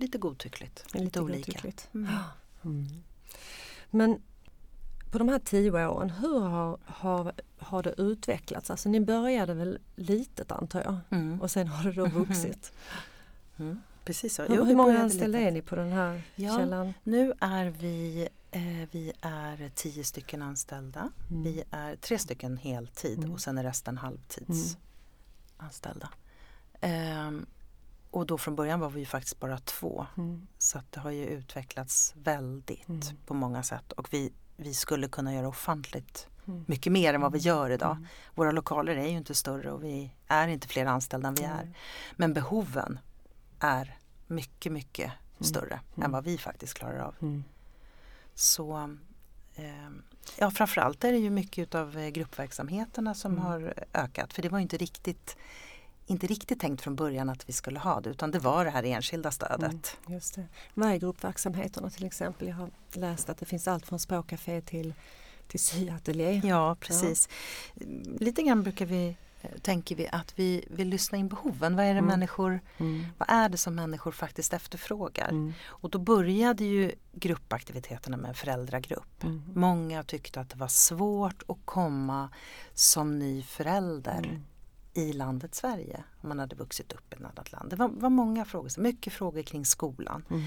lite 0.02 0.18
godtyckligt. 0.18 0.84
Det 0.92 0.98
är 0.98 1.02
Lite, 1.04 1.20
olika. 1.20 1.38
godtyckligt. 1.38 1.88
Mm. 1.94 2.08
Mm. 2.64 2.86
Men 3.90 4.22
på 5.10 5.18
de 5.18 5.28
här 5.28 5.38
tio 5.38 5.88
åren, 5.88 6.10
hur 6.10 6.40
har, 6.40 6.78
har, 6.86 7.32
har 7.58 7.82
det 7.82 7.94
utvecklats? 7.98 8.70
Alltså 8.70 8.88
ni 8.88 9.00
började 9.00 9.54
väl 9.54 9.78
litet 9.96 10.52
antar 10.52 10.82
jag 10.82 10.96
Mm. 11.10 11.40
och 11.40 11.50
sen 11.50 11.66
har 11.68 11.84
det 11.84 11.92
då 11.92 12.06
vuxit. 12.18 12.72
Mm. 13.58 13.80
Precis 14.04 14.34
så. 14.34 14.42
Hur, 14.42 14.56
Jo, 14.56 14.64
hur 14.64 14.76
många 14.76 14.98
anställda 14.98 15.38
lite. 15.38 15.48
är 15.48 15.52
ni 15.52 15.62
på 15.62 15.76
den 15.76 15.92
här 15.92 16.22
Ja. 16.34 16.58
källan? 16.58 16.94
Nu 17.02 17.32
är 17.40 17.66
vi, 17.70 18.28
eh, 18.50 18.88
vi 18.90 19.12
är 19.20 19.70
tio 19.74 20.04
stycken 20.04 20.42
anställda. 20.42 21.10
Mm. 21.30 21.42
Vi 21.42 21.62
är 21.70 21.96
tre 21.96 22.18
stycken 22.18 22.56
heltid 22.56 23.18
Mm. 23.18 23.32
och 23.32 23.40
sen 23.40 23.58
är 23.58 23.62
resten 23.62 23.98
halvtidsanställda. 23.98 26.08
Ehm, 26.80 27.46
och 28.12 28.26
då 28.26 28.38
från 28.38 28.56
början 28.56 28.80
var 28.80 28.90
vi 28.90 29.00
ju 29.00 29.06
faktiskt 29.06 29.40
bara 29.40 29.58
två. 29.58 30.06
Mm. 30.16 30.46
Så 30.58 30.80
det 30.90 31.00
har 31.00 31.10
ju 31.10 31.26
utvecklats 31.26 32.14
väldigt 32.16 32.88
Mm. 32.88 33.00
på 33.26 33.34
många 33.34 33.62
sätt. 33.62 33.92
Och 33.92 34.12
vi, 34.12 34.32
vi 34.56 34.74
skulle 34.74 35.08
kunna 35.08 35.34
göra 35.34 35.48
ofantligt 35.48 36.26
Mm. 36.46 36.64
mycket 36.68 36.92
mer 36.92 37.14
än 37.14 37.20
vad 37.20 37.32
vi 37.32 37.38
gör 37.38 37.70
idag. 37.70 37.96
Mm. 37.96 38.06
Våra 38.34 38.50
lokaler 38.50 38.96
är 38.96 39.02
ju 39.08 39.16
inte 39.16 39.34
större 39.34 39.70
och 39.72 39.84
vi 39.84 40.14
är 40.26 40.48
inte 40.48 40.68
fler 40.68 40.86
anställda 40.86 41.28
än 41.28 41.34
vi 41.34 41.42
är. 41.44 41.62
Mm. 41.62 41.74
Men 42.16 42.32
behoven 42.34 42.98
är 43.58 43.98
mycket, 44.26 44.72
mycket 44.72 45.12
större 45.40 45.80
Mm. 45.94 46.04
än 46.04 46.10
vad 46.10 46.24
vi 46.24 46.38
faktiskt 46.38 46.74
klarar 46.74 46.98
av. 46.98 47.14
Mm. 47.22 47.44
Så 48.34 48.96
eh, 49.54 49.90
ja, 50.38 50.50
framförallt 50.50 51.04
är 51.04 51.12
det 51.12 51.18
ju 51.18 51.30
mycket 51.30 51.74
av 51.74 52.08
gruppverksamheterna 52.10 53.14
som 53.14 53.32
Mm. 53.32 53.44
har 53.44 53.74
ökat. 53.94 54.32
För 54.32 54.42
det 54.42 54.48
var 54.48 54.58
ju 54.58 54.62
inte 54.62 54.76
riktigt, 54.76 55.36
inte 56.12 56.26
riktigt 56.26 56.60
tänkt 56.60 56.82
från 56.82 56.96
början 56.96 57.28
att 57.28 57.48
vi 57.48 57.52
skulle 57.52 57.78
ha 57.78 58.00
det 58.00 58.10
utan 58.10 58.30
det 58.30 58.38
var 58.38 58.64
det 58.64 58.70
här 58.70 58.82
enskilda 58.82 59.30
stödet. 59.30 59.96
Mm, 60.06 60.14
just 60.14 60.34
det. 60.34 60.46
Vad 60.74 60.90
är 60.90 60.96
gruppverksamheterna 60.96 61.90
till 61.90 62.04
exempel? 62.06 62.48
Jag 62.48 62.54
har 62.54 62.70
läst 62.92 63.28
att 63.30 63.38
det 63.38 63.46
finns 63.46 63.68
allt 63.68 63.86
från 63.86 63.98
språkcafé 63.98 64.60
till, 64.60 64.94
till 65.48 65.60
syateljé. 65.60 66.40
Ja, 66.44 66.76
precis. 66.80 67.28
Lite 68.20 68.42
grann 68.42 68.62
brukar 68.62 68.86
vi 68.86 69.16
eh, 69.42 69.50
tänker 69.62 69.96
vi 69.96 70.08
att 70.08 70.38
vi 70.38 70.64
vill 70.70 70.88
lyssna 70.88 71.18
in 71.18 71.28
behoven. 71.28 71.76
Vad 71.76 71.84
är 71.84 71.92
det 71.92 71.98
Mm. 71.98 72.06
människor, 72.06 72.60
Mm. 72.78 73.06
vad 73.18 73.30
är 73.30 73.48
det 73.48 73.56
som 73.58 73.74
människor 73.74 74.12
faktiskt 74.12 74.52
efterfrågar? 74.52 75.28
Mm. 75.28 75.52
Och 75.66 75.90
då 75.90 75.98
började 75.98 76.64
ju 76.64 76.92
gruppaktiviteterna 77.12 78.16
med 78.16 78.28
en 78.28 78.34
föräldragrupp. 78.34 79.22
Mm. 79.24 79.42
Många 79.54 80.02
tyckte 80.02 80.40
att 80.40 80.50
det 80.50 80.56
var 80.58 80.68
svårt 80.68 81.42
att 81.48 81.58
komma 81.64 82.28
som 82.74 83.18
ny 83.18 83.42
förälder 83.42 84.18
Mm. 84.18 84.44
I 84.94 85.12
landet 85.12 85.54
Sverige 85.54 86.04
om 86.20 86.28
man 86.28 86.38
hade 86.38 86.56
vuxit 86.56 86.92
upp 86.92 87.12
i 87.12 87.16
ett 87.16 87.24
annat 87.24 87.52
land. 87.52 87.70
Det 87.70 87.76
var, 87.76 87.88
var 87.88 88.10
många 88.10 88.44
frågor, 88.44 88.80
mycket 88.80 89.12
frågor 89.12 89.42
kring 89.42 89.64
skolan. 89.64 90.24
Mm. 90.30 90.42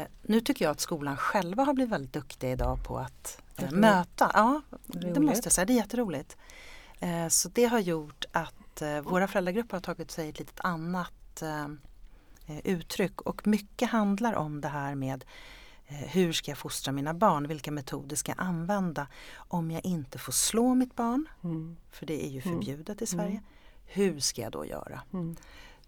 Eh, 0.00 0.06
nu 0.22 0.40
tycker 0.40 0.64
jag 0.64 0.72
att 0.72 0.80
skolan 0.80 1.16
själva 1.16 1.64
har 1.64 1.74
blivit 1.74 1.92
väldigt 1.92 2.12
duktiga 2.12 2.50
idag 2.52 2.84
på 2.84 2.98
att 2.98 3.42
eh, 3.56 3.70
möta. 3.70 4.30
Ja, 4.34 4.60
det 4.86 4.98
Roligt. 5.08 5.22
måste 5.22 5.46
jag 5.46 5.52
säga, 5.52 5.64
det 5.64 5.72
är 5.72 5.76
jätteroligt. 5.76 6.36
Eh, 7.00 7.28
så 7.28 7.48
det 7.48 7.64
har 7.64 7.78
gjort 7.78 8.24
att 8.32 8.82
eh, 8.82 9.00
våra 9.00 9.28
föräldragrupper 9.28 9.76
har 9.76 9.82
tagit 9.82 10.10
sig 10.10 10.28
ett 10.28 10.38
litet 10.38 10.60
annat 10.60 11.42
eh, 11.42 11.64
eh, 12.46 12.58
uttryck 12.64 13.20
och 13.20 13.46
mycket 13.46 13.90
handlar 13.90 14.34
om 14.34 14.60
det 14.60 14.68
här 14.68 14.94
med 14.94 15.24
eh, 15.86 15.94
hur 15.96 16.32
ska 16.32 16.50
jag 16.50 16.58
fostra 16.58 16.92
mina 16.92 17.14
barn? 17.14 17.48
Vilka 17.48 17.70
metoder 17.70 18.16
ska 18.16 18.32
jag 18.32 18.40
använda 18.46 19.06
om 19.34 19.70
jag 19.70 19.84
inte 19.84 20.18
får 20.18 20.32
slå 20.32 20.74
mitt 20.74 20.96
barn? 20.96 21.26
Mm. 21.44 21.76
För 21.90 22.06
det 22.06 22.26
är 22.26 22.28
ju 22.30 22.40
Mm. 22.40 22.54
förbjudet 22.54 23.02
i 23.02 23.06
Sverige. 23.06 23.42
Hur 23.92 24.20
ska 24.20 24.42
jag 24.42 24.52
då 24.52 24.66
göra? 24.66 25.00
Mm. 25.12 25.36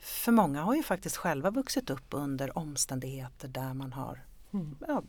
För 0.00 0.32
många 0.32 0.62
har 0.62 0.74
ju 0.74 0.82
faktiskt 0.82 1.16
själva 1.16 1.50
vuxit 1.50 1.90
upp 1.90 2.06
under 2.10 2.58
omständigheter 2.58 3.48
där 3.48 3.74
man 3.74 3.92
har 3.92 4.24
Mm. 4.52 4.76
ja, 4.88 5.02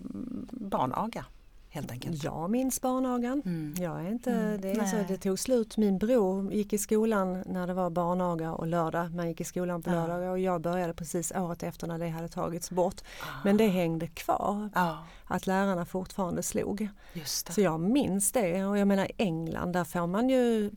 barnaga 0.51 1.25
helt 1.69 1.91
enkelt. 1.91 2.23
Jag 2.23 2.49
minns 2.49 2.81
barnagan. 2.81 3.41
Mm. 3.45 3.73
Jag 3.79 4.05
är 4.05 4.09
inte, 4.11 4.31
Mm. 4.31 4.61
det, 4.61 4.71
är 4.71 4.85
så, 4.85 4.95
det 5.07 5.17
tog 5.17 5.39
slut. 5.39 5.77
Min 5.77 5.97
bror 5.97 6.53
gick 6.53 6.73
i 6.73 6.77
skolan 6.77 7.43
när 7.45 7.67
det 7.67 7.73
var 7.73 7.89
barnaga 7.89 8.53
och 8.53 8.67
lördag. 8.67 9.15
Man 9.15 9.27
gick 9.27 9.41
i 9.41 9.43
skolan 9.43 9.83
på 9.83 9.89
Ja. 9.89 9.93
lördagar 9.95 10.29
och 10.29 10.39
jag 10.39 10.61
började 10.61 10.93
precis 10.93 11.31
året 11.31 11.63
efter 11.63 11.87
när 11.87 11.99
det 11.99 12.09
hade 12.09 12.27
tagits 12.27 12.71
bort. 12.71 13.01
Ah. 13.21 13.25
Men 13.43 13.57
det 13.57 13.67
hängde 13.67 14.07
kvar 14.07 14.69
Ja, 14.75 14.97
att 15.27 15.47
lärarna 15.47 15.85
fortfarande 15.85 16.43
slog. 16.43 16.87
Så 17.25 17.61
jag 17.61 17.79
minns 17.79 18.31
det 18.31 18.65
och 18.65 18.77
jag 18.77 18.87
menar 18.87 19.05
i 19.05 19.11
England 19.17 19.71
där 19.73 19.83
får 19.83 20.07
man 20.07 20.29
ju 20.29 20.71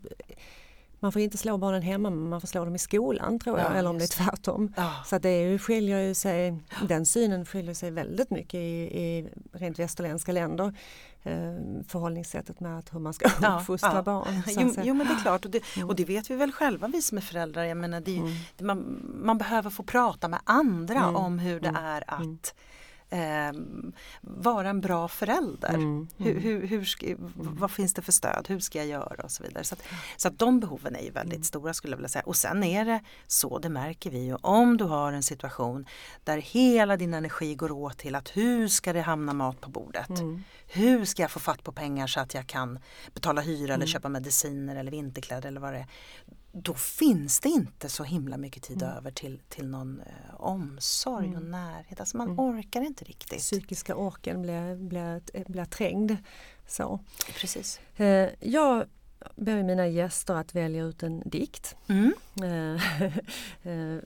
man 1.00 1.12
får 1.12 1.22
inte 1.22 1.38
slå 1.38 1.56
barnen 1.58 1.82
hemma 1.82 2.11
men 2.11 2.28
man 2.28 2.40
får 2.40 2.48
slå 2.48 2.64
dem 2.64 2.74
i 2.74 2.78
skolan 2.78 3.38
tror 3.40 3.58
jag 3.58 3.70
Ja, 3.70 3.74
eller 3.74 3.90
om 3.90 3.98
det 3.98 4.04
är 4.04 4.18
det. 4.18 4.24
tvärtom. 4.24 4.72
Ja, 4.76 4.92
Så 5.06 5.18
det 5.18 5.40
ju, 5.42 5.58
skiljer 5.58 6.00
ju 6.00 6.14
sig, 6.14 6.58
den 6.88 7.06
synen 7.06 7.46
skiljer 7.46 7.74
sig 7.74 7.90
väldigt 7.90 8.30
mycket 8.30 8.54
i, 8.54 8.98
i 9.00 9.28
rent 9.52 9.78
västerländska 9.78 10.32
länder. 10.32 10.74
Eh, 11.22 11.32
förhållningssättet 11.88 12.61
med 12.61 12.78
att 12.78 12.94
hur 12.94 12.98
man 13.00 13.12
ska 13.14 13.30
Ja, 13.42 13.58
uppfostra 13.61 13.92
ja. 13.94 14.02
barn. 14.02 14.42
jo, 14.46 14.74
jo 14.84 14.94
men 14.94 15.06
det 15.06 15.12
är 15.12 15.22
klart 15.22 15.44
och 15.44 15.50
det, 15.50 15.62
Mm. 15.76 15.88
och 15.88 15.96
det 15.96 16.04
vet 16.04 16.30
vi 16.30 16.34
väl 16.37 16.52
själva 16.52 16.88
vi 16.88 17.02
som 17.02 17.18
är 17.18 17.22
föräldrar. 17.22 17.64
Jag 17.64 17.76
menar, 17.76 18.00
det, 18.00 18.16
Mm. 18.16 18.32
man, 18.61 19.00
man 19.24 19.38
behöver 19.38 19.70
få 19.70 19.82
prata 19.82 20.28
med 20.28 20.40
andra 20.44 20.98
Mm. 20.98 21.16
om 21.16 21.38
hur 21.38 21.61
det 21.61 21.68
Mm. 21.68 21.84
är 21.84 22.04
att 22.06 22.54
Mm. 23.10 23.56
ehm, 23.56 23.92
vara 24.20 24.68
en 24.68 24.80
bra 24.80 25.08
förälder. 25.08 25.74
Mm. 25.74 26.08
Hur, 26.16 26.40
hur, 26.40 26.66
hur 26.66 26.84
ska, 26.84 27.06
Vad 27.34 27.70
finns 27.70 27.94
det 27.94 28.02
för 28.02 28.12
stöd? 28.12 28.46
Hur 28.48 28.60
ska 28.60 28.78
jag 28.78 28.86
göra? 28.86 29.22
Och 29.24 29.30
så 29.30 29.42
vidare. 29.42 29.64
Så 29.64 29.74
att, 29.74 29.82
så 30.16 30.28
att 30.28 30.38
de 30.38 30.60
behoven 30.60 30.96
är 30.96 31.00
ju 31.02 31.10
väldigt 31.10 31.34
Mm. 31.34 31.44
stora 31.44 31.74
skulle 31.74 31.92
jag 31.92 31.96
vilja 31.96 32.08
säga. 32.08 32.22
Och 32.26 32.36
sen 32.36 32.64
är 32.64 32.84
det 32.84 33.00
så, 33.26 33.58
det 33.58 33.68
märker 33.68 34.10
vi 34.10 34.18
ju, 34.24 34.34
om 34.40 34.76
du 34.76 34.84
har 34.84 35.12
en 35.12 35.22
situation 35.22 35.86
där 36.24 36.38
hela 36.38 36.96
din 36.96 37.14
energi 37.14 37.54
går 37.54 37.70
åt 37.72 37.98
till 37.98 38.14
att 38.14 38.36
hur 38.36 38.68
ska 38.68 38.92
det 38.92 39.00
hamna 39.00 39.32
mat 39.32 39.60
på 39.60 39.70
bordet? 39.70 40.08
Mm. 40.08 40.42
Hur 40.66 41.04
ska 41.04 41.22
jag 41.22 41.30
få 41.30 41.40
fatt 41.40 41.62
på 41.64 41.72
pengar 41.72 42.06
så 42.06 42.20
att 42.20 42.34
jag 42.34 42.46
kan 42.46 42.78
betala 43.14 43.40
hyra 43.40 43.64
eller 43.64 43.74
Mm. 43.74 43.86
köpa 43.86 44.08
mediciner 44.08 44.76
eller 44.76 44.90
vinterkläder 44.90 45.48
eller 45.48 45.60
vad 45.60 45.72
det 45.72 45.78
är. 45.78 45.86
Då 46.62 46.74
finns 46.74 47.40
det 47.40 47.48
inte 47.48 47.88
så 47.88 48.04
himla 48.04 48.36
mycket 48.36 48.62
tid 48.62 48.82
Mm. 48.82 48.96
över 48.96 49.10
till, 49.10 49.40
till 49.48 49.66
någon 49.68 50.00
eh, 50.00 50.34
omsorg 50.40 51.26
och 51.28 51.34
Mm. 51.36 51.50
närhet. 51.50 52.00
Alltså 52.00 52.16
man 52.16 52.26
Mm. 52.26 52.38
orkar 52.40 52.80
inte 52.80 53.04
riktigt. 53.04 53.38
Psykiska 53.38 53.96
orken 53.96 54.42
blir, 54.42 54.76
blir, 54.76 55.48
blir 55.52 55.64
trängd. 55.64 56.16
Så. 56.66 57.00
Precis. 57.40 57.80
Eh, 57.96 58.28
jag 58.40 58.84
ber 59.36 59.62
mina 59.62 59.86
gäster 59.86 60.34
att 60.34 60.54
välja 60.54 60.84
ut 60.84 61.02
en 61.02 61.22
dikt. 61.26 61.76
Mm. 61.88 62.12
Eh, 62.42 62.82
eh, 63.72 63.98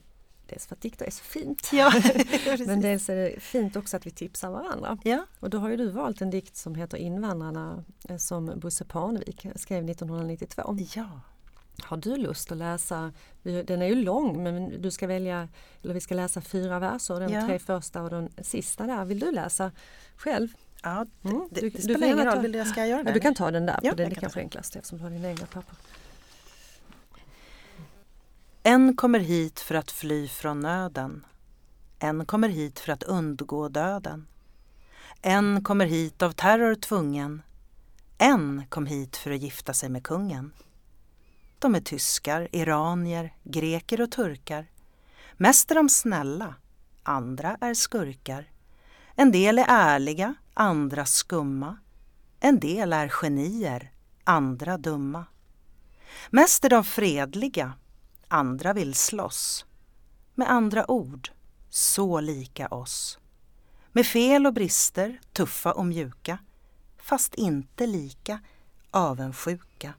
dels 0.47 0.65
för 0.67 0.75
att 0.75 0.81
dikter 0.81 1.05
är 1.05 1.11
så 1.11 1.23
fint. 1.23 1.69
Ja, 1.73 1.91
Men 2.67 2.81
dels 2.81 3.09
är 3.09 3.15
det 3.15 3.39
fint 3.39 3.75
också 3.75 3.97
att 3.97 4.05
vi 4.05 4.11
tipsar 4.11 4.49
varandra. 4.51 4.97
ja. 5.03 5.25
Och 5.39 5.49
då 5.49 5.57
har 5.57 5.69
ju 5.69 5.77
du 5.77 5.89
valt 5.89 6.21
en 6.21 6.29
dikt 6.29 6.55
som 6.55 6.75
heter 6.75 6.97
Invandrarna 6.97 7.83
eh, 8.09 8.17
som 8.17 8.59
Bosse 8.59 8.85
Parnevik 8.85 9.45
skrev 9.55 9.89
1992. 9.89 10.77
ja. 10.95 11.21
Har 11.81 11.97
du 11.97 12.17
lust 12.17 12.51
att 12.51 12.57
läsa, 12.57 13.11
den 13.43 13.81
är 13.81 13.85
ju 13.87 13.95
lång 13.95 14.43
men 14.43 14.81
du 14.81 14.91
ska 14.91 15.07
välja, 15.07 15.47
eller 15.83 15.93
vi 15.93 16.01
ska 16.01 16.15
läsa 16.15 16.41
fyra 16.41 16.79
verser, 16.79 17.19
de 17.19 17.33
Ja. 17.33 17.47
tre 17.47 17.59
första 17.59 18.01
och 18.01 18.09
den 18.09 18.29
sista 18.41 18.85
där. 18.87 19.05
Vill 19.05 19.19
du 19.19 19.31
läsa 19.31 19.71
själv? 20.15 20.47
ja 20.83 21.05
det, 21.21 21.29
Mm, 21.29 21.47
det, 21.51 21.61
du- 21.61 21.69
det 21.69 21.77
du 21.77 21.81
spelar 21.83 22.07
ingen 22.07 22.25
roll, 22.25 22.39
vill 22.41 22.53
jag 22.53 22.67
ska 22.67 22.85
göra 22.85 23.03
det? 23.03 23.09
Ja, 23.09 23.13
du 23.13 23.19
kan 23.19 23.35
ta 23.35 23.51
den 23.51 23.65
där, 23.65 23.79
Ja, 23.83 23.91
för 23.91 23.97
det 23.97 24.03
jag 24.03 24.11
kan 24.13 24.21
kanske 24.21 24.39
den. 24.39 24.45
enklast 24.45 24.75
eftersom 24.75 24.97
du 24.97 25.03
har 25.03 25.11
dina 25.11 25.29
egna 25.29 25.45
papper. 25.45 25.75
En 28.63 28.95
kommer 28.95 29.19
hit 29.19 29.59
för 29.59 29.75
att 29.75 29.91
fly 29.91 30.27
från 30.27 30.59
nöden. 30.59 31.25
En 31.99 32.25
kommer 32.25 32.49
hit 32.49 32.79
för 32.79 32.91
att 32.93 33.03
undgå 33.03 33.67
döden. 33.69 34.27
En 35.21 35.63
kommer 35.63 35.85
hit 35.85 36.21
av 36.21 36.31
terror 36.31 36.75
tvungen. 36.75 37.41
En 38.17 38.63
kom 38.69 38.85
hit 38.85 39.17
för 39.17 39.31
att 39.31 39.39
gifta 39.41 39.73
sig 39.73 39.89
med 39.89 40.03
kungen. 40.03 40.53
De 41.63 41.75
är 41.75 41.79
tyskar, 41.79 42.47
iranier, 42.51 43.33
greker 43.43 44.01
och 44.01 44.11
turkar. 44.11 44.67
Mest 45.33 45.71
är 45.71 45.75
de 45.75 45.89
snälla, 45.89 46.55
andra 47.03 47.57
är 47.61 47.73
skurkar. 47.73 48.51
En 49.15 49.31
del 49.31 49.59
är 49.59 49.65
ärliga, 49.67 50.35
andra 50.53 51.05
skumma. 51.05 51.77
En 52.39 52.59
del 52.59 52.93
är 52.93 53.07
genier, 53.07 53.91
andra 54.23 54.77
dumma. 54.77 55.25
Mest 56.29 56.65
är 56.65 56.69
de 56.69 56.83
fredliga, 56.83 57.73
andra 58.27 58.73
vill 58.73 58.93
slåss. 58.93 59.65
Med 60.35 60.51
andra 60.51 60.91
ord, 60.91 61.29
så 61.69 62.19
lika 62.19 62.67
oss. 62.67 63.19
Med 63.91 64.05
fel 64.05 64.45
och 64.45 64.53
brister, 64.53 65.19
tuffa 65.33 65.71
och 65.71 65.85
mjuka, 65.85 66.37
fast 66.97 67.35
inte 67.35 67.87
lika 67.87 68.39
avundsjuka. 68.91 69.93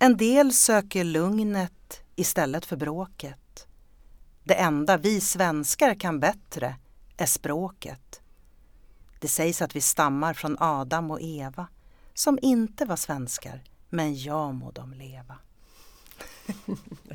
En 0.00 0.16
del 0.16 0.52
söker 0.52 1.04
lugnet 1.04 2.02
istället 2.16 2.64
för 2.64 2.76
bråket. 2.76 3.66
Det 4.44 4.54
enda 4.54 4.96
vi 4.96 5.20
svenskar 5.20 5.94
kan 5.94 6.20
bättre 6.20 6.76
är 7.16 7.26
språket. 7.26 8.20
Det 9.20 9.28
sägs 9.28 9.62
att 9.62 9.76
vi 9.76 9.80
stammar 9.80 10.34
från 10.34 10.56
Adam 10.60 11.10
och 11.10 11.20
Eva 11.20 11.68
som 12.14 12.38
inte 12.42 12.84
var 12.84 12.96
svenskar, 12.96 13.64
men 13.90 14.14
jag 14.14 14.54
må 14.54 14.70
dem 14.70 14.92
leva. 14.92 15.38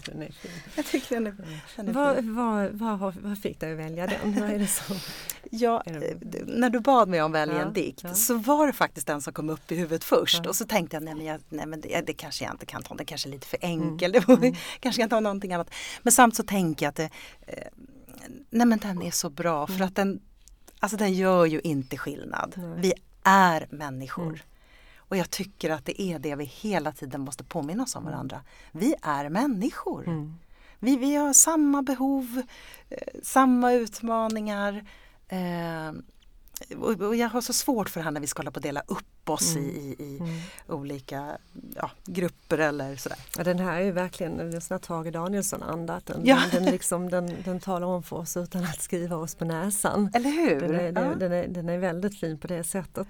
Den. 0.05 0.31
Jag 0.75 0.85
tycker 0.85 1.15
den 1.15 1.27
är, 1.27 1.35
den 1.75 1.87
är 1.87 1.93
Vad, 1.93 2.23
vad, 2.25 2.99
vad, 2.99 3.15
vad 3.15 3.37
fick 3.39 3.59
dig 3.59 3.71
att 3.71 3.79
välja 3.79 4.07
den? 4.07 4.39
Vad 4.41 4.49
är 4.49 4.59
det 4.59 4.67
som... 4.67 4.95
Ja, 5.51 5.83
eh, 5.85 5.93
när 6.45 6.69
du 6.69 6.79
bad 6.79 7.09
mig 7.09 7.21
om 7.21 7.31
välja 7.31 7.55
Ja, 7.55 7.61
en 7.61 7.73
dikt 7.73 8.03
ja. 8.03 8.13
så 8.13 8.37
var 8.37 8.67
det 8.67 8.73
faktiskt 8.73 9.07
den 9.07 9.21
som 9.21 9.33
kom 9.33 9.49
upp 9.49 9.71
i 9.71 9.75
huvudet 9.75 10.03
först 10.03 10.39
Ja. 10.43 10.49
och 10.49 10.55
så 10.55 10.65
tänkte 10.65 10.95
jag 10.95 11.03
nej 11.03 11.15
men, 11.15 11.25
jag, 11.25 11.41
nej, 11.49 11.65
men 11.65 11.81
det, 11.81 12.01
det 12.07 12.13
kanske 12.13 12.43
jag 12.45 12.53
inte 12.53 12.65
kan 12.65 12.83
ta, 12.83 12.95
det 12.95 13.05
kanske 13.05 13.29
är 13.29 13.31
lite 13.31 13.47
för 13.47 13.57
Mm. 13.61 13.81
enkel, 13.81 14.11
det 14.11 14.19
vore, 14.27 14.55
kanske 14.79 15.01
kan 15.01 15.09
ta 15.09 15.19
någonting 15.19 15.53
annat. 15.53 15.69
Men 16.03 16.11
samt 16.13 16.35
så 16.35 16.43
tänker 16.43 16.85
jag 16.85 16.89
att 16.89 16.99
eh, 16.99 17.07
nej 18.49 18.67
men 18.67 18.79
den 18.79 19.01
är 19.01 19.11
så 19.11 19.29
bra 19.29 19.67
för 19.67 19.81
att 19.83 19.95
den, 19.95 20.19
alltså 20.79 20.97
den 20.97 21.13
gör 21.13 21.45
ju 21.45 21.59
inte 21.61 21.97
skillnad. 21.97 22.53
Mm. 22.57 22.81
Vi 22.81 22.93
är 23.23 23.67
människor. 23.69 24.41
Och 25.07 25.17
jag 25.17 25.29
tycker 25.29 25.69
att 25.69 25.85
det 25.85 26.01
är 26.01 26.19
det 26.19 26.35
vi 26.35 26.43
hela 26.45 26.91
tiden 26.91 27.21
måste 27.21 27.43
påminna 27.43 27.83
oss 27.83 27.95
om 27.95 28.05
varandra. 28.05 28.41
Vi 28.71 28.95
är 29.01 29.29
människor. 29.29 30.07
Mm. 30.07 30.35
Vi, 30.79 30.95
vi 30.97 31.15
har 31.15 31.33
samma 31.33 31.81
behov, 31.81 32.41
eh, 32.89 32.97
samma 33.23 33.73
utmaningar. 33.73 34.85
Eh, 35.27 35.91
och, 36.77 37.15
jag 37.15 37.29
har 37.29 37.41
så 37.41 37.53
svårt 37.53 37.89
för 37.89 37.99
det 37.99 38.03
här 38.03 38.11
när 38.11 38.21
vi 38.21 38.27
ska 38.27 38.39
hålla 38.39 38.51
på 38.51 38.59
att 38.59 38.63
dela 38.63 38.83
upp 38.87 39.29
oss 39.29 39.55
Mm. 39.55 39.69
i, 39.69 39.95
i, 39.99 40.17
Mm. 40.19 40.39
olika 40.67 41.37
ja, 41.75 41.91
grupper 42.05 42.57
eller 42.57 42.95
sådär. 42.95 43.17
Ja, 43.37 43.43
den 43.43 43.59
här 43.59 43.77
är 43.79 43.83
ju 43.85 43.91
verkligen 43.91 44.39
en 44.39 44.61
sån 44.61 44.75
här 44.75 44.79
Tage 44.79 45.11
Danielsson-anda. 45.11 46.01
Den, 46.05 46.21
Ja. 46.25 46.41
den, 46.51 46.63
den, 46.63 46.71
liksom, 46.71 47.09
den, 47.09 47.35
den 47.45 47.59
talar 47.59 47.87
om 47.87 48.03
för 48.03 48.15
oss 48.15 48.37
utan 48.37 48.63
att 48.63 48.81
skriva 48.81 49.15
oss 49.15 49.35
på 49.35 49.45
näsan. 49.45 50.11
Eller 50.13 50.29
hur? 50.29 50.59
Den 50.59 50.75
är, 50.75 51.03
ja. 51.03 51.15
den, 51.15 51.31
är, 51.31 51.47
den 51.47 51.69
är 51.69 51.77
väldigt 51.77 52.19
fin 52.19 52.37
på 52.39 52.47
det 52.47 52.63
sättet. 52.63 53.07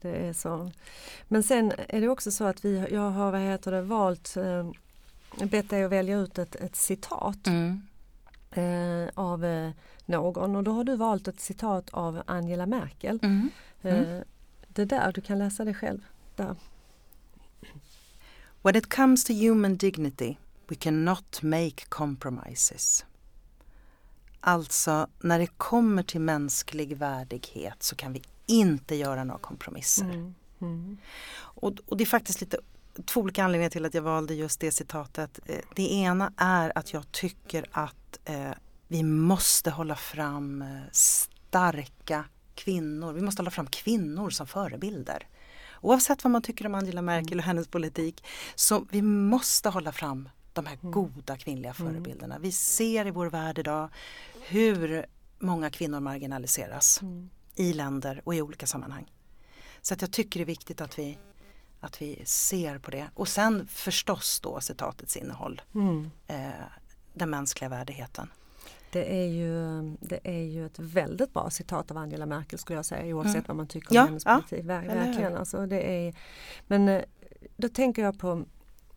Det 0.00 0.16
är 0.16 0.32
så. 0.32 0.70
Men 1.28 1.42
sen 1.42 1.72
är 1.88 2.00
det 2.00 2.08
också 2.08 2.30
så 2.30 2.44
att 2.44 2.64
vi, 2.64 2.86
jag 2.90 3.10
har 3.10 3.32
vad 3.32 3.40
heter 3.40 3.72
det, 3.72 3.82
valt, 3.82 4.36
eh, 4.36 4.70
bett 5.46 5.70
dig 5.70 5.84
att 5.84 5.90
välja 5.92 6.18
ut 6.18 6.38
ett, 6.38 6.56
ett 6.56 6.76
citat 6.76 7.46
Mm. 7.46 7.82
eh, 8.50 9.10
av 9.14 9.44
eh, 9.44 9.70
någon 10.06 10.56
och 10.56 10.64
då 10.64 10.72
har 10.72 10.84
du 10.84 10.96
valt 10.96 11.28
ett 11.28 11.40
citat 11.40 11.90
av 11.90 12.22
Angela 12.26 12.66
Merkel. 12.66 13.18
Mm. 13.22 13.50
Eh, 13.82 14.20
det 14.68 14.84
där, 14.84 15.12
du 15.12 15.20
kan 15.20 15.38
läsa 15.38 15.64
det 15.64 15.74
själv. 15.74 16.00
Där. 16.36 16.56
When 18.62 18.76
it 18.76 18.94
comes 18.94 19.24
to 19.24 19.32
human 19.32 19.76
dignity 19.76 20.36
we 20.68 20.76
cannot 20.76 21.42
make 21.42 21.84
compromises. 21.88 23.04
Alltså, 24.40 25.06
när 25.20 25.38
det 25.38 25.46
kommer 25.46 26.02
till 26.02 26.20
mänsklig 26.20 26.96
värdighet 26.96 27.82
så 27.82 27.96
kan 27.96 28.12
vi 28.12 28.22
inte 28.50 28.94
göra 28.94 29.24
några 29.24 29.40
kompromisser. 29.40 30.04
Mm. 30.04 30.34
Mm. 30.60 30.98
Och, 31.34 31.72
och, 31.86 31.96
det 31.96 32.04
är 32.04 32.06
faktiskt 32.06 32.40
lite 32.40 32.58
två 33.04 33.20
olika 33.20 33.44
anledningar 33.44 33.70
till 33.70 33.84
att 33.84 33.94
jag 33.94 34.02
valde 34.02 34.34
just 34.34 34.60
det 34.60 34.70
citatet. 34.70 35.40
Eh, 35.46 35.58
det 35.74 35.92
ena 35.92 36.32
är 36.36 36.78
att 36.78 36.92
jag 36.92 37.12
tycker 37.12 37.66
att 37.72 38.18
eh, 38.24 38.50
vi 38.88 39.02
måste 39.02 39.70
hålla 39.70 39.96
fram 39.96 40.62
eh, 40.62 40.68
starka 40.92 42.24
kvinnor. 42.54 43.12
Vi 43.12 43.20
måste 43.20 43.42
hålla 43.42 43.50
fram 43.50 43.66
kvinnor 43.66 44.30
som 44.30 44.46
förebilder. 44.46 45.26
Oavsett 45.80 46.24
vad 46.24 46.30
man 46.30 46.42
tycker 46.42 46.66
om 46.66 46.74
Angela 46.74 47.02
Merkel 47.02 47.38
och 47.38 47.44
hennes 47.44 47.68
politik 47.68 48.24
så 48.54 48.86
vi 48.90 49.02
måste 49.02 49.68
hålla 49.68 49.92
fram 49.92 50.28
de 50.52 50.66
här 50.66 50.78
Mm. 50.82 50.92
goda 50.92 51.36
kvinnliga 51.36 51.74
förebilderna. 51.74 52.38
Vi 52.38 52.52
ser 52.52 53.06
i 53.06 53.10
vår 53.10 53.26
värld 53.26 53.58
idag 53.58 53.88
hur 54.48 55.06
många 55.38 55.70
kvinnor 55.70 56.00
marginaliseras 56.00 57.02
Mm. 57.02 57.30
I 57.60 57.72
länder 57.72 58.22
och 58.24 58.34
i 58.34 58.42
olika 58.42 58.66
sammanhang. 58.66 59.12
Så 59.82 59.94
att 59.94 60.00
jag 60.02 60.12
tycker 60.12 60.40
det 60.40 60.44
är 60.44 60.46
viktigt 60.46 60.80
att 60.80 60.98
vi, 60.98 61.18
att 61.80 62.02
vi 62.02 62.22
ser 62.24 62.78
på 62.78 62.90
det. 62.90 63.06
Och 63.14 63.28
sen 63.28 63.66
förstås 63.66 64.40
då 64.40 64.60
citatets 64.60 65.16
innehåll, 65.16 65.62
Mm. 65.74 66.10
eh, 66.26 66.48
den 67.14 67.30
mänskliga 67.30 67.68
värdigheten. 67.68 68.30
Det 68.92 69.22
är, 69.22 69.26
ju, 69.26 69.82
det 70.00 70.20
är 70.24 70.42
ju 70.42 70.66
ett 70.66 70.78
väldigt 70.78 71.32
bra 71.32 71.50
citat 71.50 71.90
av 71.90 71.96
Angela 71.96 72.26
Merkel 72.26 72.58
skulle 72.58 72.78
jag 72.78 72.84
säga 72.86 73.16
oavsett 73.16 73.34
Mm. 73.34 73.44
vad 73.46 73.56
man 73.56 73.66
tycker 73.66 73.90
om 73.90 73.96
Ja, 73.96 74.04
hennes 74.04 74.24
ja, 74.24 74.34
politik. 74.48 74.58
Hur? 74.58 74.66
verkligen. 74.68 75.36
Alltså, 75.36 75.66
det 75.66 75.80
är, 76.06 76.14
men 76.66 76.88
eh, 76.88 77.02
då 77.56 77.68
tänker 77.68 78.02
jag 78.02 78.18
på 78.18 78.44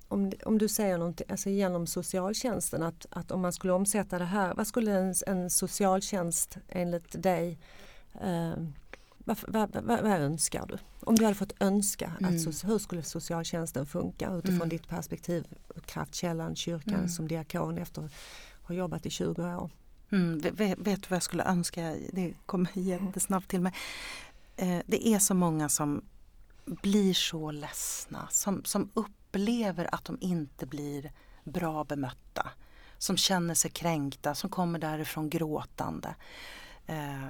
om, 0.07 0.31
om 0.45 0.57
du 0.57 0.67
säger 0.67 0.97
någonting 0.97 1.27
alltså 1.29 1.49
genom 1.49 1.87
socialtjänsten 1.87 2.83
att, 2.83 3.05
att 3.09 3.31
om 3.31 3.41
man 3.41 3.53
skulle 3.53 3.73
omsätta 3.73 4.19
det 4.19 4.25
här, 4.25 4.53
vad 4.53 4.67
skulle 4.67 4.91
en, 4.91 5.13
en 5.27 5.49
socialtjänst 5.49 6.57
enligt 6.69 7.23
dig 7.23 7.59
eh, 8.21 8.53
vad, 9.17 9.37
vad, 9.47 9.75
vad, 9.75 10.01
vad 10.01 10.11
önskar 10.11 10.65
du? 10.67 10.77
Om 10.99 11.15
du 11.15 11.23
hade 11.23 11.35
fått 11.35 11.53
önska, 11.59 12.11
Mm. 12.19 12.35
att, 12.35 12.63
hur 12.63 12.77
skulle 12.79 13.03
socialtjänsten 13.03 13.85
funka 13.85 14.33
utifrån 14.33 14.55
Mm. 14.55 14.69
ditt 14.69 14.87
perspektiv, 14.87 15.45
kraftkällan, 15.85 16.55
kyrkan 16.55 16.93
Mm. 16.93 17.07
som 17.09 17.27
diakon 17.27 17.77
efter 17.77 18.01
att 18.05 18.11
ha 18.63 18.75
jobbat 18.75 19.05
i 19.05 19.09
20 19.09 19.55
år? 19.55 19.69
Mm, 20.11 20.39
vet, 20.39 20.53
vet 20.79 21.03
du 21.03 21.07
vad 21.09 21.15
jag 21.15 21.23
skulle 21.23 21.43
önska? 21.43 21.95
Det 22.13 22.33
kommer 22.45 22.69
jättesnabbt 22.73 23.47
till 23.47 23.61
mig. 23.61 23.73
Eh, 24.55 24.79
det 24.85 25.07
är 25.07 25.19
så 25.19 25.33
många 25.33 25.69
som 25.69 26.01
blir 26.65 27.13
så 27.13 27.51
ledsna, 27.51 28.27
som, 28.31 28.63
som 28.65 28.89
upplever 28.93 29.95
att 29.95 30.05
de 30.05 30.17
inte 30.21 30.65
blir 30.65 31.11
bra 31.43 31.83
bemötta. 31.83 32.49
Som 32.97 33.17
känner 33.17 33.53
sig 33.53 33.71
kränkta, 33.71 34.35
som 34.35 34.49
kommer 34.49 34.79
därifrån 34.79 35.29
gråtande. 35.29 36.15
Eh, 36.85 37.23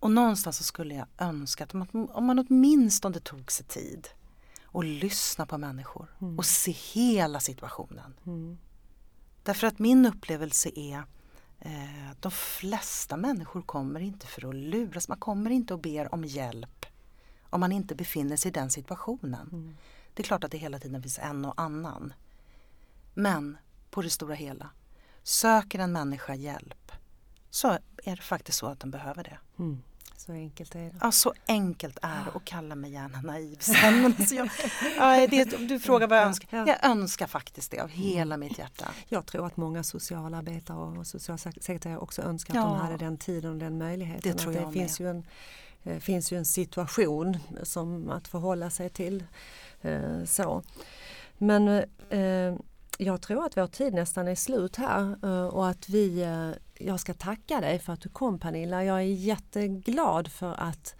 och 0.00 0.10
någonstans 0.10 0.56
så 0.56 0.64
skulle 0.64 0.94
jag 0.94 1.06
önska 1.18 1.64
att 1.64 1.72
man, 1.72 2.08
om 2.12 2.24
man 2.24 2.38
åtminstone 2.38 3.20
tog 3.20 3.52
sig 3.52 3.66
tid 3.66 4.08
och 4.64 4.84
lyssna 4.84 5.46
på 5.46 5.58
människor 5.58 6.14
och 6.38 6.44
se 6.44 6.70
hela 6.72 7.40
situationen. 7.40 8.14
Mm. 8.26 8.58
Därför 9.42 9.66
att 9.66 9.78
min 9.78 10.06
upplevelse 10.06 10.70
är 10.76 11.02
eh, 11.58 12.10
de 12.20 12.32
flesta 12.32 13.16
människor 13.16 13.62
kommer 13.62 14.00
inte 14.00 14.26
för 14.26 14.48
att 14.48 14.54
luras. 14.54 15.08
Man 15.08 15.18
kommer 15.18 15.50
inte 15.50 15.74
och 15.74 15.80
ber 15.80 16.14
om 16.14 16.24
hjälp 16.24 16.86
om 17.50 17.60
man 17.60 17.72
inte 17.72 17.94
befinner 17.94 18.36
sig 18.36 18.48
i 18.48 18.52
den 18.52 18.70
situationen. 18.70 19.48
Mm. 19.52 19.76
Det 20.14 20.22
är 20.22 20.24
klart 20.24 20.44
att 20.44 20.50
det 20.50 20.58
hela 20.58 20.78
tiden 20.78 21.02
finns 21.02 21.18
en 21.18 21.44
och 21.44 21.60
annan. 21.60 22.12
Men 23.14 23.58
på 23.90 24.02
det 24.02 24.10
stora 24.10 24.34
hela, 24.34 24.70
söker 25.22 25.78
en 25.78 25.92
människa 25.92 26.34
hjälp 26.34 26.92
så 27.50 27.78
är 28.04 28.16
det 28.16 28.22
faktiskt 28.22 28.58
så 28.58 28.66
att 28.66 28.80
den 28.80 28.90
behöver 28.90 29.24
det. 29.24 29.38
Mm. 29.58 29.82
Så 30.18 30.32
enkelt 30.32 30.74
är 30.74 30.80
det. 30.80 30.94
Ja, 31.00 31.12
så 31.12 31.32
enkelt 31.48 31.98
är 32.02 32.24
det 32.24 32.30
och 32.30 32.44
kalla 32.44 32.74
mig 32.74 32.92
gärna 32.92 33.20
naiv 33.20 33.56
sen. 33.60 34.02
Men 34.02 34.14
alltså 34.18 34.34
jag, 34.34 34.50
ja, 34.96 35.26
det, 35.26 35.44
du 35.44 35.80
frågar 35.80 36.06
vad 36.08 36.18
jag 36.18 36.24
önskar. 36.26 36.58
Ja. 36.58 36.66
Jag 36.66 36.90
önskar 36.90 37.26
faktiskt 37.26 37.70
det 37.70 37.80
av 37.80 37.88
hela 37.88 38.36
mitt 38.36 38.58
hjärta. 38.58 38.88
Jag 39.08 39.26
tror 39.26 39.46
att 39.46 39.56
många 39.56 39.82
socialarbetare 39.82 40.76
och 40.98 41.06
socialsekreterare 41.06 41.98
också 41.98 42.22
önskar 42.22 42.52
att 42.54 42.56
Ja. 42.56 42.62
de 42.64 42.76
hade 42.78 42.96
den 42.96 43.16
tiden 43.18 43.50
och 43.52 43.58
den 43.58 43.78
möjligheten. 43.78 44.32
Det 44.32 44.38
tror 44.38 44.50
att 44.52 44.58
det 44.58 44.62
jag 44.62 44.72
finns 44.72 45.00
ju, 45.00 45.10
en, 45.10 45.26
eh, 45.82 45.98
finns 45.98 46.32
ju 46.32 46.38
en 46.38 46.44
situation 46.44 47.36
som 47.62 48.10
att 48.10 48.28
förhålla 48.28 48.70
sig 48.70 48.90
till. 48.90 49.24
Eh, 49.82 50.24
så. 50.24 50.62
Men 51.38 51.68
eh, 52.10 52.54
jag 52.98 53.22
tror 53.22 53.44
att 53.44 53.56
vår 53.56 53.66
tid 53.66 53.94
nästan 53.94 54.28
är 54.28 54.34
slut 54.34 54.76
här 54.76 55.16
eh, 55.22 55.46
och 55.46 55.68
att 55.68 55.88
vi, 55.88 56.22
eh, 56.22 56.50
jag 56.86 57.00
ska 57.00 57.14
tacka 57.14 57.60
dig 57.60 57.78
för 57.78 57.92
att 57.92 58.00
du 58.00 58.08
kom 58.08 58.38
Pernilla. 58.38 58.84
Jag 58.84 58.96
är 58.96 59.02
jätteglad 59.02 60.28
för 60.28 60.54
att 60.60 60.94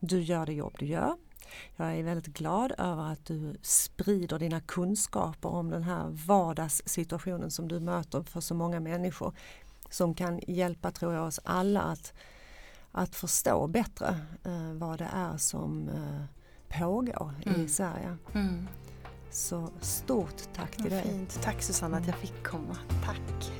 du 0.00 0.20
gör 0.20 0.46
det 0.46 0.52
jobb 0.52 0.74
du 0.78 0.86
gör. 0.86 1.16
Jag 1.76 1.96
är 1.96 2.02
väldigt 2.02 2.26
glad 2.26 2.72
över 2.78 3.12
att 3.12 3.26
du 3.26 3.56
sprider 3.62 4.38
dina 4.38 4.60
kunskaper 4.60 5.48
om 5.48 5.70
den 5.70 5.82
här 5.82 6.06
vardagssituationen 6.26 7.50
som 7.50 7.68
du 7.68 7.80
möter 7.80 8.22
för 8.22 8.40
så 8.40 8.54
många 8.54 8.80
människor 8.80 9.32
som 9.90 10.14
kan 10.14 10.40
hjälpa, 10.46 10.90
tror 10.90 11.14
jag, 11.14 11.26
oss 11.26 11.40
alla 11.44 11.80
att, 11.80 12.12
att 12.92 13.14
förstå 13.14 13.66
bättre 13.66 14.08
eh, 14.44 14.72
vad 14.72 14.98
det 14.98 15.08
är 15.12 15.36
som 15.36 15.88
eh, 15.88 16.24
pågår 16.80 17.34
i 17.46 17.48
Mm. 17.48 17.68
Sverige. 17.68 18.16
Mm. 18.34 18.68
Så 19.30 19.68
stort 19.80 20.54
tack 20.54 20.70
till 20.76 20.82
Vad 20.82 20.92
dig. 20.92 21.02
fint. 21.02 21.40
Tack 21.42 21.62
Susanna 21.62 21.96
att 21.96 22.06
jag 22.06 22.16
fick 22.16 22.42
komma. 22.46 22.76
Tack. 23.04 23.52